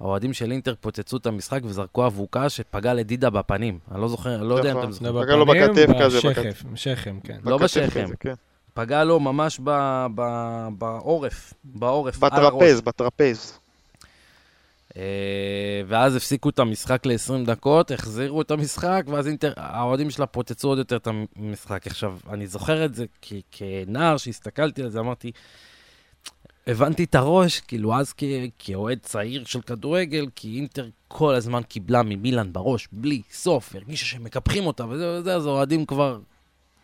האוהדים 0.01 0.33
של 0.33 0.53
אינטר 0.53 0.75
פוצצו 0.81 1.17
את 1.17 1.27
המשחק 1.27 1.61
וזרקו 1.65 2.07
אבוקה 2.07 2.49
שפגעה 2.49 2.95
לדידה 2.95 3.31
בפנים. 3.31 3.79
אני 3.93 4.01
לא 4.01 4.09
זוכר, 4.09 4.35
אני 4.35 4.49
לא 4.49 4.55
יודע 4.55 4.73
אם 4.73 4.79
נכון. 4.79 4.93
אתם 4.93 5.05
לא 5.05 5.11
זוכרים. 5.13 5.25
פגע 5.25 5.37
לו 5.37 5.47
בכתף 5.47 5.93
כזה, 6.01 6.19
בשכם, 6.19 6.77
שכם, 6.77 7.19
כן. 7.25 7.39
לא 7.45 7.59
בשכם. 7.59 8.07
כן. 8.21 8.35
פגע 8.75 9.05
לו 9.05 9.21
ממש 9.21 9.61
ב, 9.65 9.71
ב, 10.15 10.23
בעורף, 10.79 11.55
בעורף. 11.65 12.19
בטרפז, 12.19 12.81
בטרפז. 12.81 13.59
אה, 14.97 15.83
ואז 15.87 16.17
הפסיקו 16.17 16.49
את 16.49 16.59
המשחק 16.59 17.07
ל-20 17.07 17.47
דקות, 17.47 17.91
החזירו 17.91 18.43
את 18.43 18.51
המשחק, 18.51 19.03
ואז 19.07 19.27
אינטר, 19.27 19.53
האוהדים 19.57 20.11
שלה 20.11 20.27
פוצצו 20.27 20.69
עוד 20.69 20.79
יותר 20.79 20.97
את 20.97 21.09
המשחק. 21.37 21.87
עכשיו, 21.87 22.19
אני 22.31 22.47
זוכר 22.47 22.85
את 22.85 22.95
זה 22.95 23.05
כי 23.21 23.43
כנער 23.51 24.17
שהסתכלתי 24.17 24.83
על 24.83 24.89
זה, 24.89 25.01
אמרתי, 25.01 25.33
הבנתי 26.69 27.05
את 27.05 27.15
הראש, 27.15 27.61
כאילו 27.61 27.95
אז 27.95 28.15
כאוהד 28.59 28.99
צעיר 29.03 29.45
של 29.45 29.61
כדורגל, 29.61 30.27
כי 30.37 30.57
אינטר 30.57 30.89
כל 31.09 31.35
הזמן 31.35 31.63
קיבלה 31.63 32.03
ממילן 32.03 32.53
בראש, 32.53 32.89
בלי 32.93 33.23
סוף, 33.31 33.75
הרגישה 33.75 34.07
שהם 34.07 34.25
מקפחים 34.25 34.67
אותה, 34.67 34.87
וזה 34.87 35.19
וזה, 35.19 35.35
אז 35.35 35.47
האוהדים 35.47 35.87
כבר 35.87 36.21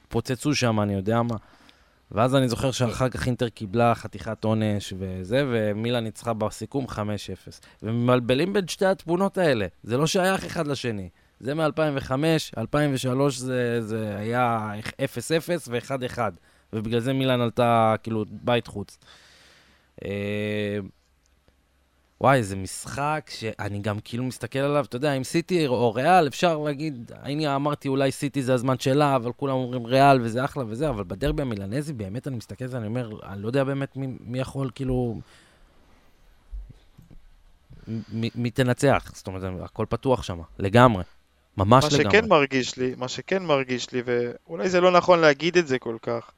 פוצצו 0.08 0.54
שם, 0.54 0.80
אני 0.80 0.94
יודע 0.94 1.22
מה. 1.22 1.36
ואז 2.12 2.34
אני 2.34 2.48
זוכר 2.48 2.70
שאחר 2.70 3.08
כך 3.08 3.26
אינטר 3.26 3.48
קיבלה 3.48 3.94
חתיכת 3.94 4.44
עונש 4.44 4.92
וזה, 4.98 5.44
ומילן 5.48 6.04
ניצחה 6.04 6.32
בסיכום 6.32 6.86
5-0. 6.88 6.96
ומבלבלים 7.82 8.52
בין 8.52 8.68
שתי 8.68 8.86
התמונות 8.86 9.38
האלה, 9.38 9.66
זה 9.82 9.96
לא 9.96 10.06
שייך 10.06 10.44
אחד 10.44 10.66
לשני. 10.66 11.08
זה 11.40 11.54
מ-2005, 11.54 12.12
2003 12.58 13.38
זה, 13.38 13.80
זה 13.80 14.16
היה 14.16 14.72
0-0 14.86 15.68
ו-1-1, 15.68 16.18
ובגלל 16.72 17.00
זה 17.00 17.12
מילן 17.12 17.40
עלתה 17.40 17.94
כאילו 18.02 18.24
בית 18.30 18.66
חוץ. 18.66 18.98
אה, 20.04 20.78
וואי, 22.20 22.42
זה 22.42 22.56
משחק 22.56 23.30
שאני 23.38 23.78
גם 23.78 23.98
כאילו 24.04 24.24
מסתכל 24.24 24.58
עליו, 24.58 24.84
אתה 24.84 24.96
יודע, 24.96 25.12
עם 25.12 25.24
סיטי 25.24 25.66
או 25.66 25.94
ריאל, 25.94 26.26
אפשר 26.26 26.58
להגיד, 26.58 27.12
הנה 27.22 27.56
אמרתי 27.56 27.88
אולי 27.88 28.12
סיטי 28.12 28.42
זה 28.42 28.54
הזמן 28.54 28.78
שלה, 28.78 29.16
אבל 29.16 29.32
כולם 29.32 29.54
אומרים 29.54 29.86
ריאל 29.86 30.20
וזה 30.22 30.44
אחלה 30.44 30.64
וזה, 30.68 30.88
אבל 30.88 31.04
בדרבי 31.04 31.42
המילנזי, 31.42 31.92
באמת 31.92 32.28
אני 32.28 32.36
מסתכל 32.36 32.64
על 32.64 32.70
זה, 32.70 32.76
אני 32.76 32.86
אומר, 32.86 33.10
אני 33.22 33.42
לא 33.42 33.46
יודע 33.46 33.64
באמת 33.64 33.96
מי, 33.96 34.06
מי 34.20 34.38
יכול 34.38 34.70
כאילו... 34.74 35.20
מי, 38.08 38.30
מי 38.34 38.50
תנצח, 38.50 39.12
זאת 39.14 39.26
אומרת, 39.26 39.42
הכל 39.64 39.86
פתוח 39.88 40.22
שם, 40.22 40.38
לגמרי. 40.58 41.04
ממש 41.56 41.84
מה 41.84 41.98
לגמרי. 41.98 42.04
שכן 42.04 42.28
מרגיש 42.28 42.76
לי, 42.76 42.94
מה 42.96 43.08
שכן 43.08 43.42
מרגיש 43.42 43.92
לי, 43.92 44.02
ואולי 44.04 44.68
זה 44.68 44.80
לא 44.80 44.90
נכון 44.90 45.18
להגיד 45.18 45.58
את 45.58 45.66
זה 45.66 45.78
כל 45.78 45.96
כך, 46.02 46.30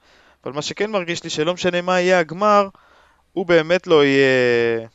אבל 0.45 0.53
מה 0.53 0.63
שכן 0.63 0.91
מרגיש 0.91 1.25
לי 1.25 1.31
שלא 1.31 1.55
משנה 1.55 1.83
מה 1.83 2.01
יהיה 2.01 2.19
הגמר, 2.19 2.69
הוא 3.37 3.47
באמת 3.47 3.87
לא 3.87 4.05
יהיה, 4.05 4.87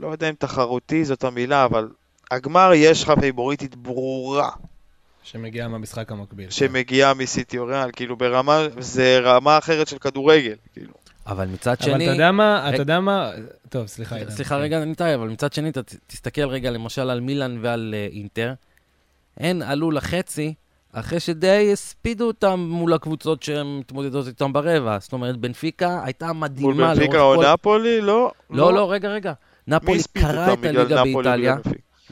לא 0.00 0.08
יודע 0.08 0.28
אם 0.28 0.34
תחרותי 0.38 1.04
זאת 1.04 1.24
המילה, 1.24 1.64
אבל 1.64 1.88
הגמר 2.30 2.70
יש 2.74 3.02
לך 3.02 3.12
פייבוריטית 3.20 3.74
ברורה 3.74 4.50
שמגיעה 5.22 5.68
מהמשחק 5.68 6.12
המקביל. 6.12 6.50
שמגיעה 6.50 7.14
מסיטי 7.14 7.58
או 7.58 7.66
ריאל, 7.66 7.90
כאילו 7.92 8.16
ברמה, 8.16 8.62
זה 8.78 9.18
רמה 9.22 9.58
אחרת 9.58 9.88
של 9.88 9.98
כדורגל, 9.98 10.54
כאילו. 10.72 10.92
אבל 11.26 11.46
מצד 11.46 11.70
אבל 11.80 11.82
שני... 11.92 12.04
אתה 12.04 12.12
יודע 12.12 12.32
מה. 12.32 12.68
אתה 12.74 12.82
יודע 12.82 13.00
מה, 13.00 13.30
טוב, 13.68 13.86
סליחה. 13.86 14.16
עידן. 14.16 14.30
סליחה 14.30 14.54
כן. 14.54 14.60
רגע, 14.60 14.84
ניתאי, 14.84 15.14
אבל 15.14 15.28
מצד 15.28 15.52
שני, 15.52 15.68
אתה 15.68 15.82
ת- 15.82 15.94
תסתכל 16.06 16.44
רגע 16.48 16.70
למשל 16.70 17.10
על 17.10 17.20
מילאן 17.20 17.58
ועל 17.62 17.94
אה, 17.96 18.08
אינטר. 18.12 18.54
הן 19.36 19.62
עלו 19.62 19.90
לחצי 19.90 20.54
אחרי 20.94 21.20
שדי 21.20 21.70
הספידו 21.72 22.26
אותם 22.26 22.66
מול 22.70 22.92
הקבוצות 22.92 23.42
שהן 23.42 23.78
מתמודדות 23.78 24.26
איתן 24.26 24.52
ברבע. 24.52 24.98
זאת 25.00 25.12
אומרת, 25.12 25.36
בנפיקה 25.36 26.00
הייתה 26.04 26.26
מול 26.26 26.36
מדהימה 26.36 26.94
בנפיקה 26.94 27.20
או 27.20 27.34
כל... 27.36 27.52
נפולי? 27.52 28.00
לא. 28.00 28.32
לא, 28.50 28.74
לא, 28.74 28.92
רגע, 28.92 29.08
רגע. 29.08 29.32
מי 29.68 29.76
נפולי 29.76 30.02
קרא 30.18 30.52
את 30.52 30.64
הליגה 30.64 31.02
באיטליה. 31.02 31.56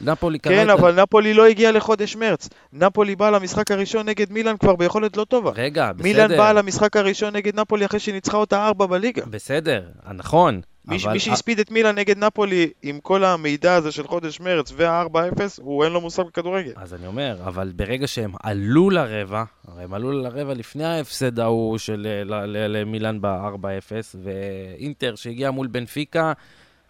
נפולי 0.00 0.38
קרא 0.38 0.52
כן, 0.52 0.70
את. 0.70 0.78
אבל 0.78 1.02
נפולי 1.02 1.34
לא 1.34 1.46
הגיע 1.46 1.72
לחודש 1.72 2.16
מרץ. 2.16 2.48
נפולי 2.72 3.16
באה 3.16 3.30
למשחק 3.30 3.70
הראשון 3.70 4.08
נגד 4.08 4.32
מילאן 4.32 4.56
כבר 4.56 4.76
ביכולת 4.76 5.16
לא 5.16 5.24
טובה. 5.24 5.50
רגע, 5.54 5.90
מילאן 5.98 6.24
בסדר. 6.24 6.36
באה 6.36 6.52
למשחק 6.52 6.96
הראשון 6.96 7.36
נגד 7.36 7.60
נפולי 7.60 7.86
אחרי 7.86 8.00
שהיא 8.00 8.14
ניצחה 8.14 8.36
אותה 8.36 8.66
ארבע 8.66 8.86
בליגה. 8.86 9.24
בסדר, 9.30 9.82
נכון. 10.14 10.60
מי 10.84 10.96
אבל- 10.96 11.12
מי 11.12 11.18
שהספיד 11.18 11.60
את 11.60 11.70
מילאן 11.70 11.98
נגד 11.98 12.18
נפולי 12.18 12.70
עם 12.82 13.00
כל 13.00 13.24
המידע 13.24 13.74
הזה 13.74 13.92
של 13.92 14.06
חודש 14.06 14.40
מרץ 14.40 14.72
וה-4-0, 14.76 15.40
הוא 15.62 15.84
אין 15.84 15.92
לו 15.92 16.00
מושג 16.00 16.22
בכדורגל. 16.22 16.72
אז 16.76 16.94
אני 16.94 17.06
אומר, 17.06 17.36
אבל 17.46 17.72
ברגע 17.76 18.06
שהם 18.06 18.32
עלו 18.42 18.90
לרבע, 18.90 19.44
הרי 19.68 19.84
הם 19.84 19.94
עלו 19.94 20.12
לרבע 20.12 20.54
לפני 20.54 20.84
ההפסד 20.84 21.38
ההוא 21.40 21.78
של 21.78 22.06
אה, 22.30 22.46
למילאן 22.46 23.18
ב-4-0, 23.20 23.92
ואינטר 24.22 25.14
שהגיע 25.14 25.50
מול 25.50 25.66
בנפיקה, 25.66 26.32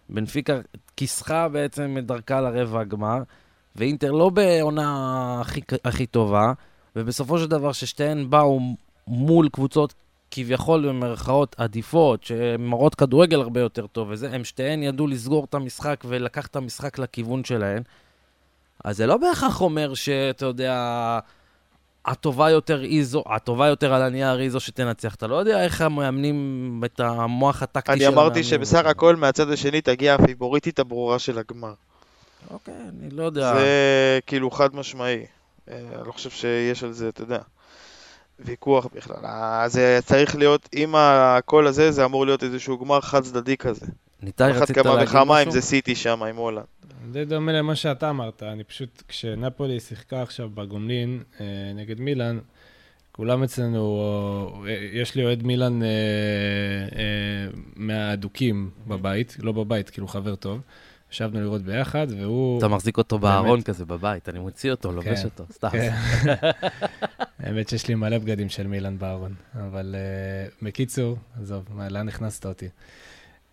בנפיקה 0.09 0.59
כיסחה 0.97 1.47
בעצם 1.47 1.95
את 1.99 2.05
דרכה 2.05 2.41
לרבע 2.41 2.79
הגמר, 2.79 3.17
ואינטר 3.75 4.11
לא 4.11 4.29
בעונה 4.29 5.37
הכי, 5.41 5.61
הכי 5.85 6.05
טובה, 6.05 6.53
ובסופו 6.95 7.39
של 7.39 7.47
דבר 7.47 7.71
ששתיהן 7.71 8.29
באו 8.29 8.59
מול 9.07 9.49
קבוצות 9.49 9.93
כביכול 10.35 10.87
במרכאות 10.87 11.55
עדיפות, 11.57 12.23
שמראות 12.23 12.95
כדורגל 12.95 13.41
הרבה 13.41 13.59
יותר 13.59 13.87
טוב 13.87 14.07
וזה, 14.11 14.29
הם 14.31 14.43
שתיהן 14.43 14.83
ידעו 14.83 15.07
לסגור 15.07 15.45
את 15.45 15.53
המשחק 15.53 16.03
ולקח 16.07 16.47
את 16.47 16.55
המשחק 16.55 16.99
לכיוון 16.99 17.43
שלהן. 17.43 17.83
אז 18.83 18.97
זה 18.97 19.07
לא 19.07 19.17
בהכרח 19.17 19.61
אומר 19.61 19.93
שאתה 19.93 20.45
יודע, 20.45 21.19
הטובה 22.05 22.49
יותר 22.49 22.79
היא 22.79 23.03
זו, 23.03 23.23
הטובה 23.25 23.67
יותר 23.67 23.93
על 23.93 24.01
הנייר 24.01 24.37
היא 24.37 24.49
זו 24.49 24.59
שתנצח. 24.59 25.15
אתה 25.15 25.27
לא 25.27 25.35
יודע 25.35 25.63
איך 25.63 25.81
המאמנים 25.81 26.81
את 26.85 26.99
המוח 26.99 27.63
הטקטי 27.63 27.91
אני 27.91 27.99
של 27.99 28.07
אמרתי. 28.07 28.43
שבסך 28.43 28.85
הכל 28.85 29.15
מהצד 29.15 29.51
השני 29.51 29.81
תגיע 29.81 30.15
הפיבוריטית 30.15 30.79
הברורה 30.79 31.19
של 31.19 31.39
הגמר. 31.39 31.73
אוקיי, 32.51 32.73
אני 32.73 33.09
לא 33.09 33.23
יודע. 33.23 33.53
זה 33.53 34.19
כאילו 34.25 34.51
חד 34.51 34.75
משמעי. 34.75 35.25
אה, 35.71 35.79
אני 35.95 36.07
לא 36.07 36.11
חושב 36.11 36.29
שיש 36.29 36.83
על 36.83 36.91
זה, 36.91 37.09
אתה 37.09 37.21
יודע, 37.21 37.39
ויכוח 38.39 38.87
בכלל. 38.95 39.25
אה, 39.25 39.65
זה 39.67 39.99
צריך 40.05 40.35
להיות, 40.35 40.69
אם 40.73 40.95
הכל 40.97 41.67
הזה, 41.67 41.91
זה 41.91 42.05
אמור 42.05 42.25
להיות 42.25 42.43
איזשהו 42.43 42.79
גמר 42.79 43.01
חד 43.01 43.23
צדדי 43.23 43.57
כזה. 43.57 43.85
אחת 44.23 44.41
רצית 44.41 44.75
כמה 44.75 44.95
להגיד 44.95 45.09
וכמה 45.09 45.41
אם 45.41 45.47
משהו? 45.47 45.51
זה 45.51 45.61
סיטי 45.61 45.95
שם, 45.95 46.23
עם 46.23 46.35
הולנד. 46.35 46.65
די 47.11 47.25
דומה 47.25 47.51
למה 47.51 47.75
שאתה 47.75 48.09
אמרת, 48.09 48.43
אני 48.43 48.63
פשוט, 48.63 49.03
כשנפולי 49.07 49.79
שיחקה 49.79 50.21
עכשיו 50.21 50.49
בגומלין 50.49 51.23
אה, 51.41 51.45
נגד 51.75 51.99
מילאן, 51.99 52.39
כולם 53.11 53.43
אצלנו, 53.43 54.63
אה, 54.67 54.73
יש 54.93 55.15
לי 55.15 55.23
אוהד 55.25 55.43
מילאן 55.43 55.83
אה, 55.83 55.87
אה, 56.95 57.47
מהאדוקים 57.75 58.69
בבית, 58.87 59.37
לא 59.39 59.51
בבית, 59.51 59.89
כאילו 59.89 60.07
חבר 60.07 60.35
טוב. 60.35 60.61
ישבנו 61.13 61.41
לראות 61.41 61.61
ביחד, 61.61 62.07
והוא... 62.17 62.57
אתה 62.57 62.67
מחזיק 62.67 62.97
אותו. 62.97 63.19
בארון 63.19 63.61
כזה 63.61 63.85
בבית, 63.85 64.29
אני 64.29 64.39
מוציא 64.39 64.71
אותו, 64.71 64.91
לובש 64.91 65.19
כן. 65.19 65.25
אותו, 65.25 65.45
סתם. 65.51 65.69
כן. 65.69 65.93
האמת 67.39 67.69
שיש 67.69 67.87
לי 67.87 67.95
מלא 67.95 68.17
בגדים 68.17 68.49
של 68.49 68.67
מילאן 68.67 68.97
בארון, 68.99 69.33
אבל 69.55 69.95
uh, 69.95 70.65
בקיצור, 70.65 71.17
עזוב, 71.41 71.63
מה, 71.73 71.89
לאן 71.89 72.07
הכנסת 72.07 72.45
אותי? 72.45 72.67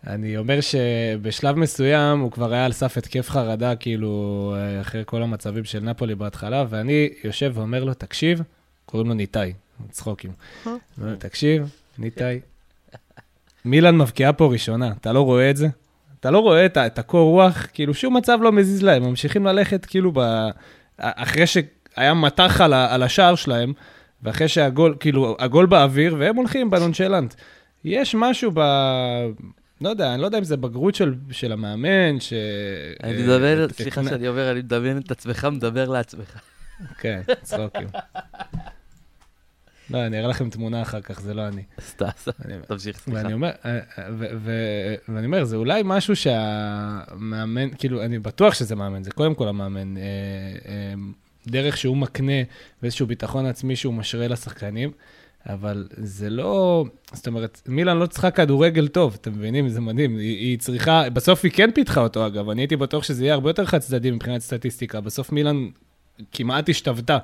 אני 0.07 0.37
אומר 0.37 0.59
שבשלב 0.61 1.55
מסוים 1.55 2.19
הוא 2.19 2.31
כבר 2.31 2.53
היה 2.53 2.65
על 2.65 2.71
סף 2.71 2.97
התקף 2.97 3.29
חרדה, 3.29 3.75
כאילו, 3.75 4.53
אה, 4.57 4.81
אחרי 4.81 5.03
כל 5.05 5.23
המצבים 5.23 5.63
של 5.63 5.79
נפולי 5.79 6.15
בהתחלה, 6.15 6.65
ואני 6.69 7.09
יושב 7.23 7.51
ואומר 7.55 7.83
לו, 7.83 7.93
תקשיב, 7.93 8.41
קוראים 8.85 9.09
לו 9.09 9.13
ניתאי, 9.13 9.53
צחוקים. 9.89 10.31
אה. 10.67 10.71
לו, 10.97 11.15
תקשיב, 11.15 11.75
ניתאי, 11.97 12.39
מילאן 13.65 13.97
מבקיעה 13.97 14.33
פה 14.33 14.51
ראשונה, 14.51 14.91
אתה 15.01 15.13
לא 15.13 15.21
רואה 15.21 15.49
את 15.49 15.57
זה? 15.57 15.67
אתה 16.21 16.31
לא 16.31 16.39
רואה 16.39 16.65
את, 16.65 16.77
את 16.77 16.99
הקור 16.99 17.29
רוח, 17.29 17.67
כאילו 17.73 17.93
שום 17.93 18.17
מצב 18.17 18.37
לא 18.41 18.51
מזיז 18.51 18.83
להם, 18.83 19.03
ממשיכים 19.03 19.45
ללכת 19.45 19.85
כאילו 19.85 20.11
ב... 20.15 20.19
אחרי 20.97 21.45
שהיה 21.47 22.13
מטח 22.13 22.61
על, 22.61 22.73
ה- 22.73 22.93
על 22.93 23.03
השער 23.03 23.35
שלהם, 23.35 23.73
ואחרי 24.23 24.47
שהגול, 24.47 24.95
כאילו, 24.99 25.35
הגול 25.39 25.65
באוויר, 25.65 26.15
והם 26.19 26.35
הולכים 26.35 26.69
בנונשלנט. 26.69 27.33
יש 27.85 28.15
משהו 28.15 28.51
ב... 28.53 28.59
לא 29.81 29.89
יודע, 29.89 30.13
אני 30.13 30.21
לא 30.21 30.25
יודע 30.25 30.37
אם 30.37 30.43
זה 30.43 30.57
בגרות 30.57 30.95
של, 30.95 31.13
של 31.31 31.51
המאמן, 31.51 32.19
ש... 32.19 32.33
אני 33.03 33.13
אה, 33.17 33.23
מדבר, 33.23 33.65
את- 33.65 33.71
סליחה 33.71 34.03
שאני 34.03 34.27
אומר, 34.27 34.51
אני 34.51 34.59
מדמיין 34.59 34.97
את 34.97 35.11
עצמך 35.11 35.47
מדבר 35.51 35.89
לעצמך. 35.89 36.39
כן, 36.99 37.21
צחוקים. 37.41 37.87
לא, 39.91 40.05
אני 40.05 40.19
אראה 40.19 40.27
לכם 40.29 40.49
תמונה 40.49 40.81
אחר 40.81 41.01
כך, 41.01 41.21
זה 41.21 41.33
לא 41.33 41.47
אני. 41.47 41.63
סתם, 41.81 42.05
אני- 42.45 42.53
תמשיך, 42.67 42.97
סליחה. 42.99 43.19
ואני 43.21 43.33
אומר, 43.33 43.49
אה, 43.65 43.79
אה, 43.99 44.05
ואני 45.09 45.25
אומר, 45.25 45.43
זה 45.43 45.55
אולי 45.55 45.81
משהו 45.85 46.15
שהמאמן, 46.15 47.69
כאילו, 47.77 48.03
אני 48.03 48.19
בטוח 48.19 48.53
שזה 48.53 48.75
מאמן, 48.75 49.03
זה 49.03 49.11
קודם 49.11 49.35
כל 49.35 49.47
המאמן, 49.47 49.97
אה, 49.97 50.03
דרך 51.47 51.77
שהוא 51.77 51.97
מקנה 51.97 52.33
ואיזשהו 52.81 53.07
ביטחון 53.07 53.45
עצמי 53.45 53.75
שהוא 53.75 53.93
משרה 53.93 54.27
לשחקנים, 54.27 54.91
אבל 55.49 55.87
זה 55.97 56.29
לא, 56.29 56.85
זאת 57.13 57.27
אומרת, 57.27 57.61
מילאן 57.67 57.97
לא 57.97 58.05
צריכה 58.05 58.31
כדורגל 58.31 58.87
טוב, 58.87 59.17
אתם 59.21 59.31
מבינים? 59.31 59.69
זה 59.69 59.81
מדהים, 59.81 60.17
היא, 60.17 60.37
היא 60.37 60.59
צריכה, 60.59 61.09
בסוף 61.09 61.39
היא 61.43 61.51
כן 61.51 61.69
פיתחה 61.75 62.01
אותו 62.01 62.27
אגב, 62.27 62.49
אני 62.49 62.61
הייתי 62.61 62.75
בטוח 62.75 63.03
שזה 63.03 63.23
יהיה 63.23 63.33
הרבה 63.33 63.49
יותר 63.49 63.65
חד 63.65 63.77
צדדי 63.77 64.11
מבחינת 64.11 64.41
סטטיסטיקה, 64.41 65.01
בסוף 65.01 65.31
מילאן 65.31 65.67
כמעט 66.31 66.69
השתוותה 66.69 67.17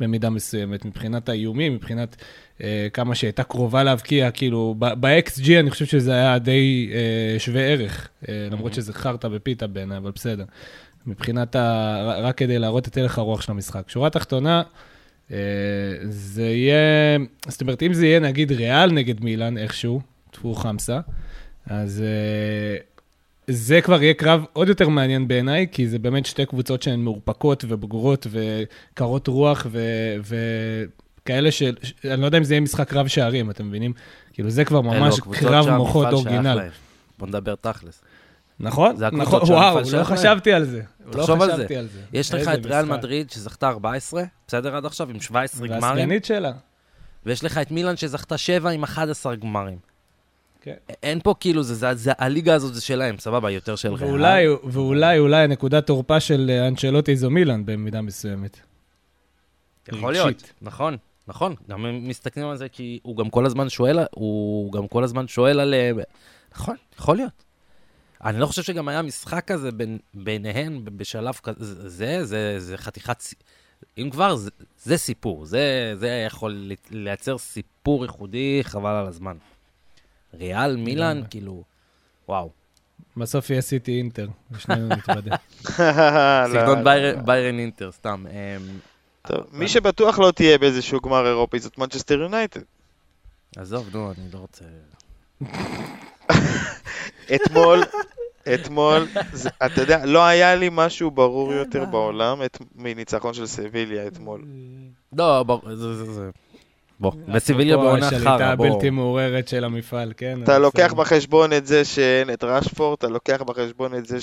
במידה 0.00 0.30
מסוימת, 0.30 0.84
מבחינת 0.84 1.28
האיומים, 1.28 1.74
מבחינת 1.74 2.16
אה, 2.62 2.88
כמה 2.92 3.14
שהייתה 3.14 3.42
קרובה 3.42 3.82
להבקיע, 3.82 4.30
כאילו, 4.30 4.74
ב-XG 4.78 5.50
אני 5.60 5.70
חושב 5.70 5.86
שזה 5.86 6.12
היה 6.12 6.38
די 6.38 6.90
אה, 6.92 7.38
שווה 7.38 7.62
ערך, 7.62 8.08
אה, 8.28 8.48
למרות 8.50 8.74
שזה 8.74 8.92
חרטא 8.92 9.28
בפיתה 9.28 9.66
בעיניי, 9.66 9.98
אבל 9.98 10.10
בסדר. 10.14 10.44
מבחינת 11.06 11.56
ה... 11.56 12.18
רק 12.22 12.38
כדי 12.38 12.58
להראות 12.58 12.88
את 12.88 12.96
הלך 12.96 13.18
הרוח 13.18 13.40
של 13.40 13.52
המשחק. 13.52 13.90
שורה 13.90 14.10
תחתונה, 14.10 14.62
אה, 15.30 15.36
זה 16.08 16.42
יהיה, 16.42 17.18
זאת 17.48 17.60
אומרת, 17.60 17.82
אם 17.82 17.92
זה 17.92 18.06
יהיה 18.06 18.20
נגיד 18.20 18.52
ריאל 18.52 18.92
נגד 18.92 19.24
מילאן 19.24 19.58
איכשהו, 19.58 20.00
טפו 20.30 20.54
חמסה, 20.54 21.00
אז 21.66 22.02
אה, 22.02 22.76
זה 23.46 23.80
כבר 23.80 24.02
יהיה 24.02 24.14
קרב 24.14 24.44
עוד 24.52 24.68
יותר 24.68 24.88
מעניין 24.88 25.28
בעיניי, 25.28 25.66
כי 25.72 25.88
זה 25.88 25.98
באמת 25.98 26.26
שתי 26.26 26.46
קבוצות 26.46 26.82
שהן 26.82 27.00
מאופקות 27.00 27.64
ובגורות 27.68 28.26
וקרות 28.30 29.28
רוח 29.28 29.66
ו... 29.70 29.80
וכאלה 31.22 31.50
של... 31.50 31.76
אני 32.04 32.20
לא 32.20 32.26
יודע 32.26 32.38
אם 32.38 32.44
זה 32.44 32.54
יהיה 32.54 32.60
משחק 32.60 32.92
רב 32.92 33.06
שערים, 33.06 33.50
אתם 33.50 33.68
מבינים? 33.68 33.92
כאילו, 34.32 34.50
זה 34.50 34.64
כבר 34.64 34.80
ממש 34.80 35.20
אלו 35.26 35.32
קרב 35.32 35.70
מוחות 35.70 36.12
אורגינל. 36.12 36.58
בוא 37.18 37.28
נדבר 37.28 37.54
תכלס. 37.54 38.02
נכון? 38.60 38.96
נכון, 39.12 39.42
וואו, 39.42 39.78
לא. 39.92 40.04
חשבתי 40.04 40.52
על 40.52 40.64
זה. 40.64 40.82
לא 41.06 41.12
תחשוב 41.12 41.42
על 41.42 41.48
זה. 41.48 41.54
חשבתי 41.56 41.76
על 41.76 41.86
זה. 41.86 42.00
יש 42.12 42.34
לך 42.34 42.48
את 42.48 42.66
ריאל. 42.66 42.84
מדריד 42.84 43.30
שזכתה 43.30 43.68
14, 43.68 44.22
בסדר 44.48 44.76
עד 44.76 44.84
עכשיו, 44.84 45.10
עם 45.10 45.20
17 45.20 45.66
גמרים, 45.66 45.82
והסגנית 45.82 46.24
שלה. 46.24 46.52
ויש 47.26 47.44
לך 47.44 47.58
את 47.58 47.70
מילאן 47.70 47.96
שזכתה 47.96 48.38
7 48.38 48.70
עם 48.70 48.84
11 48.84 49.36
גמרים. 49.36 49.78
כן. 50.64 50.74
אין 51.02 51.20
פה 51.20 51.34
כאילו, 51.40 51.62
זה, 51.62 51.74
זה, 51.74 51.94
זה, 51.94 52.12
הליגה 52.18 52.54
הזאת 52.54 52.74
זה 52.74 52.80
שלהם, 52.80 53.18
סבבה, 53.18 53.50
יותר 53.50 53.76
של 53.76 53.94
ריאל. 53.94 54.08
ואולי, 54.10 54.48
ואולי, 54.48 55.18
אולי 55.18 55.46
נקודת 55.46 55.86
תורפה 55.86 56.20
של 56.20 56.50
אה, 56.50 56.68
אנצ'לוטי 56.68 57.16
זו 57.16 57.30
מילאן 57.30 57.66
במידה 57.66 58.00
מסוימת. 58.00 58.56
יכול 59.88 60.08
רגשית. 60.16 60.24
להיות, 60.24 60.52
נכון, 60.62 60.96
נכון. 61.28 61.54
גם 61.68 61.84
הם 61.84 62.08
מסתכלים 62.08 62.46
על 62.48 62.56
זה 62.56 62.68
כי 62.68 62.98
הוא 63.02 63.16
גם 63.16 63.30
כל 63.30 63.46
הזמן 63.46 63.68
שואל, 63.68 63.98
הוא 64.10 64.72
גם 64.72 64.88
כל 64.88 65.04
הזמן 65.04 65.28
שואל 65.28 65.60
עליהם. 65.60 65.98
נכון, 66.54 66.76
יכול 66.98 67.16
להיות. 67.16 67.44
אני 68.24 68.40
לא 68.40 68.46
חושב 68.46 68.62
שגם 68.62 68.88
היה 68.88 69.02
משחק 69.02 69.44
כזה 69.46 69.72
בין, 69.72 69.98
ביניהן 70.14 70.80
בשלב 70.84 71.34
כזה, 71.42 71.88
זה, 71.88 72.24
זה, 72.24 72.54
זה 72.60 72.76
חתיכת, 72.76 73.22
אם 73.98 74.10
כבר, 74.10 74.36
זה, 74.36 74.50
זה 74.82 74.96
סיפור. 74.96 75.44
זה, 75.44 75.94
זה 75.98 76.24
יכול 76.26 76.52
לי- 76.52 76.76
לייצר 76.90 77.38
סיפור 77.38 78.04
ייחודי, 78.04 78.60
חבל 78.62 78.90
על 78.90 79.06
הזמן. 79.06 79.36
ריאל, 80.38 80.76
מילאן. 80.76 81.22
כאילו, 81.30 81.62
וואו. 82.28 82.50
בסוף 83.16 83.50
יהיה 83.50 83.60
סיטי 83.60 83.98
אינטר, 83.98 84.28
ושנינו 84.50 84.88
נתוודה. 84.88 85.30
לא, 85.64 86.48
סגנון 86.48 86.78
לא, 86.78 86.84
ביירן- 86.84 87.16
לא. 87.16 87.22
ביירן 87.22 87.58
אינטר, 87.58 87.92
סתם. 87.92 88.24
אמ, 88.30 88.78
טוב, 89.28 89.40
מי 89.52 89.68
שבטוח 89.68 90.18
לא 90.18 90.30
תהיה 90.30 90.58
באיזשהו 90.58 91.00
גמר 91.00 91.26
אירופי 91.26 91.58
זאת 91.58 91.78
מנצ'סטר 91.78 92.20
יונייטד. 92.20 92.60
עזוב, 93.56 93.88
נו, 93.92 94.10
אני 94.12 94.26
לא 94.32 94.38
רוצה... 94.38 94.64
אתמול, 97.34 97.82
אתמול, 98.54 99.06
זה- 99.32 99.48
אתה 99.66 99.80
יודע, 99.80 100.06
לא 100.06 100.24
היה 100.24 100.54
לי 100.54 100.68
משהו 100.72 101.10
ברור 101.10 101.52
יותר 101.52 101.84
בעולם 101.84 102.42
את- 102.42 102.58
מניצחון 102.74 103.34
של 103.34 103.46
סביליה 103.46 104.06
אתמול. 104.06 104.44
לא, 105.16 105.42
ברור, 105.42 105.74
זה, 105.74 105.94
זה, 105.94 106.12
זה. 106.12 106.30
בוא, 107.04 107.12
בסיביליה 107.28 107.74
אפרופו 107.74 107.90
בעונה 107.90 108.06
השליטה 108.06 108.36
חרא, 108.38 108.54
בוא. 108.54 108.66
הבלתי 108.66 108.90
מעוררת 108.90 109.48
של 109.48 109.64
המפעל, 109.64 110.12
כן? 110.16 110.38
אתה 110.42 110.58
לוקח 110.58 110.86
בסדר. 110.86 111.00
בחשבון 111.00 111.52
את 111.52 111.66
זה 111.66 111.84
שאין 111.84 112.30
את 112.30 112.44
רשפורד, 112.44 112.96
אתה 112.98 113.08
לוקח 113.08 113.42
בחשבון 113.42 113.94
את 113.94 114.06
זה 114.06 114.18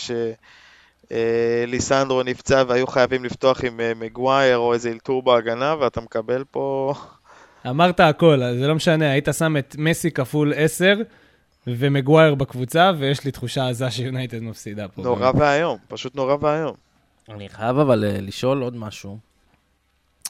שליסנדרו 1.11 2.23
נפצע 2.23 2.63
והיו 2.67 2.87
חייבים 2.87 3.25
לפתוח 3.25 3.63
עם 3.63 3.79
אה, 3.79 3.91
מגווייר 3.95 4.57
או 4.57 4.73
איזה 4.73 4.89
אלתור 4.89 5.23
בהגנה, 5.23 5.75
ואתה 5.79 6.01
מקבל 6.01 6.43
פה... 6.51 6.93
אמרת 7.69 7.99
הכל, 7.99 8.43
אז 8.43 8.57
זה 8.57 8.67
לא 8.67 8.75
משנה, 8.75 9.11
היית 9.11 9.27
שם 9.37 9.57
את 9.57 9.75
מסי 9.77 10.11
כפול 10.11 10.53
10 10.55 10.93
ומגווייר 11.67 12.35
בקבוצה, 12.35 12.91
ויש 12.97 13.25
לי 13.25 13.31
תחושה 13.31 13.69
עזה 13.69 13.91
שיונייטד 13.91 14.39
מפסידה 14.39 14.87
פה. 14.87 15.01
נורא 15.01 15.31
ואיום, 15.35 15.77
פשוט 15.87 16.15
נורא 16.15 16.35
ואיום. 16.41 16.73
אני 17.29 17.49
חייב 17.49 17.77
אבל 17.77 18.03
אה, 18.03 18.21
לשאול 18.21 18.61
עוד 18.61 18.75
משהו. 18.75 19.30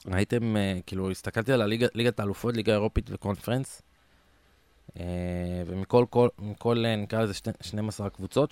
ראיתם, 0.07 0.57
אה, 0.57 0.77
כאילו, 0.85 1.11
הסתכלתי 1.11 1.51
על 1.53 1.61
הליגה- 1.61 1.87
ליגת 1.93 2.19
האלופות, 2.19 2.55
ליגה 2.55 2.71
אירופית 2.73 3.05
וקונפרנס, 3.09 3.81
אה, 4.99 5.03
ומכל, 5.67 6.05
כל, 6.09 6.29
מכל, 6.39 6.85
אה, 6.85 6.95
נקרא 6.95 7.21
לזה, 7.21 7.33
שני- 7.33 7.53
12 7.61 8.07
הקבוצות 8.07 8.51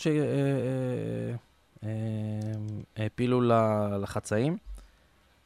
שהעפילו 2.95 3.41
לחצאים, 4.01 4.57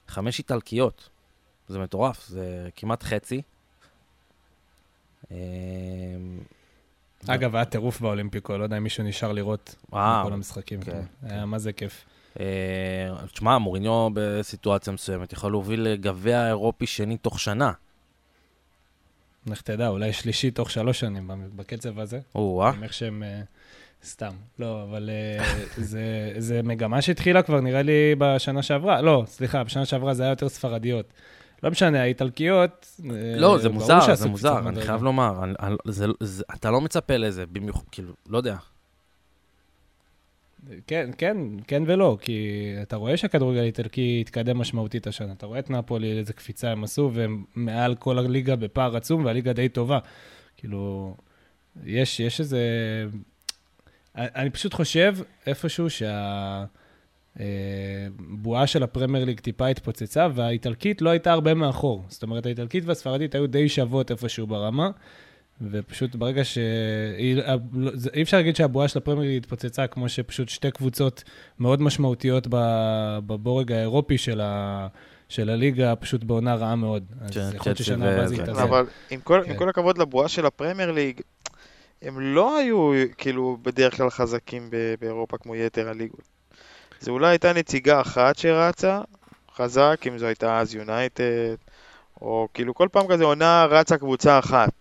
חמש 0.07 0.39
איטלקיות. 0.39 1.09
זה 1.67 1.79
מטורף, 1.79 2.27
זה 2.27 2.69
כמעט 2.75 3.03
חצי. 3.03 3.41
אגב, 7.27 7.55
היה 7.55 7.65
טירוף 7.65 8.01
באולימפיקו, 8.01 8.57
לא 8.57 8.63
יודע 8.63 8.77
אם 8.77 8.83
מישהו 8.83 9.03
נשאר 9.03 9.31
לראות 9.31 9.75
כל 10.25 10.33
המשחקים. 10.33 10.81
כן, 10.81 10.91
כן. 11.21 11.27
היה 11.27 11.45
מה 11.45 11.59
זה 11.59 11.73
כיף. 11.73 12.05
אה, 12.39 12.45
תשמע, 13.31 13.57
מוריניו 13.57 14.09
בסיטואציה 14.13 14.93
מסוימת 14.93 15.33
יכול 15.33 15.51
להוביל 15.51 15.81
לגביע 15.81 16.47
אירופי 16.47 16.87
שני 16.87 17.17
תוך 17.17 17.39
שנה. 17.39 17.71
לך 19.47 19.61
תדע, 19.61 19.87
אולי 19.87 20.13
שלישי 20.13 20.51
תוך 20.51 20.71
שלוש 20.71 20.99
שנים 20.99 21.31
בקצב 21.55 21.99
הזה. 21.99 22.19
או-אה. 22.35 22.71
איך 22.83 22.93
שהם... 22.93 23.23
אה, 23.23 23.41
סתם. 24.05 24.31
לא, 24.59 24.83
אבל 24.83 25.09
אה, 25.09 25.45
זה, 25.77 26.33
זה 26.37 26.61
מגמה 26.63 27.01
שהתחילה 27.01 27.41
כבר, 27.41 27.61
נראה 27.61 27.81
לי, 27.81 28.15
בשנה 28.17 28.61
שעברה. 28.61 29.01
לא, 29.01 29.23
סליחה, 29.27 29.63
בשנה 29.63 29.85
שעברה 29.85 30.13
זה 30.13 30.23
היה 30.23 30.29
יותר 30.29 30.49
ספרדיות. 30.49 31.05
לא 31.63 31.71
משנה, 31.71 32.01
האיטלקיות... 32.01 32.99
לא, 33.37 33.57
זה 33.57 33.69
מוזר, 33.69 34.15
זה 34.15 34.29
מוזר, 34.29 34.67
אני. 34.67 34.81
חייב 34.81 35.03
לומר. 35.03 35.43
אתה 36.53 36.71
לא 36.71 36.81
מצפה 36.81 37.17
לזה, 37.17 37.45
במיוחד, 37.45 37.83
כאילו, 37.91 38.13
לא 38.29 38.37
יודע. 38.37 38.55
כן, 40.87 41.09
כן, 41.17 41.37
כן 41.67 41.83
ולא, 41.85 42.17
כי 42.21 42.59
אתה 42.81 42.95
רואה 42.95 43.17
שהכדורגל 43.17 43.59
האיטלקי 43.59 44.17
התקדם 44.21 44.57
משמעותית 44.57 45.07
השנה. 45.07 45.31
אתה 45.31 45.45
רואה 45.45 45.59
את 45.59 45.69
נפולי, 45.69 46.17
איזה 46.19 46.33
קפיצה 46.33 46.71
הם 46.71 46.83
עשו, 46.83 47.11
והם 47.13 47.43
מעל 47.55 47.95
כל 47.95 48.17
הליגה 48.19 48.55
בפער 48.55 48.97
עצום, 48.97 49.25
והליגה 49.25 49.53
די 49.53 49.69
טובה. 49.69 49.99
כאילו, 50.57 51.15
יש, 51.85 52.19
יש 52.19 52.39
איזה... 52.39 52.59
אני 54.15 54.49
פשוט 54.49 54.73
חושב 54.73 55.15
איפשהו 55.47 55.89
שה... 55.89 56.65
בועה 58.19 58.67
של 58.67 58.83
הפרמייר 58.83 59.25
ליג 59.25 59.39
טיפה 59.39 59.67
התפוצצה, 59.67 60.27
והאיטלקית 60.35 61.01
לא 61.01 61.09
הייתה 61.09 61.31
הרבה 61.31 61.53
מאחור. 61.53 62.03
זאת 62.07 62.23
אומרת, 62.23 62.45
האיטלקית 62.45 62.85
והספרדית 62.85 63.35
היו 63.35 63.47
די 63.47 63.69
שוות 63.69 64.11
איפשהו 64.11 64.47
ברמה, 64.47 64.89
ופשוט 65.61 66.15
ברגע 66.15 66.43
ש... 66.43 66.57
אי 68.13 68.21
אפשר 68.21 68.37
להגיד 68.37 68.55
שהבועה 68.55 68.87
של 68.87 68.97
הפרמייר 68.99 69.29
ליג 69.29 69.37
התפוצצה, 69.37 69.87
כמו 69.87 70.09
שפשוט 70.09 70.49
שתי 70.49 70.71
קבוצות 70.71 71.23
מאוד 71.59 71.81
משמעותיות 71.81 72.47
בבורג 73.27 73.71
האירופי 73.71 74.17
של 74.17 74.41
ה... 74.41 74.87
של 75.29 75.49
הליגה, 75.49 75.95
פשוט 75.95 76.23
בעונה 76.23 76.55
רעה 76.55 76.75
מאוד. 76.75 77.03
אז 77.21 77.37
יכול 77.37 77.69
להיות 77.69 77.77
ששנה 77.77 78.11
הבאה 78.11 78.27
זה 78.27 78.35
יתאזן. 78.35 78.61
אבל 78.61 78.85
עם 79.09 79.19
כל, 79.19 79.37
עם 79.45 79.53
כן. 79.53 79.57
כל 79.57 79.69
הכבוד 79.69 79.97
לבועה 79.97 80.27
של 80.27 80.45
הפרמייר 80.45 80.91
ליג, 80.91 81.21
הם 82.01 82.19
לא 82.19 82.57
היו 82.57 82.91
כאילו 83.17 83.57
בדרך 83.61 83.97
כלל 83.97 84.09
חזקים 84.09 84.69
באירופה 84.99 85.37
כמו 85.37 85.55
יתר 85.55 85.89
הליגות. 85.89 86.21
זו 86.99 87.11
אולי 87.11 87.27
הייתה 87.27 87.53
נציגה 87.53 88.01
אחת 88.01 88.37
שרצה 88.37 89.01
חזק, 89.55 90.01
אם 90.07 90.17
זו 90.17 90.25
הייתה 90.25 90.59
אז 90.59 90.75
יונייטד, 90.75 91.55
או 92.21 92.47
כאילו 92.53 92.73
כל 92.73 92.87
פעם 92.91 93.07
כזה 93.07 93.23
עונה 93.23 93.65
רצה 93.65 93.97
קבוצה 93.97 94.39
אחת 94.39 94.72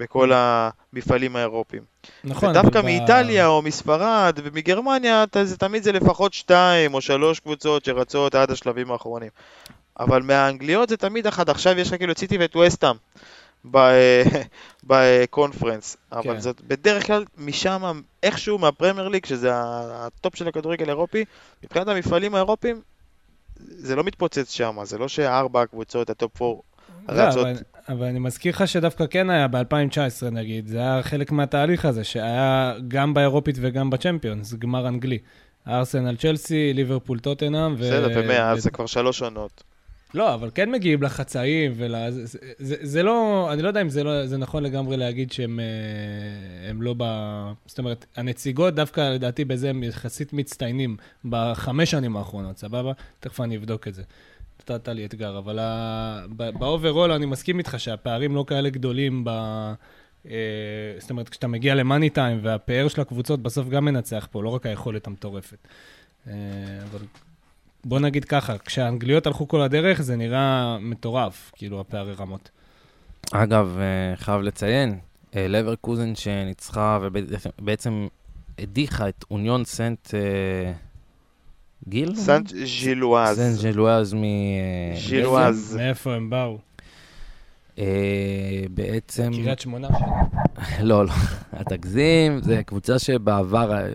בכל 0.00 0.32
המפעלים 0.34 1.36
האירופיים. 1.36 1.82
נכון. 2.24 2.50
ודווקא 2.50 2.80
ב... 2.80 2.84
מאיטליה 2.84 3.46
או 3.46 3.62
מספרד 3.62 4.38
ומגרמניה, 4.44 5.24
זה 5.42 5.56
תמיד 5.56 5.82
זה 5.82 5.92
לפחות 5.92 6.34
שתיים 6.34 6.94
או 6.94 7.00
שלוש 7.00 7.40
קבוצות 7.40 7.84
שרצות 7.84 8.34
עד 8.34 8.50
השלבים 8.50 8.92
האחרונים. 8.92 9.30
אבל 10.00 10.22
מהאנגליות 10.22 10.88
זה 10.88 10.96
תמיד 10.96 11.26
אחת, 11.26 11.48
עכשיו 11.48 11.78
יש 11.78 11.88
לך 11.88 11.98
כאילו 11.98 12.12
סיטי 12.16 12.38
ואת 12.38 12.56
וסטאם. 12.56 12.96
בקונפרנס, 14.84 15.96
אבל 16.12 16.34
כן. 16.34 16.40
זאת 16.40 16.60
בדרך 16.60 17.06
כלל 17.06 17.24
משם, 17.38 18.00
איכשהו 18.22 18.58
מהפרמייר 18.58 19.08
ליג, 19.08 19.26
שזה 19.26 19.50
ה 19.54 19.74
top 19.74 20.36
של 20.36 20.48
הכדורגל 20.48 20.86
האירופי, 20.86 21.24
מבחינת 21.64 21.88
המפעלים 21.88 22.34
האירופיים, 22.34 22.80
זה 23.56 23.96
לא 23.96 24.04
מתפוצץ 24.04 24.52
שם, 24.52 24.78
זה 24.84 24.98
לא 24.98 25.08
שארבע 25.08 25.62
הקבוצות, 25.62 26.10
ה 26.10 26.18
top 26.18 26.42
4 26.42 26.60
לא, 27.08 27.22
רצות. 27.22 27.46
אבל, 27.92 28.06
אני 28.06 28.18
מזכיר 28.18 28.52
לך 28.52 28.68
שדווקא 28.68 29.06
כן 29.06 29.30
היה 29.30 29.48
ב-2019 29.48 30.30
נגיד, 30.32 30.66
זה 30.66 30.78
היה 30.78 31.02
חלק 31.02 31.32
מהתהליך 31.32 31.84
הזה, 31.84 32.04
שהיה 32.04 32.74
גם 32.88 33.14
באירופית 33.14 33.56
וגם 33.60 33.90
בצ'מפיונס, 33.90 34.54
גמר 34.54 34.88
אנגלי. 34.88 35.18
ארסנל 35.68 36.16
צ'לסי, 36.16 36.72
ליברפול 36.72 37.18
טוטנאם. 37.18 37.76
בסדר, 37.76 38.08
ומאז 38.14 38.58
ו... 38.58 38.60
זה 38.60 38.70
כבר 38.70 38.86
שלוש 38.86 39.22
עונות. 39.22 39.62
לא, 40.14 40.34
אבל 40.34 40.50
כן 40.54 40.70
מגיעים 40.70 41.02
לחצאים 41.02 41.72
ול... 41.76 41.94
זה, 42.10 42.38
זה, 42.58 42.76
זה 42.80 43.02
לא, 43.02 43.48
אני 43.52 43.62
לא 43.62 43.68
יודע 43.68 43.80
אם 43.80 43.88
זה, 43.88 44.04
לא, 44.04 44.26
זה 44.26 44.36
נכון 44.36 44.62
לגמרי 44.62 44.96
להגיד 44.96 45.32
שהם 45.32 45.60
אה, 45.60 46.70
הם 46.70 46.82
לא 46.82 46.94
ב... 46.98 47.04
זאת 47.66 47.78
אומרת, 47.78 48.06
הנציגות 48.16 48.74
דווקא 48.74 49.00
לדעתי 49.00 49.44
בזה 49.44 49.70
הם 49.70 49.82
יחסית 49.82 50.32
מצטיינים 50.32 50.96
בחמש 51.24 51.90
שנים 51.90 52.16
האחרונות, 52.16 52.58
סבבה? 52.58 52.92
תכף 53.20 53.40
אני 53.40 53.56
אבדוק 53.56 53.88
את 53.88 53.94
זה. 53.94 54.02
נתת 54.60 54.88
לי 54.88 55.06
אתגר, 55.06 55.38
אבל 55.38 55.58
ב 56.36 56.45
overall 56.45 57.12
אני 57.12 57.26
מסכים 57.26 57.58
איתך 57.58 57.74
שהפערים 57.78 58.34
לא 58.34 58.44
כאלה 58.46 58.70
גדולים 58.70 59.24
ב... 59.24 59.30
אה, 60.26 60.94
זאת 60.98 61.10
אומרת, 61.10 61.28
כשאתה 61.28 61.48
מגיע 61.48 61.74
למאני 61.74 62.10
טיים 62.10 62.38
והפאר 62.42 62.88
של 62.88 63.00
הקבוצות 63.00 63.42
בסוף 63.42 63.68
גם 63.68 63.84
מנצח 63.84 64.28
פה, 64.30 64.42
לא 64.42 64.48
רק 64.48 64.66
היכולת 64.66 65.06
המטורפת. 65.06 65.68
אה, 66.26 66.32
אבל 66.90 67.04
בוא 67.84 68.00
נגיד 68.00 68.24
ככה, 68.24 68.58
כשהאנגליות 68.58 69.26
הלכו 69.26 69.48
כל 69.48 69.60
הדרך, 69.62 70.02
זה 70.02 70.16
נראה 70.16 70.78
מטורף, 70.80 71.52
כאילו, 71.54 71.80
הפערי 71.80 72.12
רמות. 72.12 72.50
אגב, 73.32 73.76
אה, 73.78 74.16
חייב 74.16 74.40
לציין, 74.40 74.98
לבר 75.34 75.74
קוזן 75.74 76.14
שניצחה 76.14 76.98
ובעצם 77.02 78.06
הדיחה 78.58 79.08
את 79.08 79.24
אוניון 79.30 79.64
סנט 79.64 80.14
אה, 80.14 80.72
גיל? 81.90 82.14
סנט 82.14 82.52
ז'ילואז. 82.64 83.36
סנט 83.36 83.58
ז'ילואז 83.58 84.14
מ... 84.14 84.22
ז'ילואז. 85.08 85.76
מאיפה 85.76 86.14
הם 86.14 86.30
באו? 86.30 86.58
אה, 87.78 87.84
בעצם... 88.70 89.30
קריית 89.32 89.60
שמונה? 89.60 89.88
לא, 90.82 91.06
לא, 91.06 91.12
התגזים, 91.60 92.40
זה 92.42 92.62
קבוצה 92.66 92.98
שבעבר, 92.98 93.72
אה, 93.72 93.86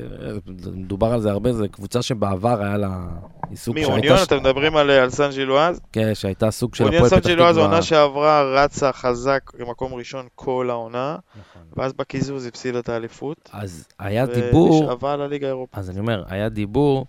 מדובר 0.73 1.07
על 1.07 1.21
זה 1.21 1.31
הרבה, 1.31 1.53
זה 1.53 1.67
קבוצה 1.67 2.01
שבעבר 2.01 2.61
היה 2.61 2.77
לה 2.77 3.07
עיסוק 3.49 3.75
שהייתה... 3.77 3.91
מי, 3.91 3.97
אוניון? 3.97 4.17
אתם 4.23 4.37
מדברים 4.37 4.75
על 4.77 5.09
סן 5.09 5.29
ג'ילואז'? 5.31 5.79
כן, 5.91 6.15
שהייתה 6.15 6.51
סוג 6.51 6.75
של 6.75 6.83
הפועל 6.83 6.99
פתח 6.99 7.07
תקווה. 7.07 7.19
אוניון 7.19 7.23
סן 7.23 7.29
ג'ילואז, 7.29 7.57
עונה 7.57 7.81
שעברה, 7.81 8.63
רצה 8.63 8.91
חזק 8.91 9.41
במקום 9.59 9.93
ראשון 9.93 10.27
כל 10.35 10.69
העונה, 10.69 11.17
נכון. 11.31 11.61
ואז 11.77 11.93
בקיזוז 11.93 12.45
הפסידה 12.45 12.79
את 12.79 12.89
האליפות. 12.89 13.49
אז 13.53 13.87
היה 13.99 14.25
דיבור... 14.25 14.71
ונשאבה 14.71 15.15
לליגה 15.15 15.47
האירופית. 15.47 15.77
אז 15.77 15.89
אני 15.89 15.99
אומר, 15.99 16.23
היה 16.27 16.49
דיבור, 16.49 17.05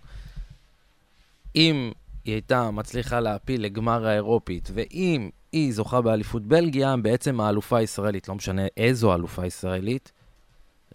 אם 1.57 1.91
היא 2.25 2.33
הייתה 2.33 2.71
מצליחה 2.71 3.19
להפיל 3.19 3.61
לגמר 3.63 4.07
האירופית, 4.07 4.69
ואם 4.73 5.29
היא 5.51 5.73
זוכה 5.73 6.01
באליפות 6.01 6.45
בלגיה, 6.45 6.97
בעצם 6.97 7.39
האלופה 7.39 7.77
הישראלית, 7.77 8.27
לא 8.27 8.35
משנה 8.35 8.61
איזו 8.77 9.15
אלופה 9.15 9.45
ישראלית, 9.45 10.11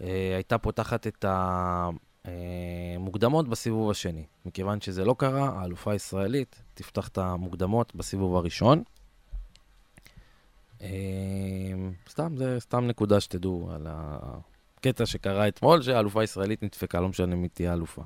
אה, 0.01 0.33
הייתה 0.35 0.59
פותחת 0.59 1.07
את 1.07 1.25
המוקדמות 2.25 3.49
בסיבוב 3.49 3.91
השני. 3.91 4.25
מכיוון 4.47 4.81
שזה 4.81 5.05
לא 5.05 5.15
קרה, 5.19 5.61
האלופה 5.61 5.93
הישראלית 5.93 6.63
תפתח 6.75 7.09
את 7.09 7.19
המוקדמות 7.19 7.95
בסיבוב 7.95 8.37
הראשון. 8.37 8.83
אה, 10.83 10.89
סתם, 12.09 12.37
זה 12.37 12.61
סתם 12.61 12.87
נקודה 12.87 13.21
שתדעו 13.21 13.71
על 13.75 13.87
הקטע 13.91 15.07
שקרה 15.07 15.49
אתמול, 15.49 15.83
שהאלופה 15.83 16.21
הישראלית 16.21 16.63
נדפקה, 16.63 17.01
לא 17.01 17.09
משנה 17.09 17.37
מי 17.37 17.49
תהיה 17.49 17.71
האלופה. 17.71 18.03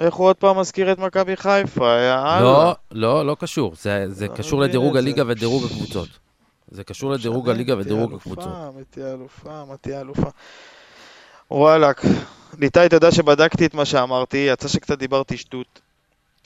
איך 0.00 0.14
הוא 0.14 0.26
עוד 0.26 0.36
פעם 0.36 0.58
מזכיר 0.58 0.92
את 0.92 0.98
מכבי 0.98 1.36
חיפה, 1.36 1.98
יאללה. 2.00 2.40
לא, 2.40 2.74
לא, 2.90 3.26
לא 3.26 3.36
קשור. 3.40 3.72
זה, 3.80 4.04
זה 4.08 4.28
קשור 4.28 4.60
לדירוג 4.60 4.96
הליגה 4.96 5.22
ודירוג 5.26 5.64
הקבוצות. 5.64 6.08
זה 6.70 6.84
קשור 6.84 7.10
לדירוג 7.10 7.48
הליגה 7.48 7.78
ודירוג 7.78 8.14
הקבוצות. 8.14 8.52
מי 8.76 8.82
תהיה 8.90 9.12
אלופה, 9.12 9.64
מי 9.64 9.76
תהיה 9.80 10.00
אלופה. 10.00 10.28
וואלאק. 11.50 12.02
ניתאי, 12.58 12.86
אתה 12.86 12.96
יודע 12.96 13.10
שבדקתי 13.10 13.66
את 13.66 13.74
מה 13.74 13.84
שאמרתי, 13.84 14.36
יצא 14.36 14.68
שקצת 14.68 14.98
דיברתי 14.98 15.36
שטות. 15.36 15.80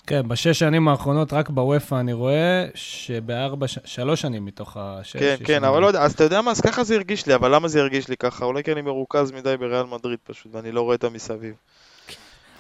כן, 0.07 0.29
בשש 0.29 0.59
שנים 0.59 0.89
האחרונות, 0.89 1.33
רק 1.33 1.51
בוופא 1.51 1.95
אני 1.95 2.13
רואה 2.13 2.67
שבארבע, 2.75 3.67
שלוש 3.85 4.21
שנים 4.21 4.45
מתוך 4.45 4.77
השש. 4.81 5.17
כן, 5.17 5.37
כן, 5.45 5.65
אבל 5.65 5.81
לא 5.81 5.87
יודע, 5.87 6.03
אז 6.03 6.13
אתה 6.13 6.25
יודע 6.25 6.41
מה, 6.41 6.51
אז 6.51 6.61
ככה 6.61 6.85
זה 6.85 6.95
הרגיש 6.95 7.27
לי, 7.27 7.35
אבל 7.35 7.55
למה 7.55 7.69
זה 7.69 7.81
הרגיש 7.81 8.09
לי 8.09 8.17
ככה? 8.17 8.45
אולי 8.45 8.63
כי 8.63 8.73
אני 8.73 8.83
מרוכז 8.83 9.33
מדי 9.33 9.57
בריאל 9.57 9.87
מדריד 9.87 10.19
פשוט, 10.25 10.55
ואני 10.55 10.73
לא 10.73 10.81
רואה 10.81 10.95
את 10.95 11.05
המסביב. 11.05 11.55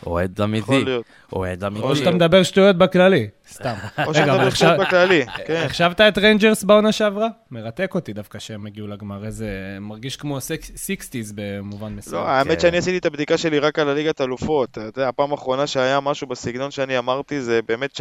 אוהד 0.07 0.41
אמיתי. 0.41 0.85
אוהד 1.33 1.65
אמיתי. 1.65 1.87
או 1.87 1.97
שאתה 1.97 2.11
מדבר 2.11 2.43
שטויות 2.43 2.77
בכללי, 2.77 3.29
סתם. 3.53 3.75
או 4.07 4.15
שאתה 4.15 4.33
מדבר 4.33 4.51
שטויות 4.51 4.81
בכללי, 4.81 5.27
כן. 5.47 5.63
החשבת 5.67 6.01
את 6.01 6.19
ריינג'רס 6.19 6.65
בעונה 6.65 6.93
שעברה? 6.93 7.29
מרתק 7.51 7.95
אותי 7.95 8.13
דווקא 8.13 8.39
שהם 8.39 8.67
הגיעו 8.67 8.87
לגמר, 8.87 9.25
איזה... 9.25 9.49
מרגיש 9.81 10.17
כמו 10.17 10.39
sixties 10.77 11.33
במובן 11.37 11.93
מסוים. 11.93 12.23
לא, 12.23 12.29
האמת 12.29 12.53
כן. 12.53 12.61
שאני 12.61 12.79
עשיתי 12.79 12.99
את 12.99 13.07
הבדיקה 13.07 13.39
שלי 13.39 13.59
רק 13.59 13.79
על 13.79 13.89
הליגת 13.89 14.21
אלופות. 14.21 14.71
אתה 14.71 14.81
יודע, 14.81 15.09
הפעם 15.09 15.33
האחרונה 15.33 15.67
שהיה 15.67 16.01
משהו 16.01 16.27
בסגנון 16.27 16.71
שאני 16.71 16.99
אמרתי 16.99 17.41
זה 17.41 17.61
באמת 17.69 18.01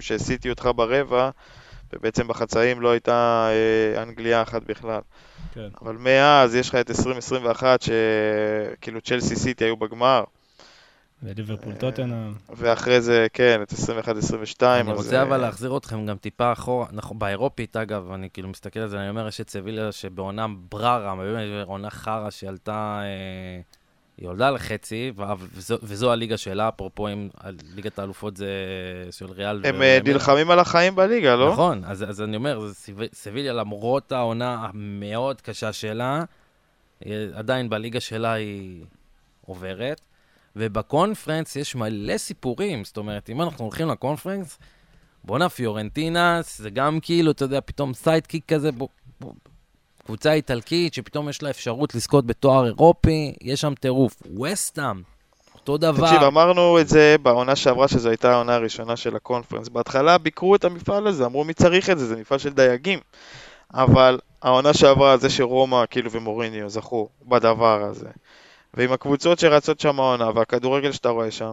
שעשיתי 0.00 0.50
אותך 0.50 0.68
ברבע, 0.76 1.30
ובעצם 1.92 2.28
בחצאים 2.28 2.80
לא 2.80 2.90
הייתה 2.90 3.48
אה, 3.50 4.02
אנגליה 4.02 4.42
אחת 4.42 4.62
בכלל. 4.62 5.00
כן. 5.54 5.68
אבל 5.82 5.96
מאז 5.98 6.54
יש 6.54 6.68
לך 6.68 6.74
את 6.74 6.90
2021 6.90 7.82
שכאילו 7.82 9.00
צ'לסי 9.00 9.36
סיטי 9.36 9.64
היו 9.64 9.76
בגמר. 9.76 10.24
וליברפול 11.22 11.74
טוטנאם. 11.74 12.32
ואחרי 12.48 13.00
זה, 13.00 13.26
כן, 13.32 13.62
את 13.62 13.72
21-22. 13.72 14.62
אני 14.62 14.92
רוצה 14.92 15.22
אבל 15.22 15.36
להחזיר 15.36 15.76
אתכם 15.76 16.06
גם 16.06 16.16
טיפה 16.16 16.52
אחורה, 16.52 16.86
נכון, 16.92 17.18
באירופית 17.18 17.76
אגב, 17.76 18.12
אני 18.12 18.28
כאילו 18.32 18.48
מסתכל 18.48 18.80
על 18.80 18.88
זה, 18.88 19.00
אני 19.00 19.08
אומר, 19.08 19.28
יש 19.28 19.40
את 19.40 19.50
סביליה 19.50 19.92
שבעונה 19.92 20.46
בררה, 20.70 21.14
עונה 21.64 21.90
חרא 21.90 22.30
שעלתה, 22.30 23.00
אה, 23.02 23.60
היא 24.18 24.28
עולדה 24.28 24.50
לחצי, 24.50 25.12
וזו, 25.82 26.12
הליגה 26.12 26.36
שלה, 26.36 26.68
אפרופו 26.68 27.08
אם 27.08 27.28
ליגת 27.74 27.98
האלופות 27.98 28.36
זה 28.36 28.46
של 29.10 29.26
ריאל. 29.30 29.60
הם 29.64 29.82
אה, 29.82 29.98
נלחמים 30.04 30.50
על 30.50 30.58
החיים 30.58 30.96
בליגה, 30.96 31.36
לא? 31.36 31.52
נכון, 31.52 31.82
אז, 31.84 32.10
אז 32.10 32.22
אני 32.22 32.36
אומר, 32.36 32.68
סביליה, 33.12 33.52
למרות 33.52 34.12
העונה 34.12 34.54
המאוד 34.54 35.40
קשה 35.40 35.72
שלה, 35.72 36.24
עדיין 37.34 37.70
בליגה 37.70 38.00
שלה 38.00 38.32
היא 38.32 38.84
עוברת. 39.46 40.00
ובקונפרנס 40.56 41.56
יש 41.56 41.74
מלא 41.74 42.18
סיפורים, 42.18 42.84
זאת 42.84 42.96
אומרת, 42.96 43.30
אם 43.30 43.42
אנחנו 43.42 43.64
הולכים 43.64 43.88
לקונפרנס, 43.88 44.58
בואנה, 45.24 45.48
פיורנטינה, 45.48 46.40
זה 46.42 46.70
גם 46.70 46.98
כאילו, 47.02 47.30
אתה 47.30 47.44
יודע, 47.44 47.60
פתאום 47.64 47.94
sidekick 47.94 48.44
כזה, 48.52 48.72
בוא, 48.72 48.88
בוא, 49.20 49.32
קבוצה 50.04 50.32
איטלקית 50.32 50.94
שפתאום 50.94 51.28
יש 51.28 51.42
לה 51.42 51.50
אפשרות 51.50 51.94
לזכות 51.94 52.26
בתואר 52.26 52.66
אירופי, 52.66 53.34
יש 53.40 53.60
שם 53.60 53.74
טירוף. 53.74 54.22
ווסטהאם, 54.42 55.02
אותו 55.54 55.76
דבר. 55.76 56.06
תקשיב, 56.06 56.22
אמרנו 56.22 56.80
את 56.80 56.88
זה 56.88 57.16
בעונה 57.22 57.56
שעברה, 57.56 57.88
שזו 57.88 58.08
הייתה 58.08 58.32
העונה 58.32 58.54
הראשונה 58.54 58.96
של 58.96 59.16
הקונפרנס. 59.16 59.68
בהתחלה 59.68 60.18
ביקרו 60.18 60.54
את 60.54 60.64
המפעל 60.64 61.06
הזה, 61.06 61.26
אמרו 61.26 61.44
מי 61.44 61.54
צריך 61.54 61.90
את 61.90 61.98
זה, 61.98 62.06
זה 62.06 62.16
מפעל 62.16 62.38
של 62.38 62.52
דייגים. 62.52 62.98
אבל 63.74 64.18
העונה 64.42 64.74
שעברה, 64.74 65.16
זה 65.16 65.30
שרומא, 65.30 65.84
כאילו, 65.90 66.10
ומוריניו 66.12 66.68
זכו 66.70 67.08
בדבר 67.22 67.82
הזה. 67.82 68.08
ועם 68.74 68.92
הקבוצות 68.92 69.38
שרצות 69.38 69.80
שם 69.80 70.00
העונה, 70.00 70.30
והכדורגל 70.34 70.92
שאתה 70.92 71.08
רואה 71.08 71.30
שם, 71.30 71.52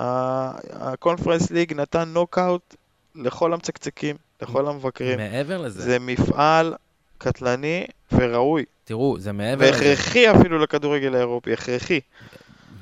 הקונפרנס 0.00 1.50
ליג 1.50 1.72
נתן 1.72 2.08
נוקאוט 2.08 2.74
לכל 3.14 3.52
המצקצקים, 3.52 4.16
לכל 4.42 4.68
המבקרים. 4.68 5.18
מעבר 5.18 5.58
לזה, 5.62 5.82
זה 5.82 5.98
מפעל 5.98 6.74
קטלני 7.18 7.86
וראוי, 8.12 8.64
תראו, 8.84 9.16
זה 9.18 9.32
מעבר 9.32 9.70
לזה. 9.70 9.84
והכרחי 9.84 10.30
אפילו 10.30 10.58
לכדורגל 10.58 11.14
האירופי, 11.14 11.52
הכרחי. 11.52 12.00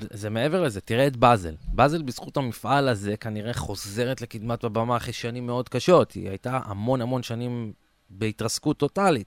זה 0.00 0.30
מעבר 0.30 0.62
לזה, 0.62 0.80
תראה 0.80 1.06
את 1.06 1.16
באזל. 1.16 1.54
באזל 1.72 2.02
בזכות 2.02 2.36
המפעל 2.36 2.88
הזה 2.88 3.16
כנראה 3.16 3.54
חוזרת 3.54 4.20
לקדמת 4.20 4.64
הבמה 4.64 4.96
אחרי 4.96 5.12
שנים 5.12 5.46
מאוד 5.46 5.68
קשות. 5.68 6.12
היא 6.12 6.28
הייתה 6.28 6.60
המון 6.64 7.00
המון 7.00 7.22
שנים 7.22 7.72
בהתרסקות 8.10 8.76
טוטאלית. 8.76 9.26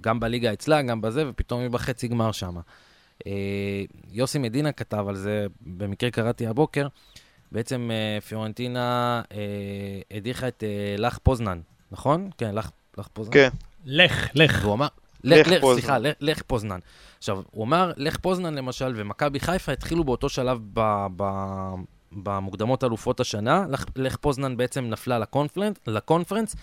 גם 0.00 0.20
בליגה 0.20 0.52
אצלה, 0.52 0.82
גם 0.82 1.00
בזה, 1.00 1.28
ופתאום 1.28 1.60
היא 1.60 1.70
בחצי 1.70 2.08
גמר 2.08 2.32
שם. 2.32 2.56
אה, 3.26 3.32
יוסי 4.12 4.38
מדינה 4.38 4.72
כתב 4.72 5.04
על 5.08 5.16
זה, 5.16 5.46
במקרה 5.60 6.10
קראתי 6.10 6.46
הבוקר. 6.46 6.86
בעצם 7.52 7.90
אה, 7.92 8.20
פיורנטינה 8.20 9.22
אה, 9.32 10.16
הדיחה 10.16 10.48
את 10.48 10.64
לך 10.98 11.18
פוזנן, 11.18 11.60
נכון? 11.92 12.30
כן, 12.38 12.54
לך, 12.54 12.70
לך 12.98 13.08
פוזנן. 13.12 13.32
כן, 13.32 13.48
לך, 13.84 14.28
לך. 14.34 14.58
והוא 14.62 14.74
אמר, 14.74 14.88
לך 15.24 15.48
לך. 15.48 15.64
סליחה, 15.72 15.98
לך, 15.98 16.14
לך 16.20 16.42
פוזנן. 16.42 16.78
עכשיו, 17.18 17.42
הוא 17.50 17.64
אמר, 17.64 17.92
לך 17.96 18.16
פוזנן 18.16 18.54
למשל, 18.54 18.92
ומכבי 18.96 19.40
חיפה 19.40 19.72
התחילו 19.72 20.04
באותו 20.04 20.28
שלב 20.28 20.60
ב, 20.72 21.06
ב, 21.16 21.24
במוקדמות 22.12 22.84
אלופות 22.84 23.20
השנה. 23.20 23.64
לך, 23.68 23.84
לך 23.96 24.16
פוזנן 24.16 24.56
בעצם 24.56 24.84
נפלה 24.84 25.18
לקונפרנס, 25.18 25.76
לקונפרנס, 25.86 26.56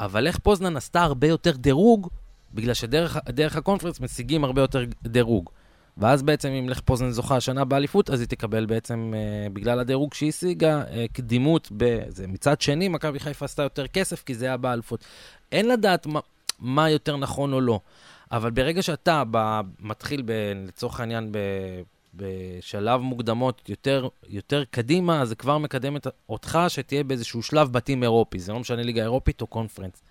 אבל 0.00 0.24
לך 0.24 0.38
פוזנן 0.38 0.76
עשתה 0.76 1.02
הרבה 1.02 1.26
יותר 1.26 1.56
דירוג, 1.56 2.08
בגלל 2.54 2.74
שדרך 2.74 3.16
דרך 3.28 3.56
הקונפרנס 3.56 4.00
משיגים 4.00 4.44
הרבה 4.44 4.60
יותר 4.60 4.84
דירוג. 5.02 5.50
ואז 5.98 6.22
בעצם 6.22 6.48
אם 6.48 6.68
לך 6.68 6.80
פוזנן 6.80 7.10
זוכה 7.10 7.36
השנה 7.36 7.64
באליפות, 7.64 8.10
אז 8.10 8.20
היא 8.20 8.28
תקבל 8.28 8.66
בעצם, 8.66 9.14
אה, 9.16 9.50
בגלל 9.50 9.80
הדירוג 9.80 10.14
שהיא 10.14 10.28
השיגה, 10.28 10.82
אה, 10.90 11.06
קדימות 11.12 11.68
בזה. 11.76 12.26
מצד 12.26 12.60
שני, 12.60 12.88
מכבי 12.88 13.18
חיפה 13.18 13.44
עשתה 13.44 13.62
יותר 13.62 13.86
כסף, 13.86 14.22
כי 14.24 14.34
זה 14.34 14.46
היה 14.46 14.56
באליפות. 14.56 15.04
אין 15.52 15.68
לדעת 15.68 16.06
מה, 16.06 16.20
מה 16.58 16.90
יותר 16.90 17.16
נכון 17.16 17.52
או 17.52 17.60
לא. 17.60 17.80
אבל 18.32 18.50
ברגע 18.50 18.82
שאתה 18.82 19.22
ב, 19.30 19.60
מתחיל, 19.80 20.22
ב, 20.26 20.32
לצורך 20.66 21.00
העניין, 21.00 21.32
ב, 21.32 21.38
בשלב 22.14 23.00
מוקדמות 23.00 23.68
יותר, 23.68 24.08
יותר 24.28 24.64
קדימה, 24.70 25.22
אז 25.22 25.28
זה 25.28 25.34
כבר 25.34 25.58
מקדם 25.58 25.96
את, 25.96 26.06
אותך 26.28 26.58
שתהיה 26.68 27.04
באיזשהו 27.04 27.42
שלב 27.42 27.72
בתים 27.72 28.02
אירופי. 28.02 28.38
זה 28.38 28.52
לא 28.52 28.60
משנה 28.60 28.82
ליגה 28.82 29.02
אירופית 29.02 29.40
או 29.40 29.46
קונפרנס. 29.46 30.02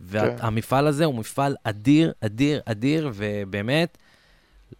והמפעל 0.00 0.86
הזה 0.86 1.04
הוא 1.04 1.14
מפעל 1.14 1.56
אדיר, 1.64 2.12
אדיר, 2.20 2.60
אדיר, 2.64 3.10
ובאמת, 3.14 3.98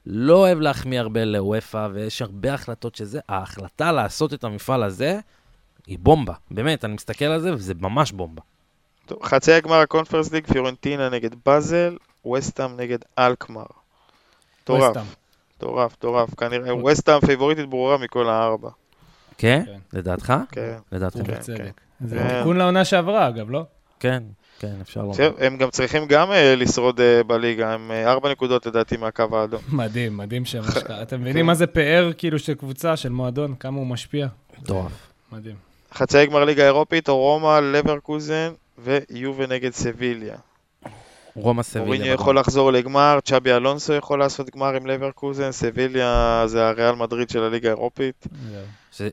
לא 0.06 0.34
אוהב 0.36 0.60
להחמיא 0.60 1.00
הרבה 1.00 1.24
לוופא, 1.24 1.88
ויש 1.92 2.22
הרבה 2.22 2.54
החלטות 2.54 2.94
שזה. 2.94 3.20
ההחלטה 3.28 3.92
לעשות 3.92 4.34
את 4.34 4.44
המפעל 4.44 4.82
הזה 4.82 5.18
היא 5.86 5.98
בומבה. 5.98 6.34
באמת, 6.50 6.84
אני 6.84 6.94
מסתכל 6.94 7.24
על 7.24 7.40
זה, 7.40 7.54
וזה 7.54 7.74
ממש 7.80 8.12
בומבה. 8.12 8.42
טוב, 9.06 9.22
חצי 9.22 9.52
הגמר 9.52 9.80
הקונפרנס 9.80 10.32
ליג, 10.32 10.46
פיורנטינה 10.46 11.08
נגד 11.08 11.30
באזל, 11.46 11.96
ווסטהאם 12.32 12.76
נגד 12.76 12.98
אלקמר. 13.18 13.64
מטורף. 14.62 14.96
מטורף, 15.56 15.92
מטורף. 15.92 16.34
כנראה 16.34 16.74
ווסטהאם 16.74 17.20
פייבוריטית 17.20 17.68
ברורה 17.68 17.98
מכל 17.98 18.28
הארבע. 18.28 18.70
כן? 19.38 19.62
כן. 19.66 19.78
לדעתך? 19.98 20.34
כן. 20.52 20.76
לדעתכם. 20.92 21.24
כן, 21.24 21.32
ובצדק. 21.32 21.80
זה 22.00 22.18
כן. 22.18 22.38
תיקון 22.38 22.56
לעונה 22.56 22.84
שעברה, 22.84 23.28
אגב, 23.28 23.50
לא? 23.50 23.64
כן, 24.00 24.22
כן, 24.58 24.74
אפשר 24.82 25.02
לומר. 25.02 25.32
הם 25.38 25.56
גם 25.56 25.70
צריכים 25.70 26.06
גם 26.06 26.32
אה, 26.32 26.54
לשרוד 26.56 27.00
אה, 27.00 27.22
בליגה, 27.22 27.72
הם 27.72 27.90
אה, 27.90 28.12
ארבע 28.12 28.30
נקודות 28.30 28.66
לדעתי 28.66 28.96
מהקו 28.96 29.24
האדום. 29.32 29.60
מדהים, 29.72 30.16
מדהים 30.16 30.44
שהם 30.44 30.64
אשכרה. 30.68 31.02
אתם 31.02 31.20
מבינים 31.20 31.46
מה 31.46 31.54
זה 31.54 31.66
פאר, 31.66 32.10
כאילו, 32.18 32.38
של 32.38 32.54
קבוצה, 32.54 32.96
של 32.96 33.08
מועדון, 33.08 33.54
כמה 33.54 33.78
הוא 33.78 33.86
משפיע? 33.86 34.26
מטורף. 34.62 34.92
מדהים. 35.32 35.54
חצי 35.94 36.26
גמר 36.26 36.44
ליגה 36.44 36.64
אירופית, 36.64 37.08
רומא, 37.08 37.60
לברקוזן 37.60 38.52
ויובה 38.78 39.46
נגד 39.46 39.72
סביליה. 39.72 40.36
רומא 41.36 41.62
סביליה. 41.62 41.86
מוריניו. 41.86 42.14
יכול 42.14 42.38
לחזור 42.38 42.72
לגמר, 42.72 43.18
צ'אבי 43.24 43.52
אלונסו 43.52 43.92
יכול 43.92 44.18
לעשות 44.18 44.50
גמר 44.50 44.74
עם 44.74 44.86
לברקוזן, 44.86 45.52
סביליה 45.52 46.42
זה 46.46 46.68
הריאל 46.68 46.94
מדריד 46.94 47.30
של 47.30 47.42
הליגה 47.42 47.68
האירופית. 47.68 48.26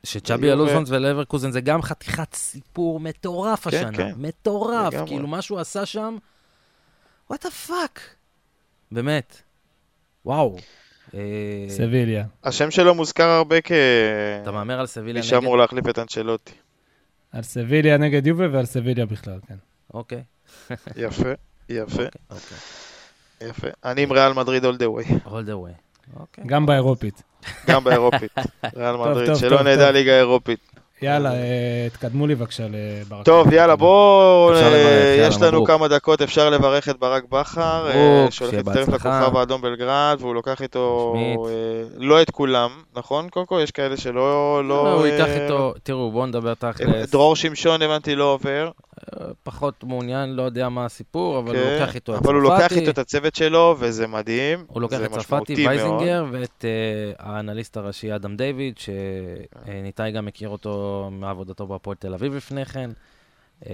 שצ'אבי. 0.04 0.52
אלונסו 0.52 0.84
ולברקוזן 0.88 1.52
זה 1.52 1.62
גם 1.62 1.82
חתיכת 1.82 2.34
סיפור 2.34 3.00
מטורף 3.00 3.68
כן, 3.68 3.78
השנה. 3.78 3.98
כן. 3.98 4.12
מטורף. 4.18 4.94
כאילו, 5.06 5.28
מה 5.28 5.42
שהוא 5.42 5.60
עשה 5.60 5.86
שם, 5.86 6.18
what 7.30 7.46
the 7.46 7.52
fuck. 7.52 8.00
באמת. 8.92 9.42
וואו. 10.26 10.58
אה, 11.14 11.20
סביליה. 11.70 12.26
השם 12.44 12.72
שלו 12.72 12.96
מוזכר 12.96 13.30
הרבה 13.30 13.62
כ... 13.62 13.72
אתה 14.42 14.52
מהמר 14.52 14.80
על 14.80 14.86
סביליה 14.86 15.14
מי 15.14 15.20
נגד... 15.20 15.30
שאמור 15.30 15.58
להחליף 15.58 15.90
את 15.90 16.00
אנצ'לוטי. 16.00 16.54
על 17.32 17.44
סביליה 17.44 17.98
נגד 17.98 18.28
יובה 18.28 18.46
ועל 18.52 18.66
סביליה 18.66 19.06
בכלל, 19.06 19.40
כן. 19.48 19.56
אוקיי. 19.94 20.24
יפה, 20.96 21.30
יפה, 21.70 22.04
אוקיי. 22.30 22.58
יפה. 23.42 23.68
אני 23.86 24.04
עם 24.04 24.12
ריאל 24.12 24.34
מדריד 24.34 24.66
all 24.66 24.78
the 24.78 24.82
way, 24.82 25.28
all 25.28 25.48
the 25.48 25.68
way. 25.68 25.84
אוקיי. 26.20 26.44
גם 26.48 26.66
באירופית. 26.66 27.24
גם 27.68 27.84
באירופית. 27.84 28.32
ריאל 28.78 28.96
מדריד, 28.96 29.30
טוב, 29.30 29.40
שלא 29.40 29.58
טוב, 29.58 29.68
נדע 29.68 29.86
טוב. 29.86 29.96
ליגה 29.96 30.18
אירופית. 30.18 30.74
יאללה, 31.02 31.34
אה, 31.34 31.88
תקדמו 31.94 32.28
לי 32.28 32.36
בבקשה 32.36 32.64
לברק. 32.70 33.26
טוב, 33.26 33.54
יאללה, 33.54 33.76
בואו, 33.76 34.54
אה, 34.54 35.16
יש 35.20 35.42
לנו. 35.42 35.66
כמה 35.66 35.88
דקות, 35.88 36.22
אפשר 36.22 36.50
לברך 36.50 36.90
את 36.90 37.00
ברק 37.00 37.24
בכר, 37.30 37.90
אה, 37.94 38.28
שהולך 38.30 38.54
להצטרף. 38.54 38.88
לכוכב 38.88 39.38
האדום 39.38 39.62
בלגרד, 39.62 40.18
והוא 40.20 40.36
לוקח 40.36 40.62
איתו, 40.62 41.16
לא 41.98 42.22
את 42.22 42.32
כולם, 42.32 42.70
נכון? 42.96 43.30
קודם 43.30 43.46
כל, 43.46 43.60
יש 43.64 43.72
כאלה 43.72 43.98
שלא, 43.98 44.62
לא, 44.68 44.84
לא... 44.84 44.94
הוא 44.94 45.06
ייקח 45.06 45.28
איתו, 45.28 45.74
תראו, 45.84 46.12
בואו 46.12 46.26
נדבר 46.26 46.54
תכלס. 46.54 47.12
דרור 47.12 47.36
שמשון, 47.36 47.82
הבנתי, 47.82 48.16
לא 48.16 48.24
עובר. 48.24 48.72
פחות 49.44 49.84
מעוניין, 49.84 50.30
לא 50.30 50.44
יודע 50.44 50.70
מה 50.70 50.86
הסיפור, 50.86 51.40
אבל 51.40 51.56
הוא 51.56 51.64
כן, 51.66 51.80
לוקח 51.80 51.96
איתו 51.96 52.16
את 52.16 52.20
אבל 52.22 52.34
הוא 52.34 52.42
לוקח 52.44 52.58
צרפתי. 52.60 52.80
איתו 52.80 52.92
את 52.92 52.98
הצוות 52.98 53.36
שלו, 53.36 53.76
וזה 53.80 54.08
מדהים. 54.08 54.66
הוא 54.68 54.82
לוקח 54.82 54.98
את 55.06 55.12
צרפתי. 55.12 55.68
וייזינגר 55.68 56.26
ואת 56.32 56.66
uh, 56.66 57.16
האנליסט 57.20 57.78
הראשי 57.78 58.16
אדם 58.16 58.36
דיוויד, 58.36 58.76
שניתאי 58.78 60.12
גם 60.12 60.26
מכיר 60.26 60.50
אותו 60.50 61.10
מעבודתו 61.12 61.68
בהפועל 61.68 61.98
תל 61.98 62.14
אביב 62.14 62.36
לפני 62.36 62.66
כן. 62.66 62.90
אה, 63.70 63.74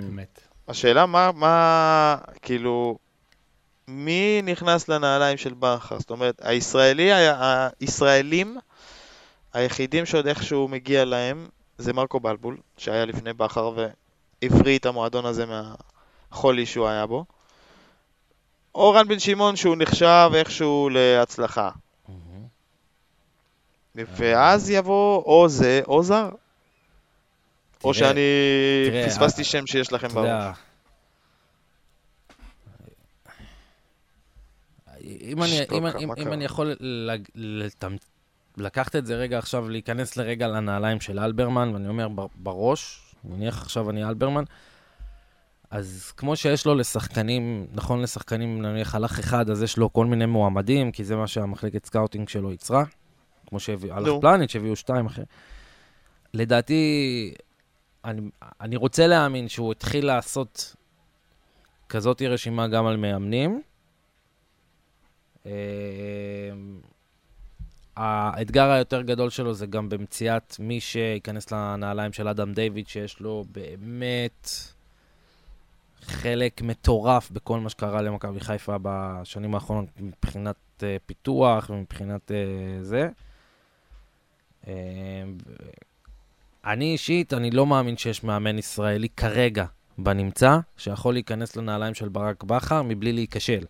באמת. 0.00 0.40
השאלה 0.68 1.06
מה, 1.06 1.30
מה, 1.34 2.16
כאילו, 2.42 2.98
מי 3.88 4.42
נכנס 4.44 4.88
לנעליים 4.88 5.36
של 5.36 5.54
בכר? 5.58 5.98
זאת 5.98 6.10
אומרת, 6.10 6.40
הישראלי, 6.44 7.12
ה- 7.12 7.68
הישראלים 7.80 8.56
היחידים 9.52 10.06
שעוד 10.06 10.26
איכשהו 10.26 10.68
מגיע 10.68 11.04
להם 11.04 11.48
זה 11.78 11.92
מרקו 11.92 12.20
בלבול, 12.20 12.56
שהיה 12.76 13.04
לפני 13.04 13.32
בכר 13.32 13.60
והבריא 14.42 14.78
את 14.78 14.86
המועדון 14.86 15.26
הזה 15.26 15.44
מהחולי 15.46 16.66
שהוא 16.66 16.88
היה 16.88 17.06
בו. 17.06 17.24
אורן 18.74 19.08
בן 19.08 19.18
שמעון 19.18 19.56
שהוא 19.56 19.76
נחשב 19.78 20.30
איכשהו 20.34 20.88
להצלחה. 20.92 21.70
מהמם. 22.08 22.46
ואז 23.94 24.70
יבוא 24.70 25.22
או 25.24 25.48
זה 25.48 25.80
או 25.86 26.02
זר. 26.02 26.28
או 27.84 27.94
שאני 27.94 28.20
פספסתי 29.06 29.44
שם 29.44 29.66
שיש 29.66 29.92
לכם 29.92 30.08
בראש. 30.08 30.56
אם 35.04 35.42
אני, 35.42 35.60
אם, 35.72 35.86
אם, 35.86 36.12
אם? 36.18 36.32
אני 36.32 36.44
יכול 36.44 36.74
לג- 36.80 37.28
לתמ- 37.34 37.98
לקחת 38.56 38.96
את 38.96 39.06
זה 39.06 39.14
רגע 39.16 39.38
עכשיו, 39.38 39.68
להיכנס 39.68 40.16
לרגע 40.16 40.48
לנעליים 40.48 41.00
של 41.00 41.18
אלברמן, 41.20 41.70
ואני 41.74 41.88
אומר 41.88 42.08
בראש, 42.34 43.11
נניח 43.24 43.62
עכשיו 43.62 43.90
אני 43.90 44.04
אלברמן, 44.04 44.44
אז 45.70 46.12
כמו 46.16 46.36
שיש 46.36 46.66
לו 46.66 46.74
לשחקנים, 46.74 47.66
נכון 47.72 48.02
לשחקנים, 48.02 48.62
נניח 48.62 48.94
הלך 48.94 49.18
אחד, 49.18 49.50
אז 49.50 49.62
יש 49.62 49.76
לו 49.76 49.92
כל 49.92 50.06
מיני 50.06 50.26
מועמדים, 50.26 50.92
כי 50.92 51.04
זה 51.04 51.16
מה 51.16 51.26
שהמחלקת 51.26 51.86
scouting 51.86 52.28
שלו 52.28 52.50
ייצרה, 52.50 52.84
כמו 53.46 53.60
שהביאו, 53.60 53.94
הלך 53.94 54.06
נו. 54.06 54.20
פלניץ', 54.20 54.50
שהביאו 54.50 54.76
שתיים 54.76 55.06
אחרי. 55.06 55.24
לדעתי, 56.34 57.34
אני, 58.04 58.20
אני 58.60 58.76
רוצה 58.76 59.06
להאמין 59.06 59.48
שהוא 59.48 59.72
התחיל 59.72 60.06
לעשות 60.06 60.74
כזאת 61.88 62.22
רשימה 62.22 62.68
גם 62.68 62.86
על 62.86 62.96
מאמנים. 62.96 63.62
האתגר 67.96 68.70
היותר 68.70 69.02
גדול 69.02 69.30
שלו 69.30 69.54
זה 69.54 69.66
גם 69.66 69.88
במציאת 69.88 70.56
מי 70.58 70.80
שייכנס 70.80 71.52
לנעליים 71.52 72.12
של 72.12 72.28
אדם 72.28 72.52
דיוויד, 72.52 72.88
שיש 72.88 73.20
לו 73.20 73.44
באמת 73.52 74.48
חלק 76.02 76.62
מטורף 76.62 77.30
בכל 77.30 77.60
מה 77.60 77.70
שקרה 77.70 78.02
למכבי 78.02 78.40
חיפה 78.40 78.76
בשנים 78.82 79.54
האחרונות 79.54 79.88
מבחינת 80.00 80.56
uh, 80.78 80.82
פיתוח 81.06 81.70
ומבחינת 81.70 82.30
uh, 82.30 82.34
זה. 82.84 83.08
אה, 84.66 84.72
אני 86.64 86.92
אישית, 86.92 87.32
אני 87.32 87.50
לא 87.50 87.66
מאמין 87.66 87.96
שיש 87.96 88.24
מאמן 88.24 88.58
ישראלי 88.58 89.08
כרגע 89.08 89.64
בנמצא, 89.98 90.58
שיכול 90.76 91.14
להיכנס 91.14 91.56
לנעליים 91.56 91.94
של 91.94 92.08
ברק 92.08 92.44
בכר 92.44 92.82
מבלי 92.82 93.12
להיכשל. 93.12 93.64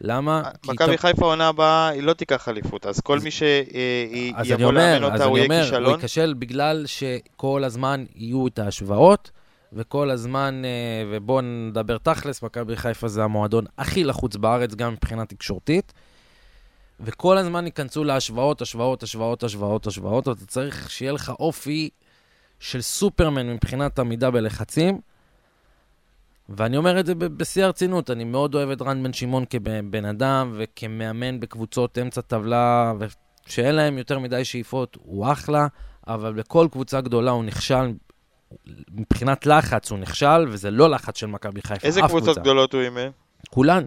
למה? 0.00 0.42
כי 0.62 0.70
מכבי 0.70 0.98
חיפה 0.98 1.26
העונה 1.26 1.48
הבאה, 1.48 1.88
היא 1.88 2.02
לא 2.02 2.12
תיקח 2.12 2.48
אליפות, 2.48 2.86
אז 2.86 3.00
כל 3.00 3.18
מי 3.18 3.28
אז 3.28 3.32
אני 3.32 4.44
שיבוא 4.44 4.72
לאמן 4.72 5.04
אז 5.04 5.12
אותה, 5.12 5.24
הוא 5.24 5.38
אני 5.38 5.38
יהיה 5.38 5.46
אומר, 5.46 5.58
הוא 5.58 5.64
כישלון. 5.64 5.90
ייכשל 5.90 6.34
בגלל 6.38 6.86
שכל 6.86 7.64
הזמן 7.64 8.04
יהיו 8.14 8.46
את 8.46 8.58
ההשוואות, 8.58 9.30
וכל 9.72 10.10
הזמן, 10.10 10.62
אה, 10.64 10.70
ובואו 11.10 11.40
נדבר 11.40 11.98
תכלס, 11.98 12.42
מכבי 12.42 12.76
חיפה 12.76 13.08
זה 13.08 13.24
המועדון 13.24 13.64
הכי 13.78 14.04
לחוץ 14.04 14.36
בארץ, 14.36 14.74
גם 14.74 14.92
מבחינה 14.92 15.26
תקשורתית. 15.26 15.92
וכל 17.00 17.38
הזמן 17.38 17.66
ייכנסו 17.66 18.04
להשוואות, 18.04 18.62
השוואות, 18.62 19.02
השוואות, 19.02 19.42
השוואות, 19.42 19.86
השוואות, 19.86 20.28
ואתה 20.28 20.46
צריך 20.46 20.90
שיהיה 20.90 21.12
לך 21.12 21.32
אופי 21.40 21.90
של 22.60 22.82
סופרמן 22.82 23.46
מבחינת 23.50 23.98
עמידה 23.98 24.30
בלחצים. 24.30 25.00
ואני 26.48 26.76
אומר 26.76 27.00
את 27.00 27.06
זה 27.06 27.14
בשיא 27.14 27.64
הרצינות, 27.64 28.10
אני 28.10 28.24
מאוד 28.24 28.54
אוהב 28.54 28.70
את 28.70 28.82
רן 28.82 29.02
בן 29.02 29.12
שמעון 29.12 29.44
כבן 29.50 30.04
אדם 30.04 30.52
וכמאמן 30.56 31.40
בקבוצות 31.40 31.98
אמצע 31.98 32.20
טבלה, 32.20 32.92
שאין 33.46 33.74
להם 33.74 33.98
יותר 33.98 34.18
מדי 34.18 34.44
שאיפות, 34.44 34.96
הוא 35.02 35.32
אחלה, 35.32 35.66
אבל 36.06 36.32
בכל 36.32 36.68
קבוצה 36.72 37.00
גדולה 37.00 37.30
הוא 37.30 37.44
נכשל, 37.44 37.92
מבחינת 38.90 39.46
לחץ 39.46 39.90
הוא 39.90 39.98
נכשל, 39.98 40.44
וזה 40.48 40.70
לא 40.70 40.90
לחץ 40.90 41.18
של 41.18 41.26
מכבי 41.26 41.62
חיפה, 41.62 41.86
איזה 41.86 42.00
אף 42.00 42.06
קבוצות 42.10 42.24
קבוצה. 42.24 42.40
גדולות 42.40 42.74
הוא 42.74 42.82
אימן? 42.82 43.08
כולן. 43.50 43.86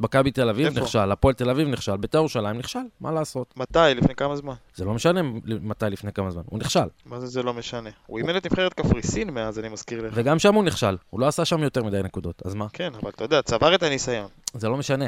מכבי 0.00 0.30
תל 0.30 0.48
אביב 0.48 0.66
איפה? 0.66 0.80
נכשל, 0.80 1.12
הפועל 1.12 1.34
תל 1.34 1.50
אביב 1.50 1.68
נכשל, 1.68 1.96
בית"ר 1.96 2.18
ירושלים 2.18 2.58
נכשל, 2.58 2.78
מה 3.00 3.12
לעשות? 3.12 3.54
מתי? 3.56 3.78
לפני 3.96 4.14
כמה 4.14 4.36
זמן? 4.36 4.54
זה 4.74 4.84
לא 4.84 4.94
משנה 4.94 5.20
מתי 5.44 5.86
לפני 5.90 6.12
כמה 6.12 6.30
זמן, 6.30 6.42
הוא 6.46 6.58
נכשל. 6.58 6.88
מה 7.06 7.20
זה 7.20 7.26
זה 7.26 7.42
לא 7.42 7.54
משנה? 7.54 7.90
הוא 8.06 8.18
אימן 8.18 8.36
את 8.36 8.46
נבחרת 8.46 8.74
קפריסין 8.74 9.30
מאז, 9.30 9.58
אני 9.58 9.68
מזכיר 9.68 10.06
לך. 10.06 10.12
וגם 10.16 10.38
שם 10.38 10.54
הוא 10.54 10.64
נכשל, 10.64 10.96
הוא 11.10 11.20
לא 11.20 11.26
עשה 11.26 11.44
שם 11.44 11.62
יותר 11.62 11.84
מדי 11.84 12.00
נקודות, 12.04 12.42
אז 12.44 12.54
מה? 12.54 12.66
כן, 12.72 12.92
אבל 13.02 13.10
אתה 13.10 13.24
יודע, 13.24 13.42
צבר 13.42 13.74
את 13.74 13.82
הניסיון. 13.82 14.28
זה 14.54 14.68
לא 14.68 14.76
משנה. 14.76 15.06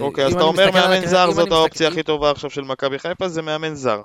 אוקיי, 0.00 0.26
אז 0.26 0.34
אתה 0.34 0.42
אומר 0.42 0.70
מאמן 0.70 1.06
זר 1.06 1.30
זאת 1.30 1.52
האופציה 1.52 1.88
הכי 1.88 2.02
טובה 2.02 2.30
עכשיו 2.30 2.50
של 2.50 2.62
מכבי 2.62 2.98
חיפה, 2.98 3.28
זה 3.28 3.42
מאמן 3.42 3.74
זר. 3.74 4.02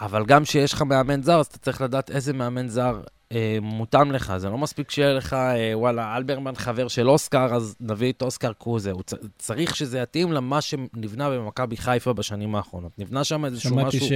אבל 0.00 0.24
גם 0.24 0.44
כשיש 0.44 0.72
לך 0.72 0.82
מאמן 0.82 1.22
זר, 1.22 1.40
אז 1.40 1.46
אתה 1.46 1.58
צריך 1.58 1.80
לדעת 1.80 2.10
איזה 2.10 2.32
מאמן 2.32 2.68
זר 2.68 3.00
אה, 3.34 3.58
מותאם 3.62 4.12
לך. 4.12 4.32
זה 4.36 4.48
לא 4.48 4.58
מספיק 4.58 4.90
שיהיה 4.90 5.12
לך, 5.12 5.32
אה, 5.32 5.78
וואלה, 5.78 6.16
אלברמן 6.16 6.54
חבר 6.54 6.88
של 6.88 7.08
אוסקר, 7.10 7.54
אז 7.54 7.76
נביא 7.80 8.12
את 8.12 8.22
אוסקר 8.22 8.52
קרוזה. 8.52 8.90
הוא 8.90 9.02
צ- 9.02 9.14
צריך 9.38 9.76
שזה 9.76 9.98
יתאים 9.98 10.32
למה 10.32 10.60
שנבנה 10.60 11.30
במכבי 11.30 11.76
חיפה 11.76 12.12
בשנים 12.12 12.54
האחרונות. 12.54 12.98
נבנה 12.98 13.24
שם 13.24 13.44
איזשהו 13.44 13.70
שמעתי 13.70 13.96
משהו... 13.96 14.08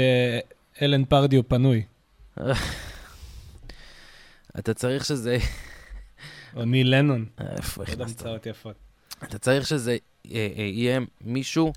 שאלן 0.78 1.04
פרדיו 1.04 1.48
פנוי, 1.48 1.82
אתה 4.58 4.74
צריך 4.74 5.04
שזה... 5.04 5.38
או 6.56 6.64
ניל 6.64 6.94
לנון. 6.94 7.26
איפה 7.56 7.80
עוד 7.80 7.90
הכנסת? 7.90 8.20
המצאות 8.20 8.46
יפות. 8.46 8.74
אתה 9.24 9.38
צריך 9.38 9.66
שזה 9.66 9.96
אה, 10.32 10.48
אה, 10.56 10.62
יהיה 10.62 11.00
מישהו 11.20 11.72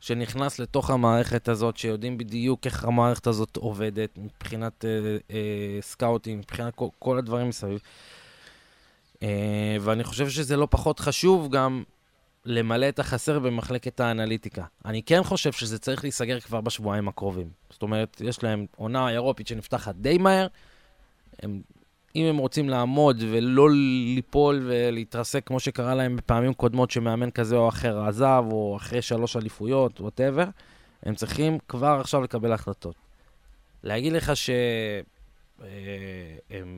שנכנס 0.00 0.58
לתוך 0.58 0.90
המערכת 0.90 1.48
הזאת, 1.48 1.76
שיודעים 1.76 2.18
בדיוק 2.18 2.66
איך 2.66 2.84
המערכת 2.84 3.26
הזאת 3.26 3.56
עובדת, 3.56 4.18
מבחינת 4.18 4.84
אה, 4.84 5.16
אה, 5.30 5.78
scouting, 5.80 6.38
מבחינת 6.38 6.74
כל, 6.74 6.88
כל 6.98 7.18
הדברים 7.18 7.48
מסביב. 7.48 7.80
אה, 9.22 9.76
ואני 9.80 10.04
חושב 10.04 10.28
שזה 10.28 10.56
לא 10.56 10.68
פחות 10.70 11.00
חשוב 11.00 11.50
גם 11.50 11.82
למלא 12.44 12.88
את 12.88 12.98
החסר 12.98 13.38
במחלקת 13.38 14.00
האנליטיקה. 14.00 14.64
אני 14.84 15.02
כן 15.02 15.22
חושב 15.22 15.52
שזה 15.52 15.78
צריך 15.78 16.04
להיסגר 16.04 16.40
כבר 16.40 16.60
בשבועיים 16.60 17.08
הקרובים. 17.08 17.50
זאת 17.70 17.82
אומרת, 17.82 18.20
יש 18.24 18.42
להם 18.42 18.66
עונה 18.76 19.10
אירופית 19.10 19.46
שנפתחת 19.46 19.94
די 19.94 20.18
מהר. 20.18 20.46
הם 21.42 21.62
אם 22.16 22.24
הם 22.24 22.36
רוצים 22.36 22.68
לעמוד 22.68 23.22
ולא 23.30 23.70
ליפול 24.14 24.62
ולהתרסק 24.64 25.46
כמו 25.46 25.60
שקרה 25.60 25.94
להם 25.94 26.16
בפעמים 26.16 26.54
קודמות 26.54 26.90
שמאמן 26.90 27.30
כזה 27.30 27.56
או 27.56 27.68
אחר 27.68 28.00
עזב, 28.00 28.44
או 28.50 28.76
אחרי 28.76 29.02
שלוש 29.02 29.36
אליפויות, 29.36 30.00
ווטאבר, 30.00 30.44
הם 31.02 31.14
צריכים 31.14 31.58
כבר 31.68 31.98
עכשיו 32.00 32.22
לקבל 32.22 32.52
החלטות. 32.52 32.94
להגיד 33.84 34.12
לך 34.12 34.32
שהם 34.36 35.02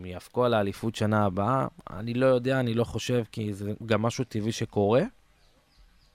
יאבקו 0.04 0.44
על 0.44 0.54
האליפות 0.54 0.94
שנה 0.94 1.24
הבאה, 1.24 1.66
אני 1.90 2.14
לא 2.14 2.26
יודע, 2.26 2.60
אני 2.60 2.74
לא 2.74 2.84
חושב, 2.84 3.24
כי 3.32 3.52
זה 3.52 3.72
גם 3.86 4.02
משהו 4.02 4.24
טבעי 4.24 4.52
שקורה, 4.52 5.02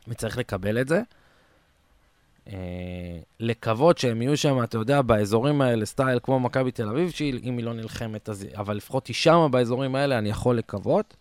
וצריך 0.08 0.38
לקבל 0.38 0.82
את 0.82 0.88
זה. 0.88 1.02
אה, 2.54 3.20
לקוות 3.40 3.98
שהם 3.98 4.22
יהיו 4.22 4.38
שם, 4.38 4.64
אתה 4.64 4.78
יודע, 4.78 5.02
באזורים 5.02 5.62
האלה, 5.62 5.86
סטייל 5.86 6.20
כמו 6.24 6.40
מכבי 6.40 6.72
תל 6.72 6.90
אביב, 6.90 7.10
שאם 7.10 7.58
היא 7.58 7.66
לא 7.66 7.74
נלחמת, 7.74 8.30
אז... 8.30 8.46
אבל 8.58 8.78
לפחות 8.78 9.08
היא 9.08 9.16
שמה 9.16 9.48
באזורים 9.48 9.96
האלה, 9.96 10.18
אני 10.18 10.30
יכול 10.30 10.58
לקוות. 10.58 11.16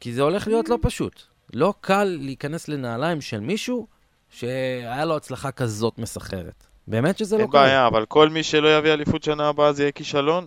כי 0.00 0.12
זה 0.12 0.22
הולך 0.22 0.48
להיות 0.48 0.68
לא 0.68 0.78
פשוט. 0.82 1.22
לא 1.52 1.74
קל 1.80 2.16
להיכנס 2.20 2.68
לנעליים 2.68 3.20
של 3.20 3.40
מישהו 3.40 3.86
שהיה 4.30 5.04
לו 5.04 5.16
הצלחה 5.16 5.50
כזאת 5.50 5.98
מסחררת. 5.98 6.66
באמת 6.86 7.18
שזה 7.18 7.36
לא 7.36 7.42
אין 7.42 7.50
קל. 7.50 7.58
בעיה, 7.58 7.86
אבל 7.86 8.06
כל 8.06 8.28
מי 8.28 8.42
שלא 8.42 8.78
יביא 8.78 8.92
אליפות 8.92 9.22
שנה 9.22 9.48
הבאה 9.48 9.72
זה 9.72 9.82
יהיה 9.82 9.92
כישלון, 9.92 10.46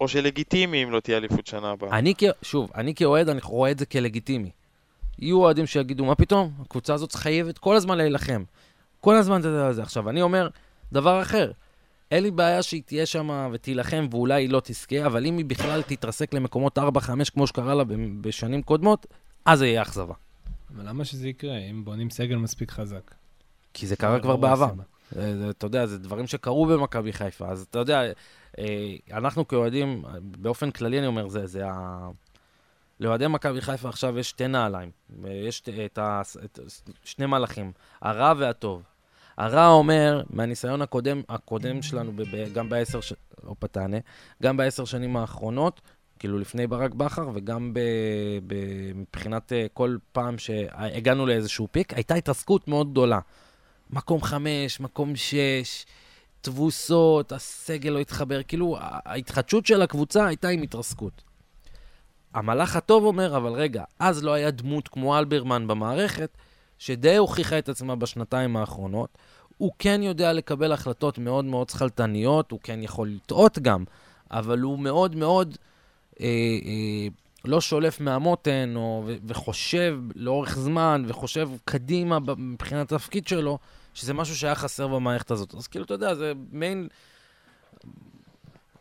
או 0.00 0.08
שלגיטימי 0.08 0.82
אם 0.82 0.90
לא 0.90 1.00
תהיה 1.00 1.16
אליפות 1.16 1.46
שנה 1.46 1.70
הבאה. 1.70 1.98
אני 1.98 2.14
כ... 2.18 2.22
שוב, 2.42 2.70
אני 2.74 2.94
כאוהד, 2.94 3.28
אני 3.28 3.40
רואה 3.44 3.70
את 3.70 3.78
זה 3.78 3.86
כלגיטימי. 3.86 4.50
יהיו 5.18 5.40
אוהדים 5.40 5.66
שיגידו, 5.66 6.04
מה 6.04 6.14
פתאום? 6.14 6.52
הקבוצה 6.60 6.94
הזאת 6.94 7.14
חייבת 7.14 7.58
כל 7.58 7.76
הזמן 7.76 7.98
להילחם. 7.98 8.44
כל 9.00 9.16
הזמן 9.16 9.44
על 9.44 9.72
זה. 9.72 9.82
עכשיו, 9.82 10.10
אני 10.10 10.22
אומר 10.22 10.48
דבר 10.92 11.22
אחר. 11.22 11.52
אין 12.10 12.22
לי 12.22 12.30
בעיה 12.30 12.62
שהיא 12.62 12.82
תהיה 12.86 13.06
שם 13.06 13.50
ותילחם 13.52 14.06
ואולי 14.10 14.42
היא 14.42 14.50
לא 14.50 14.60
תזכה, 14.64 15.06
אבל 15.06 15.26
אם 15.26 15.38
היא 15.38 15.44
בכלל 15.44 15.82
תתרסק 15.82 16.34
למקומות 16.34 16.78
4-5 16.78 16.80
כמו 17.32 17.46
שקרה 17.46 17.74
לה 17.74 17.84
בשנים 18.20 18.62
קודמות, 18.62 19.06
אז 19.44 19.58
זה 19.58 19.66
יהיה 19.66 19.82
אכזבה. 19.82 20.14
אבל 20.76 20.88
למה 20.88 21.04
שזה 21.04 21.28
יקרה, 21.28 21.58
אם 21.58 21.84
בונים 21.84 22.10
סגל 22.10 22.36
מספיק 22.36 22.70
חזק? 22.70 23.14
כי 23.74 23.86
זה 23.86 23.96
קרה 23.96 24.16
לא 24.16 24.22
כבר 24.22 24.34
רואה 24.34 24.50
בעבר. 24.50 24.72
זה, 25.10 25.38
זה, 25.38 25.50
אתה 25.50 25.66
יודע, 25.66 25.86
זה 25.86 25.98
דברים 25.98 26.26
שקרו 26.26 26.66
במכבי 26.66 27.12
חיפה. 27.12 27.48
אז 27.48 27.66
אתה 27.70 27.78
יודע, 27.78 28.02
אה, 28.58 28.96
אנחנו 29.12 29.48
כאוהדים, 29.48 30.04
באופן 30.22 30.70
כללי 30.70 30.98
אני 30.98 31.06
אומר, 31.06 31.28
זה, 31.28 31.46
זה 31.46 31.66
ה... 31.66 32.08
לאוהדי 33.00 33.26
מכבי 33.26 33.60
חיפה 33.60 33.88
עכשיו 33.88 34.18
יש 34.18 34.28
שתי 34.28 34.48
נעליים. 34.48 34.90
יש 35.26 35.62
את, 35.86 35.98
ה, 35.98 36.22
את 36.44 36.58
שני 37.04 37.26
מלאכים, 37.26 37.72
הרע 38.02 38.32
והטוב. 38.38 38.82
הרע 39.36 39.68
אומר, 39.68 40.22
מהניסיון 40.30 40.82
הקודם, 40.82 41.22
הקודם 41.28 41.82
שלנו, 41.82 42.12
ב, 42.12 42.22
ב, 42.22 42.52
גם 42.52 42.68
בעשר, 42.68 43.00
ש... 43.00 43.12
הופה 43.44 43.66
תענה, 43.66 43.96
גם 44.42 44.56
בעשר 44.56 44.84
שנים 44.84 45.16
האחרונות, 45.16 45.80
כאילו 46.18 46.38
לפני 46.38 46.66
ברק 46.66 46.94
בכר, 46.94 47.28
וגם 47.34 47.74
ב, 47.74 47.80
ב, 48.46 48.54
מבחינת 48.94 49.52
אה, 49.52 49.66
כל 49.74 49.96
פעם 50.12 50.38
שהגענו 50.38 51.26
לאיזשהו 51.26 51.68
פיק, 51.70 51.94
הייתה 51.94 52.14
התרסקות 52.14 52.68
מאוד 52.68 52.90
גדולה. 52.90 53.18
מקום 53.90 54.22
חמש, 54.22 54.80
מקום 54.80 55.16
שש, 55.16 55.86
תבוסות, 56.40 57.32
הסגל 57.32 57.90
לא 57.90 57.98
התחבר, 57.98 58.42
כאילו 58.42 58.76
ההתחדשות 58.80 59.66
של 59.66 59.82
הקבוצה 59.82 60.26
הייתה 60.26 60.48
עם 60.48 60.62
התרסקות. 60.62 61.27
המלאך 62.34 62.76
הטוב 62.76 63.04
אומר, 63.04 63.36
אבל 63.36 63.52
רגע, 63.52 63.84
אז 63.98 64.24
לא 64.24 64.32
היה 64.32 64.50
דמות 64.50 64.88
כמו 64.88 65.18
אלברמן 65.18 65.66
במערכת, 65.66 66.30
שדי 66.78 67.16
הוכיחה 67.16 67.58
את 67.58 67.68
עצמה 67.68 67.96
בשנתיים 67.96 68.56
האחרונות. 68.56 69.18
הוא 69.58 69.72
כן 69.78 70.00
יודע 70.02 70.32
לקבל 70.32 70.72
החלטות 70.72 71.18
מאוד 71.18 71.44
מאוד 71.44 71.70
שכלתניות, 71.70 72.50
הוא 72.50 72.60
כן 72.62 72.82
יכול 72.82 73.08
לטעות 73.08 73.58
גם, 73.58 73.84
אבל 74.30 74.60
הוא 74.60 74.78
מאוד 74.78 75.16
מאוד 75.16 75.56
אה, 76.20 76.26
אה, 76.64 77.08
לא 77.44 77.60
שולף 77.60 78.00
מהמותן, 78.00 78.72
או, 78.76 79.02
ו- 79.06 79.16
וחושב 79.26 79.98
לאורך 80.14 80.58
זמן, 80.58 81.04
וחושב 81.06 81.48
קדימה 81.64 82.18
מבחינת 82.36 82.92
התפקיד 82.92 83.28
שלו, 83.28 83.58
שזה 83.94 84.14
משהו 84.14 84.36
שהיה 84.36 84.54
חסר 84.54 84.88
במערכת 84.88 85.30
הזאת. 85.30 85.54
אז 85.54 85.66
כאילו, 85.66 85.84
אתה 85.84 85.94
יודע, 85.94 86.14
זה 86.14 86.32
מעין... 86.52 86.88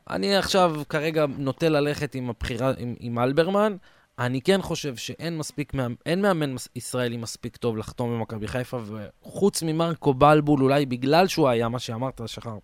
אני 0.10 0.36
עכשיו 0.36 0.76
כרגע 0.90 1.26
נוטה 1.38 1.70
ללכת 1.70 2.16
עם 2.16 2.30
הבחירה, 2.30 2.72
עם, 2.78 2.96
עם 3.00 3.20
אלברמן. 3.20 3.76
אני 4.20 4.42
כן 4.42 4.62
חושב 4.62 4.96
שאין 4.96 5.38
מספיק, 5.38 5.74
אין 6.06 6.22
מאמן 6.22 6.56
ישראלי 6.76 7.18
מספיק 7.18 7.58
טוב 7.58 7.78
לחתום 7.78 8.20
במכבי 8.20 8.48
חיפה, 8.48 8.80
וחוץ 8.86 9.64
ממרקו 9.64 10.14
בלבול, 10.14 10.64
אולי 10.64 10.86
בגלל 10.86 11.28
שהוא 11.28 11.50
היה, 11.50 11.70
מה 11.70 11.80
שאמרת, 11.80 12.22
שחר, 12.26 12.58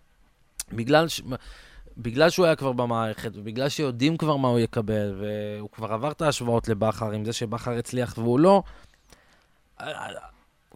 בגלל, 0.72 1.08
ש... 1.08 1.22
בגלל 1.96 2.30
שהוא 2.30 2.46
היה 2.46 2.56
כבר 2.56 2.72
במערכת, 2.72 3.30
ובגלל 3.34 3.68
שיודעים 3.68 4.16
כבר 4.16 4.36
מה 4.36 4.48
הוא 4.48 4.58
יקבל, 4.58 5.20
והוא 5.20 5.70
כבר 5.70 5.92
עבר 5.92 6.10
את 6.10 6.22
ההשוואות 6.22 6.68
לבכר, 6.68 7.10
עם 7.10 7.24
זה 7.24 7.32
שבכר 7.32 7.78
הצליח 7.78 8.18
והוא 8.18 8.40
לא, 8.40 8.62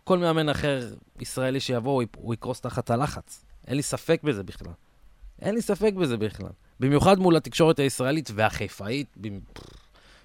כל 0.05 0.19
מאמן 0.19 0.49
אחר 0.49 0.81
ישראלי 1.21 1.61
שיבוא, 1.61 2.03
הוא 2.17 2.35
יקרוס 2.35 2.61
תחת 2.61 2.91
הלחץ. 2.91 3.45
אין 3.67 3.77
לי 3.77 3.83
ספק 3.83 4.21
בזה 4.25 4.43
בכלל. 4.43 4.73
אין 5.43 5.55
לי 5.55 5.63
ספק 5.63 5.93
בזה 5.93 6.17
בכלל. 6.17 6.51
במיוחד 6.81 7.19
מול 7.19 7.37
התקשורת 7.37 7.79
הישראלית 7.79 8.31
והחיפאית, 8.35 9.17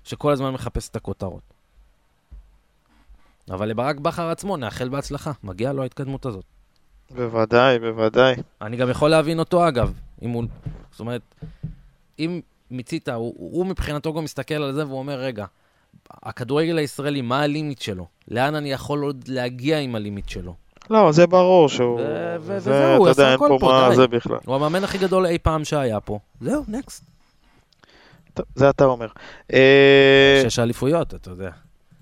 שכל 0.04 0.32
הזמן 0.32 0.52
מחפש 0.52 0.90
את 0.90 0.96
הכותרות. 0.96 1.54
אבל 3.50 3.70
לברק 3.70 3.96
בכר 3.96 4.30
עצמו, 4.30 4.58
נאחל 4.58 4.90
בהצלחה. 4.90 5.32
מגיע 5.44 5.74
לו 5.74 5.84
ההתקדמות 5.84 6.26
הזאת. 6.26 6.46
בוודאי, 7.12 7.80
בוודאי. 7.80 8.36
אני 8.62 8.78
גם 8.78 8.90
יכול 8.90 9.10
להבין 9.10 9.40
אותו, 9.40 9.68
אגב. 9.68 9.94
אם 10.22 10.30
הוא... 10.30 10.44
זאת 10.92 11.00
אומרת, 11.00 11.22
אם 12.20 12.42
מיצית, 12.72 13.10
הוא, 13.10 13.34
הוא 13.38 13.66
מבחינתו 13.66 14.14
גם 14.14 14.24
מסתכל 14.24 14.54
על 14.54 14.74
זה 14.74 14.88
והוא 14.88 15.00
אומר, 15.00 15.20
רגע, 15.20 15.46
הכדורגל 16.10 16.78
הישראלי, 16.78 17.22
מה 17.22 17.42
הלימיט 17.42 17.82
שלו? 17.82 18.08
לאן 18.28 18.56
אני 18.56 18.72
יכול 18.72 19.04
עוד 19.04 19.28
להגיע 19.28 19.80
עם 19.80 19.96
הלימיט 19.96 20.30
שלו? 20.30 20.56
לא, 20.90 21.12
זה 21.12 21.28
ברור 21.28 21.70
שהוא... 21.70 22.00
זה, 22.58 22.96
אתה 22.96 23.10
יודע, 23.10 23.32
אין 23.32 23.38
פה 23.38 23.58
מה. 23.62 23.96
זה 23.96 24.08
בכלל. 24.08 24.38
הוא 24.46 24.56
המאמן 24.56 24.84
הכי 24.84 24.98
גדול 24.98 25.26
אי 25.26 25.38
פעם 25.38 25.66
שהיה 25.66 26.00
פה. 26.00 26.20
זהו, 26.42 26.64
נקסט. 26.68 27.04
טוב, 28.34 28.46
זה 28.56 28.70
אתה 28.70 28.86
אומר. 28.86 29.08
אה, 29.54 30.44
שש 30.50 30.60
אליפויות, 30.60 31.14
אתה 31.14 31.30
יודע. 31.30 31.50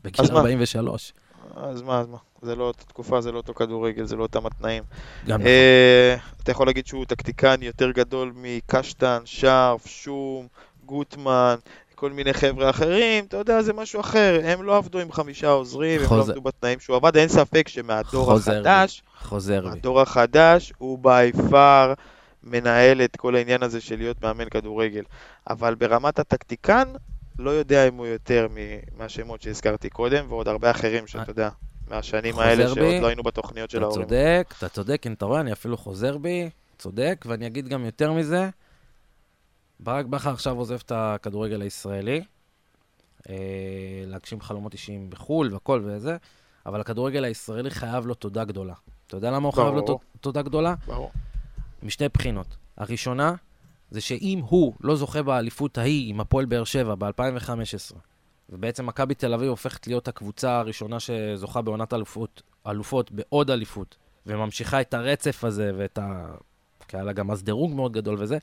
בגיל 0.03 0.25
אז 0.25 0.31
מה? 0.31 0.39
43. 0.39 1.13
אז 1.55 1.81
מה, 1.81 1.99
אז 1.99 2.07
מה? 2.07 2.17
זה 2.41 2.55
לא 2.55 2.63
אותה 2.63 2.83
תקופה, 2.83 3.21
זה 3.21 3.31
לא 3.31 3.37
אותו 3.37 3.53
כדורגל, 3.53 4.05
זה 4.05 4.15
לא 4.15 4.23
אותם 4.23 4.45
התנאים. 4.45 4.83
גם. 5.27 5.41
אה, 5.41 6.15
אתה 6.43 6.51
יכול 6.51 6.67
להגיד 6.67 6.87
שהוא 6.87 7.05
טקטיקן 7.05 7.55
יותר 7.61 7.91
גדול 7.91 8.33
מקשטן, 8.35 9.21
שרף, 9.25 9.87
שום, 9.87 10.47
גוטמן, 10.85 11.55
כל 12.01 12.11
מיני 12.11 12.33
חבר'ה 12.33 12.69
אחרים, 12.69 13.25
אתה 13.25 13.37
יודע, 13.37 13.61
זה 13.61 13.73
משהו 13.73 13.99
אחר. 13.99 14.41
הם 14.43 14.63
לא 14.63 14.77
עבדו 14.77 14.99
עם 14.99 15.11
חמישה 15.11 15.49
עוזרים, 15.49 16.01
הם 16.01 16.17
לא. 16.17 16.21
עבדו 16.21 16.41
בתנאים 16.41 16.79
שהוא 16.79 16.95
עבד, 16.95 17.17
אין 17.17 17.27
ספק 17.27 17.67
שמהדור 17.67 18.25
חוזר 18.25 18.51
בי. 18.51 18.57
החדש, 18.57 19.03
חוזר 19.17 19.61
בי. 19.61 19.69
הדור 19.69 20.01
החדש 20.01 20.73
הוא 20.77 20.99
by 21.03 21.37
far 21.51 21.95
מנהל 22.43 23.01
את 23.01 23.15
כל 23.15 23.35
העניין 23.35 23.63
הזה 23.63 23.81
של 23.81 23.97
להיות 23.97 24.21
מאמן 24.21 24.49
כדורגל. 24.49 25.03
אבל 25.49 25.75
ברמת 25.75 26.19
הטקטיקן, 26.19 26.87
לא 27.39 27.49
יודע 27.49 27.87
אם 27.87 27.95
הוא 27.95 28.05
יותר 28.05 28.47
מהשמות 28.97 29.41
שהזכרתי 29.41 29.89
קודם, 29.89 30.25
ועוד 30.29 30.47
הרבה 30.47 30.71
אחרים 30.71 31.07
שאתה 31.07 31.31
יודע, 31.31 31.49
מהשנים 31.89 32.39
האלה 32.39 32.67
בי. 32.67 32.75
שעוד 32.75 33.01
לא 33.01 33.07
היינו 33.07 33.23
בתוכניות 33.23 33.69
של 33.69 33.77
אתה 33.77 33.85
ההורים. 33.85 34.07
צודק, 34.07 34.53
אתה 34.57 34.69
צודק, 34.69 35.03
אם 35.07 35.13
אתה 35.13 35.25
רואה, 35.25 35.39
אני 35.39 35.53
אפילו 35.53 35.77
חוזר 35.77 36.17
בי, 36.17 36.49
צודק, 36.77 37.25
ואני 37.27 37.47
אגיד 37.47 37.67
גם 37.67 37.85
יותר 37.85 38.11
מזה, 38.11 38.49
ברק 39.81 40.05
בכר 40.05 40.29
עכשיו 40.29 40.57
עוזב 40.57 40.79
את 40.85 40.91
הכדורגל 40.95 41.61
הישראלי, 41.61 42.23
אה, 43.29 43.35
להגשים 44.07 44.41
חלומות 44.41 44.73
אישיים 44.73 45.09
בחו"ל 45.09 45.53
והכל 45.53 45.81
וזה, 45.85 46.17
אבל 46.65 46.81
הכדורגל 46.81 47.23
הישראלי 47.23 47.69
חייב 47.69 48.05
לו 48.05 48.13
תודה 48.13 48.43
גדולה. 48.43 48.73
אתה 49.07 49.17
יודע 49.17 49.31
למה 49.31 49.47
הוא 49.47 49.53
חייב 49.53 49.73
לו 49.73 49.99
תודה 50.21 50.41
גדולה? 50.41 50.75
ברור. 50.87 51.11
משתי 51.83 52.09
בחינות. 52.09 52.47
הראשונה, 52.77 53.35
זה 53.91 54.01
שאם 54.01 54.41
הוא 54.47 54.73
לא 54.81 54.95
זוכה 54.95 55.23
באליפות 55.23 55.77
ההיא 55.77 56.09
עם 56.09 56.21
הפועל 56.21 56.45
באר 56.45 56.63
שבע 56.63 56.95
ב-2015, 56.95 57.95
ובעצם 58.49 58.85
מכבי 58.85 59.15
תל 59.15 59.33
אביב 59.33 59.49
הופכת 59.49 59.87
להיות 59.87 60.07
הקבוצה 60.07 60.59
הראשונה 60.59 60.99
שזוכה 60.99 61.61
בעונת 61.61 61.93
אלופות, 61.93 62.41
אלופות 62.67 63.11
בעוד 63.11 63.51
אליפות, 63.51 63.97
וממשיכה 64.25 64.81
את 64.81 64.93
הרצף 64.93 65.43
הזה 65.43 65.71
ואת 65.77 65.97
ה... 65.97 66.25
כי 66.87 66.97
היה 66.97 67.03
לה 67.03 67.13
גם 67.13 67.31
אז 67.31 67.43
דירוג 67.43 67.73
מאוד 67.73 67.93
גדול 67.93 68.15
וזה, 68.19 68.37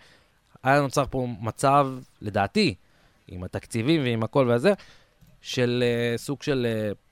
היה 0.62 0.80
נוצר 0.80 1.04
פה 1.11 1.26
מצב, 1.40 1.88
לדעתי, 2.22 2.74
עם 3.28 3.44
התקציבים 3.44 4.02
ועם 4.02 4.22
הכל 4.22 4.50
וזה, 4.54 4.72
של 5.40 5.84
uh, 6.14 6.18
סוג 6.18 6.42
של... 6.42 6.66
uh, 6.92 7.07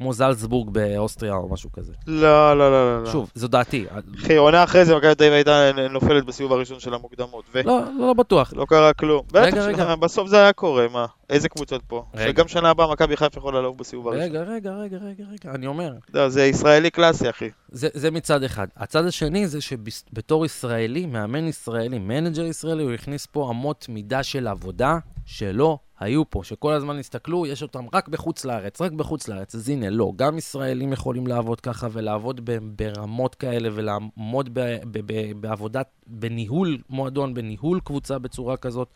כמו 0.00 0.12
זלצבורג 0.12 0.70
באוסטריה 0.70 1.34
או 1.34 1.48
משהו 1.48 1.72
כזה. 1.72 1.92
לא, 2.06 2.58
לא, 2.58 2.70
לא, 2.70 2.96
לא. 2.96 3.02
לא. 3.02 3.10
שוב, 3.10 3.30
זו 3.34 3.48
דעתי. 3.48 3.86
אחי, 4.18 4.36
עונה 4.36 4.64
אחרי 4.64 4.84
זה 4.84 4.96
מכבי 4.96 5.14
תל 5.14 5.24
אביב 5.24 5.34
הייתה 5.34 5.70
נופלת 5.90 6.24
בסיבוב 6.24 6.52
הראשון 6.52 6.80
של 6.80 6.94
המוקדמות, 6.94 7.44
ולא 7.54 7.64
לא, 7.64 7.84
לא, 7.98 8.06
לא 8.06 8.12
בטוח. 8.12 8.52
קרה 8.68 8.92
כלום. 8.92 9.22
רגע, 9.34 9.50
בטח, 9.50 9.66
רגע. 9.66 9.96
בסוף 9.96 10.28
זה 10.28 10.36
היה 10.36 10.52
קורה, 10.52 10.86
מה? 10.92 11.06
איזה 11.30 11.48
קבוצות 11.48 11.82
פה? 11.86 12.04
רגע. 12.14 12.28
שגם 12.28 12.48
שנה 12.48 12.70
הבאה 12.70 12.92
מכבי 12.92 13.16
חיפה 13.16 13.38
יכולה 13.38 13.60
לעוף 13.60 13.76
בסיבוב 13.76 14.08
הראשון. 14.08 14.24
רגע, 14.24 14.42
רגע, 14.42 14.70
רגע, 14.70 14.96
רגע, 14.96 15.24
רגע, 15.32 15.54
אני 15.54 15.66
אומר. 15.66 15.92
לא, 16.14 16.28
זה 16.28 16.44
ישראלי 16.44 16.90
קלאסי, 16.90 17.30
אחי. 17.30 17.50
זה, 17.68 17.88
זה 17.94 18.10
מצד 18.10 18.42
אחד. 18.42 18.66
הצד 18.76 19.06
השני 19.06 19.48
זה 19.48 19.60
שבתור 19.60 20.44
ישראלי, 20.44 21.06
מאמן 21.06 21.44
ישראלי, 21.44 21.98
מנג'ר 21.98 22.44
ישראלי, 22.44 22.82
הוא 22.82 22.92
הכניס 22.92 23.26
פה 23.26 23.50
אמות 23.50 23.86
מידה 23.88 24.22
של 24.22 24.46
עבודה 24.46 24.98
שלא 25.30 25.78
היו 26.00 26.30
פה, 26.30 26.40
שכל 26.44 26.72
הזמן 26.72 26.98
הסתכלו, 26.98 27.46
יש 27.46 27.62
אותם 27.62 27.86
רק 27.92 28.08
בחוץ 28.08 28.44
לארץ, 28.44 28.80
רק 28.80 28.92
בחוץ 28.92 29.28
לארץ. 29.28 29.54
אז 29.54 29.68
הנה, 29.68 29.90
לא. 29.90 30.12
גם 30.16 30.38
ישראלים 30.38 30.92
יכולים 30.92 31.26
לעבוד 31.26 31.60
ככה 31.60 31.88
ולעבוד 31.92 32.50
ברמות 32.76 33.34
כאלה 33.34 33.68
ולעמוד 33.72 34.50
ב- 34.52 34.76
ב- 34.90 35.12
ב- 35.12 35.40
בעבודת, 35.40 35.86
בניהול 36.06 36.78
מועדון, 36.88 37.34
בניהול 37.34 37.80
קבוצה 37.84 38.18
בצורה 38.18 38.56
כזאת. 38.56 38.88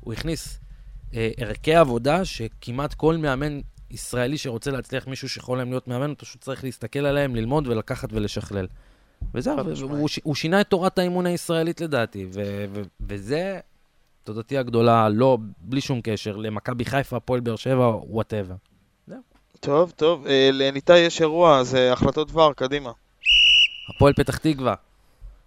הוא 0.00 0.12
הכניס 0.12 0.60
אה, 1.14 1.30
ערכי 1.36 1.74
עבודה 1.74 2.24
שכמעט 2.24 2.94
כל 2.94 3.16
מאמן 3.16 3.60
ישראלי 3.90 4.38
שרוצה 4.38 4.70
להצליח 4.70 5.06
מישהו 5.06 5.28
שיכול 5.28 5.62
להיות 5.62 5.88
מאמן, 5.88 6.08
הוא 6.08 6.16
פשוט 6.18 6.40
צריך 6.40 6.64
להסתכל 6.64 7.06
עליהם, 7.06 7.36
ללמוד 7.36 7.66
ולקחת 7.66 8.12
ולשכלל. 8.12 8.66
וזהו. 9.34 9.58
הוא, 9.80 10.08
הוא 10.22 10.34
שינה 10.34 10.60
את 10.60 10.68
תורת 10.68 10.98
האימון 10.98 11.26
הישראלית 11.26 11.80
לדעתי, 11.80 12.26
ו- 12.34 12.64
ו- 12.72 12.82
וזה 13.00 13.60
תודתי 14.24 14.58
הגדולה, 14.58 15.08
לא, 15.08 15.38
בלי 15.58 15.80
שום 15.80 16.00
קשר, 16.02 16.36
למכבי 16.36 16.84
חיפה, 16.84 17.16
הפועל 17.16 17.40
באר 17.40 17.56
שבע, 17.56 17.86
whatever. 17.86 18.54
טוב, 19.60 19.92
טוב, 19.96 20.26
אה, 20.26 20.50
לניתאי 20.52 20.98
יש 20.98 21.20
אירוע, 21.20 21.58
אז 21.58 21.74
אה, 21.74 21.92
החלטות 21.92 22.28
דבר, 22.28 22.52
קדימה. 22.52 22.90
הפועל 23.88 24.12
פתח 24.12 24.36
תקווה, 24.36 24.74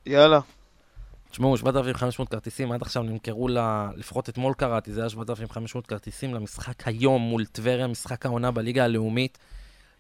יאללה. 0.06 0.40
תשמעו, 1.32 1.58
7,500 1.58 2.30
כרטיסים, 2.30 2.72
עד 2.72 2.82
עכשיו 2.82 3.04
נמכרו 3.04 3.48
לה, 3.48 3.90
לפחות 3.96 4.30
אתמול 4.30 4.54
קראתי, 4.54 4.94
זה 4.94 5.02
היה 5.02 5.10
7,500 5.10 5.88
כרטיסים 5.88 6.34
למשחק 6.34 6.88
היום 6.88 7.22
מול 7.22 7.46
טבריה, 7.46 7.88
משחק 7.88 8.26
העונה 8.26 8.52
בליגה 8.52 8.84
הלאומית. 8.84 9.38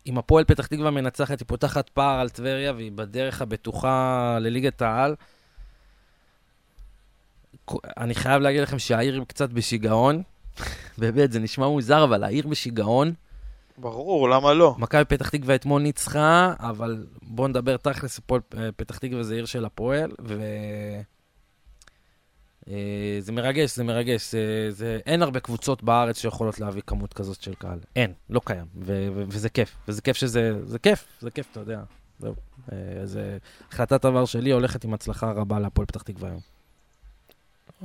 אם 0.07 0.17
הפועל 0.17 0.43
פתח 0.43 0.67
תקווה 0.67 0.91
מנצחת, 0.91 1.39
היא 1.39 1.47
פותחת 1.47 1.89
פער 1.89 2.19
על 2.19 2.29
טבריה 2.29 2.73
והיא 2.73 2.91
בדרך 2.95 3.41
הבטוחה 3.41 4.37
לליגת 4.41 4.81
העל. 4.81 5.15
אני 7.97 8.15
חייב 8.15 8.41
להגיד 8.41 8.61
לכם 8.61 8.79
שהעיר 8.79 9.23
קצת 9.27 9.49
בשיגעון. 9.49 10.21
באמת, 10.97 11.31
זה 11.31 11.39
נשמע 11.39 11.67
מוזר, 11.67 12.03
אבל 12.03 12.23
העיר 12.23 12.47
בשיגעון. 12.47 13.13
ברור, 13.77 14.29
למה 14.29 14.53
לא? 14.53 14.75
מכבי 14.77 15.05
פתח 15.05 15.29
תקווה 15.29 15.55
אתמול 15.55 15.81
ניצחה, 15.81 16.53
אבל 16.59 17.05
בואו 17.21 17.47
נדבר 17.47 17.77
תכלס, 17.77 18.19
אה, 18.31 18.71
פתח 18.75 18.97
תקווה 18.97 19.23
זה 19.23 19.35
עיר 19.35 19.45
של 19.45 19.65
הפועל, 19.65 20.11
ו... 20.21 20.41
אה, 22.69 23.17
זה 23.19 23.31
מרגש, 23.31 23.75
זה 23.75 23.83
מרגש. 23.83 24.31
זה, 24.31 24.67
זה... 24.69 24.99
אין 25.05 25.21
הרבה 25.21 25.39
קבוצות 25.39 25.83
בארץ 25.83 26.21
שיכולות 26.21 26.59
להביא 26.59 26.81
כמות 26.87 27.13
כזאת 27.13 27.41
של 27.41 27.53
קהל. 27.53 27.79
אין, 27.95 28.13
לא 28.29 28.41
קיים. 28.45 28.65
ו- 28.75 29.07
ו- 29.15 29.23
וזה 29.27 29.49
כיף. 29.49 29.75
וזה 29.87 30.01
כיף 30.01 30.17
שזה... 30.17 30.65
זה 30.65 30.79
כיף, 30.79 31.05
זה 31.21 31.31
כיף, 31.31 31.47
אתה 31.51 31.59
יודע. 31.59 31.81
זהו. 32.19 32.35
אה, 32.71 33.05
זה... 33.05 33.37
החלטת 33.71 34.05
עבר 34.05 34.25
שלי 34.25 34.51
הולכת 34.51 34.83
עם 34.83 34.93
הצלחה 34.93 35.31
רבה 35.31 35.59
להפועל 35.59 35.85
פתח 35.85 36.01
תקווה 36.01 36.29
היום. 36.29 36.41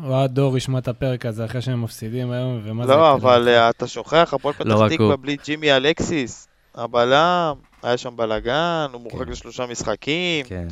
אוהד 0.05 0.31
דור 0.35 0.57
ישמע 0.57 0.79
את 0.79 0.89
הפרק 0.89 1.27
הזה 1.27 1.45
אחרי 1.45 1.63
שהם 1.63 1.83
מפסידים 1.83 2.31
היום, 2.31 2.61
ומה 2.65 2.87
זה... 2.87 2.93
לא, 2.93 2.97
יקרה 2.97 3.13
אבל? 3.15 3.49
אה, 3.49 3.71
אתה 3.71 3.87
שוכח, 3.87 4.35
הפועל 4.35 4.55
לא 4.65 4.77
פתח 4.87 4.95
תקווה. 4.95 5.17
בלי 5.17 5.37
ג'ימי 5.45 5.73
אלקסיס, 5.73 6.49
הבלם, 6.75 7.53
היה 7.83 7.97
שם 7.97 8.17
בלאגן, 8.17 8.87
הוא 8.93 9.01
מורחק 9.01 9.25
כן. 9.27 9.31
לשלושה 9.33 9.67
משחקים. 9.67 10.47
כן. 10.47 10.69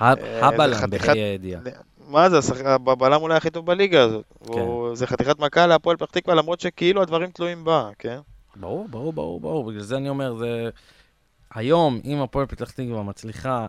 אה, 0.00 0.12
הבלם, 0.46 0.74
חתיכת- 0.74 1.06
בה"א 1.06 1.12
הידיעה. 1.16 1.60
מה 2.08 2.30
זה, 2.30 2.38
הבלם 2.66 3.22
אולי 3.22 3.36
הכי 3.36 3.50
טוב 3.50 3.66
בליגה 3.66 4.02
הזאת. 4.02 4.24
כן. 4.54 4.60
זה 4.94 5.06
חתיכת 5.06 5.38
מכה 5.38 5.66
להפועל 5.66 5.96
פתח 5.96 6.10
תקווה, 6.10 6.34
למרות 6.34 6.60
שכאילו 6.60 7.02
הדברים 7.02 7.30
תלויים 7.30 7.64
בה, 7.64 7.88
כן? 7.98 8.18
ברור, 8.56 8.88
ברור, 8.88 9.12
ברור, 9.12 9.40
ברור. 9.40 9.64
בגלל 9.70 9.82
זה 9.82 9.96
אני 9.96 10.08
אומר, 10.08 10.34
זה... 10.34 10.68
היום, 11.54 12.00
אם 12.04 12.20
הפועל 12.22 12.46
פתח 12.46 12.70
תקווה 12.70 13.02
מצליחה 13.02 13.66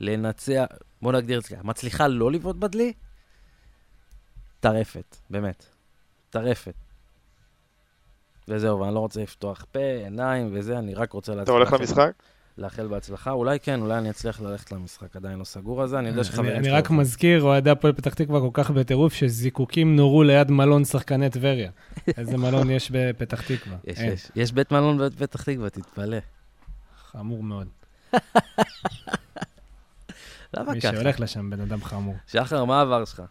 לנצח, 0.00 0.64
בוא 1.02 1.12
נגדיר 1.12 1.38
את 1.38 1.44
זה 1.44 1.56
מצליחה 1.64 2.08
לא 2.08 2.32
לבעוט 2.32 2.56
בדלי, 2.56 2.92
טרפת, 4.62 5.16
באמת. 5.30 5.66
טרפת. 6.30 6.74
וזהו, 8.48 8.80
ואני 8.80 8.94
לא 8.94 8.98
רוצה 9.00 9.22
לפתוח 9.22 9.64
פה, 9.72 9.78
עיניים 10.04 10.50
וזה, 10.52 10.78
אני 10.78 10.94
רק 10.94 11.12
רוצה 11.12 11.42
אתה 11.42 11.52
הולך 11.52 11.72
למשחק? 11.72 12.12
לאחל 12.58 12.86
בהצלחה. 12.86 13.30
אולי 13.30 13.60
כן, 13.60 13.80
אולי 13.80 13.98
אני 13.98 14.10
אצליח 14.10 14.40
ללכת 14.40 14.72
למשחק, 14.72 15.16
עדיין 15.16 15.38
לא 15.38 15.44
סגור 15.44 15.82
על 15.82 15.88
זה, 15.88 15.98
אני 15.98 16.08
יודע 16.08 16.20
אני- 16.20 16.24
שחברים... 16.28 16.56
אני 16.56 16.70
רק. 16.70 16.90
מזכיר, 16.90 17.42
אוהדי 17.42 17.70
הפועל 17.70 17.92
פתח 17.92 18.14
תקווה 18.14 18.40
כל 18.40 18.50
כך 18.52 18.70
בטירוף, 18.70 19.12
שזיקוקים 19.14 19.96
נורו 19.96 20.22
ליד 20.22 20.50
מלון 20.50 20.84
שחקני 20.84 21.30
טבריה. 21.30 21.70
איזה 22.18 22.36
מלון 22.36 22.70
יש 22.70 22.90
בפתח 22.90 23.42
תקווה? 23.42 23.76
יש. 23.84 23.98
יש. 23.98 24.30
יש 24.36 24.52
בית 24.52 24.72
מלון 24.72 24.98
בפתח 24.98 25.42
תקווה, 25.42 25.70
תתפלא. 25.70 26.18
חמור 27.10 27.42
מאוד. 27.42 27.68
למה 30.54 30.72
מי 30.72 30.80
ככה? 30.80 30.92
שהולך 30.92 31.20
לשם, 31.20 31.50
בן 31.50 31.60
אדם 31.60 31.84
חמור. 31.84 32.14
שחר, 32.26 32.64
מה 32.64 32.78
העבר 32.78 33.04
שלך? 33.04 33.22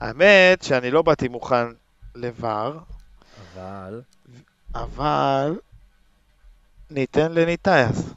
האמת 0.00 0.62
שאני 0.62 0.90
לא 0.90 1.02
באתי 1.02 1.28
מוכן 1.28 1.66
לבר, 2.14 2.78
אבל... 3.54 4.00
אבל 4.74 5.58
ניתן 6.90 7.32
לניתאי 7.32 7.84
אז. 7.84 8.14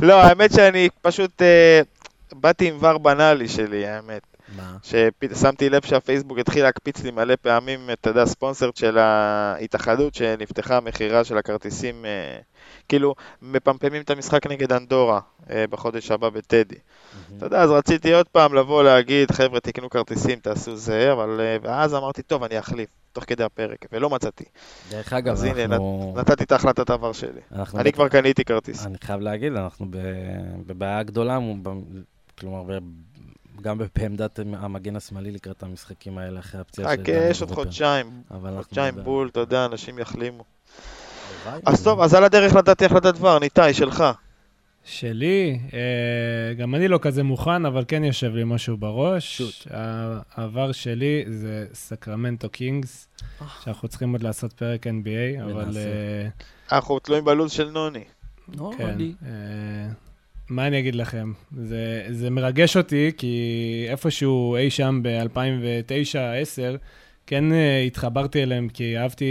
לא, 0.00 0.22
האמת 0.22 0.52
שאני 0.52 0.88
פשוט 1.02 1.42
אה, 1.42 1.80
באתי 2.32 2.68
עם 2.68 2.76
ור 2.80 2.98
בנאלי 2.98 3.48
שלי, 3.48 3.86
האמת. 3.86 4.29
מה? 4.56 4.76
ששמתי 4.82 5.70
לב 5.70 5.82
שהפייסבוק 5.84 6.38
התחיל 6.38 6.62
להקפיץ 6.62 7.02
לי 7.02 7.10
מלא 7.10 7.34
פעמים, 7.42 7.90
אתה 7.92 8.10
יודע, 8.10 8.26
ספונסר 8.26 8.70
של 8.74 8.98
ההתאחדות, 8.98 10.14
שנפתחה 10.14 10.76
המכירה 10.76 11.24
של 11.24 11.38
הכרטיסים, 11.38 12.04
אה, 12.04 12.38
כאילו, 12.88 13.14
מפמפמים 13.42 14.02
את 14.02 14.10
המשחק 14.10 14.46
נגד 14.46 14.72
אנדורה 14.72 15.20
אה, 15.50 15.64
בחודש 15.70 16.10
הבא 16.10 16.28
בטדי. 16.28 16.74
אתה 17.36 17.46
יודע, 17.46 17.62
אז 17.62 17.70
רציתי 17.70 18.12
עוד 18.12 18.28
פעם 18.28 18.54
לבוא 18.54 18.82
להגיד, 18.82 19.30
חבר'ה, 19.30 19.60
תקנו 19.60 19.90
כרטיסים, 19.90 20.38
תעשו 20.38 20.76
זה, 20.76 21.12
אבל... 21.12 21.40
אה, 21.40 21.56
ואז 21.62 21.94
אמרתי, 21.94 22.22
טוב, 22.22 22.42
אני 22.42 22.58
אחליף, 22.58 22.88
תוך 23.12 23.24
כדי 23.24 23.44
הפרק, 23.44 23.86
ולא 23.92 24.10
מצאתי. 24.10 24.44
דרך 24.90 25.12
אגב, 25.12 25.32
אז 25.32 25.44
הנה, 25.44 25.64
אנחנו... 25.64 26.14
נתתי 26.16 26.44
את 26.44 26.52
ההחלטת 26.52 26.90
עבר 26.90 27.12
שלי. 27.12 27.40
אנחנו 27.52 27.80
אני 27.80 27.90
ב- 27.90 27.94
כבר 27.94 28.08
קניתי 28.08 28.44
כרטיס. 28.44 28.86
אני 28.86 28.98
חייב 29.00 29.20
להגיד, 29.20 29.52
אנחנו 29.52 29.86
ב- 29.90 29.96
בבעיה 30.66 31.02
גדולה, 31.02 31.38
כלומר, 32.38 32.78
גם 33.60 33.78
בעמדת 33.96 34.38
המגן 34.52 34.96
השמאלי 34.96 35.30
לקראת 35.30 35.62
המשחקים 35.62 36.18
האלה, 36.18 36.40
אחרי 36.40 36.60
הפציעה 36.60 36.94
של 36.94 37.02
חכה, 37.02 37.12
אה, 37.12 37.30
יש 37.30 37.42
עוד. 37.42 37.50
חודשיים. 37.50 38.22
חודשיים. 38.56 38.94
בול, 39.04 39.28
אתה 39.28 39.40
יודע, 39.40 39.64
אנשים 39.64 39.98
יחלימו. 39.98 40.44
אז 41.66 41.84
טוב, 41.84 42.00
אז 42.00 42.14
על 42.14 42.24
הדרך 42.24 42.54
נתתי 42.54 42.84
החלטת 42.84 43.14
דבר, 43.14 43.38
ניתאי, 43.38 43.74
שלך. 43.74 44.04
שלי, 44.84 45.58
אה, 45.72 46.54
גם 46.54 46.74
אני 46.74 46.88
לא 46.88 46.98
כזה 47.02 47.22
מוכן, 47.22 47.66
אבל 47.66 47.84
כן 47.88 48.04
יושב 48.04 48.34
לי 48.34 48.44
משהו 48.44 48.76
בראש. 48.76 49.42
העבר 50.36 50.72
שלי 50.72 51.24
זה 51.28 51.66
סקרמנטו 51.72 52.48
קינגס, 52.48 53.08
שאנחנו 53.64 53.88
צריכים 53.88 54.12
עוד 54.12 54.22
לעשות 54.22 54.52
פרק 54.52 54.86
NBA, 54.86 55.44
אבל... 55.44 55.76
אה, 55.76 56.28
אנחנו 56.72 56.98
תלויים 56.98 57.24
בלו"ז 57.24 57.52
של 57.52 57.70
נוני. 57.70 58.04
לא, 58.58 58.70
כן. 58.78 58.98
אה, 59.24 59.88
מה 60.50 60.66
אני 60.66 60.78
אגיד 60.78 60.94
לכם? 60.94 61.32
זה, 61.56 62.06
זה 62.10 62.30
מרגש 62.30 62.76
אותי, 62.76 63.10
כי 63.16 63.86
איפשהו 63.88 64.56
אי 64.56 64.70
שם 64.70 65.00
ב-2009-2010, 65.02 66.76
כן 67.26 67.52
אה, 67.52 67.82
התחברתי 67.86 68.42
אליהם, 68.42 68.68
כי 68.68 68.98
אהבתי, 68.98 69.26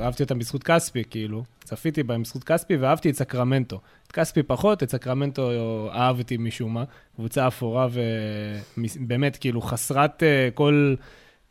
אהבתי 0.00 0.22
אותם 0.22 0.38
בזכות 0.38 0.62
כספי, 0.62 1.04
כאילו. 1.10 1.44
צפיתי 1.64 2.02
בהם 2.02 2.22
בזכות 2.22 2.44
כספי, 2.44 2.76
ואהבתי 2.76 3.10
את 3.10 3.14
סקרמנטו. 3.14 3.80
את 4.06 4.12
כספי 4.12 4.42
פחות, 4.42 4.82
את 4.82 4.90
סקרמנטו 4.90 5.50
אהבתי 5.92 6.36
משום 6.36 6.74
מה. 6.74 6.84
קבוצה 7.16 7.46
אפורה 7.48 7.88
ובאמת, 8.86 9.36
כאילו, 9.36 9.60
חסרת 9.62 10.22
אה, 10.22 10.48
כל... 10.54 10.94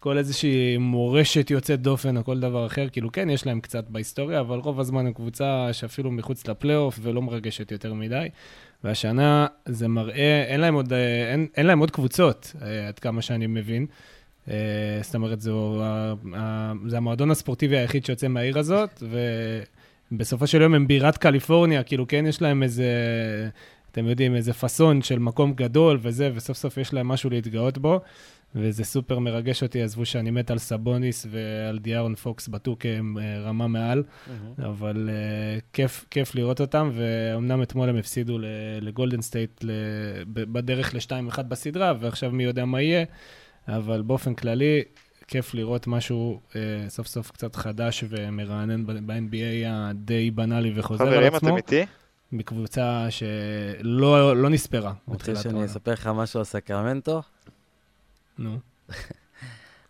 כל 0.06 0.18
איזושהי 0.18 0.78
מורשת 0.78 1.52
יוצאת 1.52 1.82
דופן 1.82 2.18
או 2.18 2.24
כל 2.24 2.40
דבר 2.40 2.66
אחר, 2.66 2.90
כאילו 2.90 3.12
כן, 3.12 3.30
יש 3.30 3.46
להם 3.46 3.60
קצת 3.60 3.90
בהיסטוריה, 3.90 4.40
אבל 4.40 4.58
רוב 4.58 4.80
הזמן 4.80 5.06
הם 5.06 5.14
קבוצה 5.14 5.70
שאפילו 5.72 6.12
מחוץ 6.12 6.48
לפלייאוף 6.48 7.00
ולא 7.02 7.22
מרגשת 7.22 7.72
יותר 7.72 7.94
מדי. 7.94 8.28
והשנה 8.86 9.48
זה 9.66 9.88
מראה, 9.88 10.44
אין 10.48 10.62
להם 10.62 10.74
עוד, 10.74 10.94
אה, 10.94 11.32
אין, 11.32 11.48
אין 11.58 11.66
להם 11.66 11.80
עוד 11.80 11.92
קבוצות, 11.92 12.54
אה, 12.62 12.88
עד 12.88 13.00
כמה 13.00 13.22
שאני 13.22 13.48
מבין. 13.48 13.86
אה, 14.50 14.56
זאת 15.02 15.16
אומרת, 15.16 15.42
זו, 15.42 15.82
זה 16.88 16.98
המועדון 16.98 17.32
הספורטיבי 17.32 17.78
היחיד 17.78 18.06
שיוצא 18.06 18.28
מהעיר 18.28 18.60
הזאת, 18.60 19.04
ובסופו 20.12 20.48
של 20.48 20.62
יום 20.62 20.74
הם 20.74 20.88
בירת 20.88 21.18
קליפורניה, 21.18 21.84
כאילו 21.84 22.08
כן 22.08 22.26
יש 22.28 22.42
להם 22.42 22.64
איזה, 22.64 22.90
אתם 23.92 24.08
יודעים, 24.08 24.36
איזה 24.36 24.54
פאסון 24.54 25.02
של 25.02 25.20
מקום 25.20 25.54
גדול 25.54 26.00
וזה, 26.02 26.32
וסוף 26.36 26.58
סוף 26.58 26.78
יש 26.78 26.94
להם 26.94 27.08
משהו 27.08 27.30
להתגאות 27.30 27.78
בו. 27.78 28.00
וזה 28.56 28.84
סופר 28.84 29.20
מרגש 29.20 29.64
אותי, 29.64 29.82
עזבו 29.82 30.06
שאני 30.06 30.32
מת 30.32 30.52
על 30.52 30.58
סבוניס 30.58 31.26
ועל 31.30 31.80
דיארון 31.80 32.16
פוקס 32.16 32.48
ב 32.48 32.61
2K 32.61 32.86
הם 32.86 33.18
אה, 33.18 33.42
רמה 33.42 33.68
מעל, 33.68 34.04
אבל 34.60 35.10
אה, 35.10 35.62
כיף, 35.74 36.06
כיף 36.12 36.36
לראות 36.36 36.62
אותם, 36.62 36.92
ואומנם 36.94 37.62
אתמול 37.62 37.90
הם 37.90 37.96
הפסידו 37.96 38.38
לגולדן 38.82 39.22
סטייט 39.22 39.66
בדרך 40.28 40.94
ל-2-1 40.94 41.42
בסדרה, 41.42 41.94
ועכשיו 42.00 42.32
מי 42.32 42.44
יודע 42.44 42.66
מה 42.66 42.82
יהיה, 42.82 43.06
אבל 43.68 44.02
באופן 44.02 44.34
כללי, 44.34 44.84
כיף 45.28 45.54
לראות 45.54 45.88
משהו 45.88 46.40
uh, 46.50 46.56
סוף 46.88 47.08
סוף 47.08 47.32
קצת 47.32 47.56
חדש 47.56 48.04
ומרענן 48.10 48.86
ב-NBA 48.86 49.68
הדי 49.68 50.32
בנאלי 50.32 50.72
וחוזר 50.76 51.04
על 51.04 51.14
חברים, 51.14 51.36
עצמו, 51.36 51.48
אתם 51.48 51.58
איתי? 51.58 51.86
מקבוצה 52.32 53.08
שלא 53.10 54.36
לא 54.36 54.50
נספרה. 54.50 54.94
רוצה 55.08 55.36
שאני. 55.36 55.66
אספר 55.66 55.92
לך 55.92 56.08
משהו 56.08 56.40
על 56.40 56.44
סקרמנטו? 56.44 57.22
נו, 58.38 58.58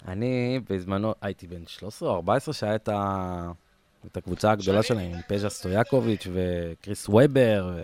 אני 0.07 0.59
בזמנו 0.69 1.13
הייתי 1.21 1.47
בן 1.47 1.67
13 1.67 2.09
או 2.09 2.15
14 2.15 2.53
שהיה 2.53 2.75
את, 2.75 2.89
ה... 2.89 3.51
את 4.05 4.17
הקבוצה 4.17 4.51
הגדולה 4.51 4.83
שלהם, 4.83 5.13
עם 5.13 5.21
פז'ה 5.27 5.49
סטויאקוביץ' 5.49 6.27
וקריס 6.33 7.09
וובר, 7.09 7.71
ו... 7.75 7.81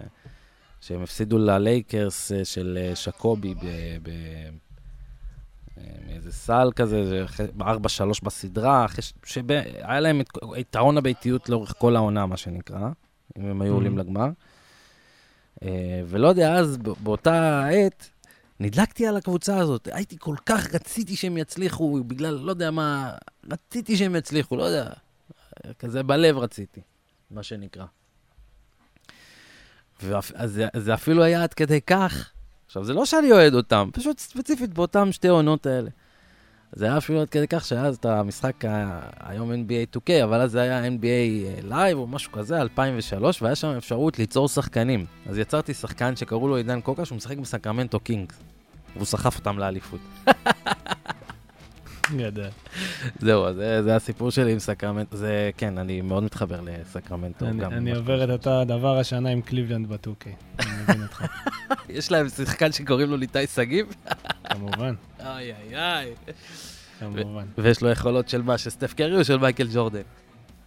שהם 0.82 1.02
הפסידו 1.04 1.38
ללייקרס 1.38 2.32
אה, 2.32 2.46
של 2.46 2.78
אה, 2.82 2.96
שקובי 2.96 3.56
ב... 3.56 3.60
ב... 4.04 4.10
אה, 5.78 5.84
מאיזה 6.08 6.32
סל 6.32 6.70
כזה, 6.76 7.26
4-3 7.60 7.64
בסדרה, 8.24 8.86
אחרי. 8.86 9.04
שהיה 9.26 10.00
להם 10.00 10.22
את... 10.22 10.28
יתרון 10.58 10.98
הביתיות 10.98 11.50
לאורך 11.50 11.74
כל 11.78 11.96
העונה, 11.96 12.26
מה 12.26 12.38
שנקרא, 12.38 12.90
אם 13.38 13.46
הם 13.46 13.62
היו 13.62 13.74
עולים 13.74 13.96
Mhm. 13.98 14.00
לגמר. 14.02 14.30
אה, 15.64 16.02
ולא 16.08 16.28
יודע, 16.28 16.54
אז 16.56 16.78
ב- 16.78 17.04
באותה 17.04 17.66
עת, 17.66 18.10
נדלקתי 18.62 19.08
על 19.08 19.18
הקבוצה 19.18 19.58
הזאת. 19.58 19.88
הייתי 19.92 20.16
כל 20.20 20.36
כך 20.46 20.76
רציתי 20.76 21.16
שהם 21.16 21.38
יצליחו, 21.38 22.04
בגלל, 22.04 22.34
לא 22.34 22.50
יודע 22.50 22.72
מה, 22.72 23.12
רציתי 23.52 23.98
שהם 23.98 24.16
יצליחו, 24.16 24.56
לא 24.56 24.64
יודע. 24.64 24.90
כזה 25.80 26.04
בלב 26.04 26.38
רציתי, 26.38 26.82
מה 27.32 27.44
שנקרא. 27.44 27.86
ואפ... 30.04 30.32
אז 30.36 30.52
זה, 30.52 30.68
זה 30.78 30.94
אפילו 30.94 31.24
היה 31.24 31.44
עד 31.44 31.54
כדי 31.54 31.82
כך. 31.82 32.32
עכשיו, 32.66 32.86
זה 32.86 32.94
לא 32.94 33.06
שאני 33.06 33.32
אוהד 33.32 33.54
אותם, 33.54 33.90
פשוט 33.94 34.20
ספציפית 34.20 34.74
באותם 34.74 35.12
שתי 35.12 35.28
עונות 35.28 35.66
האלה. 35.66 35.90
זה 36.74 36.86
היה 36.86 36.98
אפילו 36.98 37.22
עד 37.22 37.30
כדי 37.30 37.48
כך 37.48 37.66
שהיה 37.66 37.86
אז 37.86 37.96
את 37.96 38.06
המשחק, 38.06 38.56
היום 39.20 39.52
NBA 39.52 39.98
2K, 39.98 40.24
אבל 40.24 40.42
אז 40.42 40.52
זה 40.52 40.62
היה 40.62 40.88
NBA 40.88 41.70
Live 41.70 41.94
או 41.94 42.08
משהו 42.08 42.32
כזה, 42.32 42.62
2003, 42.62 43.42
והיה 43.42 43.56
שם 43.56 43.68
אפשרות 43.68 44.20
ליצור 44.20 44.48
שחקנים. 44.48 45.06
אז 45.26 45.38
יצרתי 45.38 45.74
שחקן 45.74 46.16
שקראו 46.16 46.48
לו 46.48 46.56
עידן 46.56 46.82
קוקה, 46.82 47.06
שהוא 47.06 47.16
משחק 47.16 47.38
בסקרמנטו 47.38 48.00
קינגס. 48.00 48.51
והוא 48.96 49.06
סחף 49.06 49.38
אותם 49.38 49.60
לאליפות. 49.60 50.00
גדל. 52.18 52.50
זהו, 53.20 53.54
זה, 53.54 53.84
זה 53.84 53.96
הסיפור 53.96 54.32
שלי 54.32 54.52
עם 54.52 54.60
סקרמנטו. 54.60 55.18
זה, 55.18 55.52
כן, 55.58 55.78
אני 55.78 56.02
מאוד 56.02 56.24
מתחבר 56.24 56.62
לסקרמנטו. 56.62 57.46
אני, 57.46 57.60
גם 57.60 57.72
אני 57.72 57.96
עובר 57.96 58.24
את 58.24 58.30
אותו 58.30 58.62
הדבר 58.62 58.98
השנה 58.98 59.30
עם 59.30 59.42
קליבלנד 59.42 59.88
ב 59.90 60.00
2K. 60.00 60.30
אני 60.60 60.70
מבין 60.84 61.04
אותך, 61.04 61.26
יש 61.90 62.12
להם 62.12 62.30
שחקן 62.30 62.72
שקוראים 62.72 63.10
לו 63.10 63.18
איתי 63.18 63.48
שגיב? 63.48 63.86
כמובן, 64.44 64.96
איי 65.20 65.54
איי 65.54 65.78
איי. 65.78 66.14
כמובן. 67.00 67.46
ויש 67.58 67.82
לו 67.82 67.90
יכולות 67.90 68.30
של 68.30 68.42
מה? 68.42 68.58
של 68.58 68.70
סטף 68.70 68.94
קרי 68.94 69.18
או 69.18 69.24
של 69.24 69.38
מייקל 69.38 69.68
ג'ורדן? 69.74 70.02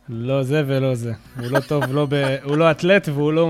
לא 0.09 0.42
זה 0.42 0.62
ולא 0.66 0.94
זה. 0.94 1.12
הוא 1.38 1.46
לא 1.50 1.61
טוב, 1.61 1.84
לא 1.92 2.07
ב... 2.11 2.36
הוא 2.42 2.57
לא 2.57 2.70
אתלט 2.70 3.09
והוא 3.09 3.32
לא, 3.32 3.42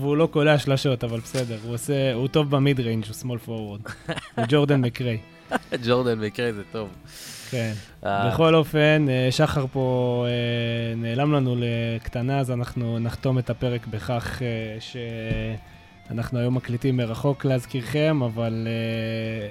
והוא 0.00 0.16
לא 0.16 0.26
קולע 0.26 0.58
שלשות, 0.58 1.04
אבל 1.04 1.20
בסדר. 1.20 1.58
הוא 1.64 1.74
עושה... 1.74 2.14
הוא 2.14 2.28
טוב 2.28 2.50
ב 2.50 2.80
mid-range, 2.80 3.04
הוא 3.06 3.14
small 3.14 3.38
forward. 3.38 3.80
הוא 4.36 4.44
ג'ורדן 4.48 4.80
מקריי. 4.80 5.18
ג'ורדן 5.86 6.20
במקרה 6.20 6.52
זה 6.52 6.62
טוב. 6.72 6.88
כן. 7.50 7.72
אה, 8.06 8.30
בכל 8.30 8.54
אופן, 8.54 9.06
אה, 9.08 9.28
שחר 9.30 9.66
פה 9.72 10.26
אה, 10.28 10.94
נעלם 10.96 11.32
לנו 11.32 11.56
לקטנה, 11.58 12.38
אז 12.38 12.50
אנחנו 12.50 12.98
נחתום 12.98 13.38
את 13.38 13.50
הפרק 13.50 13.86
בכך 13.86 14.42
אה, 14.42 14.76
שאנחנו 16.10 16.38
היום 16.38 16.54
מקליטים 16.54 16.96
מרחוק 16.96 17.44
להזכירכם, 17.44 18.20
אבל 18.24 18.66
אה, 18.66 18.72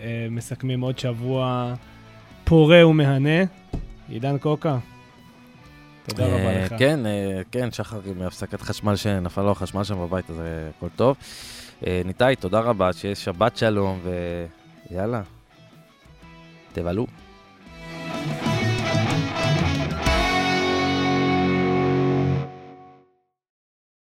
אה, 0.08 0.28
מסכמים 0.30 0.82
עוד 0.82 1.00
שבוע 1.00 1.74
פורה 2.44 2.88
ומהנה. 2.88 3.44
עידן 4.10 4.38
קוקה, 4.38 4.78
תודה 6.08 6.26
רבה 6.26 6.36
אה, 6.36 6.66
לך. 6.66 6.74
כן, 6.78 7.06
אה, 7.06 7.42
כן, 7.52 7.72
שחר 7.72 8.00
עם 8.06 8.22
הפסקת 8.22 8.62
חשמל 8.62 8.96
שנפל 8.96 9.42
לו 9.42 9.52
החשמל 9.52 9.84
שם 9.84 9.96
בבית, 9.96 10.30
אז 10.30 10.40
אה, 10.40 10.70
הכל 10.78 10.88
טוב. 10.96 11.18
ניתאי, 12.06 12.36
תודה 12.36 12.60
רבה, 12.60 12.94
שיהיה 12.94 13.16
שבת 13.16 13.58
שלום, 13.58 14.00
ויאללה, 14.90 15.22
תבלו. 16.74 17.08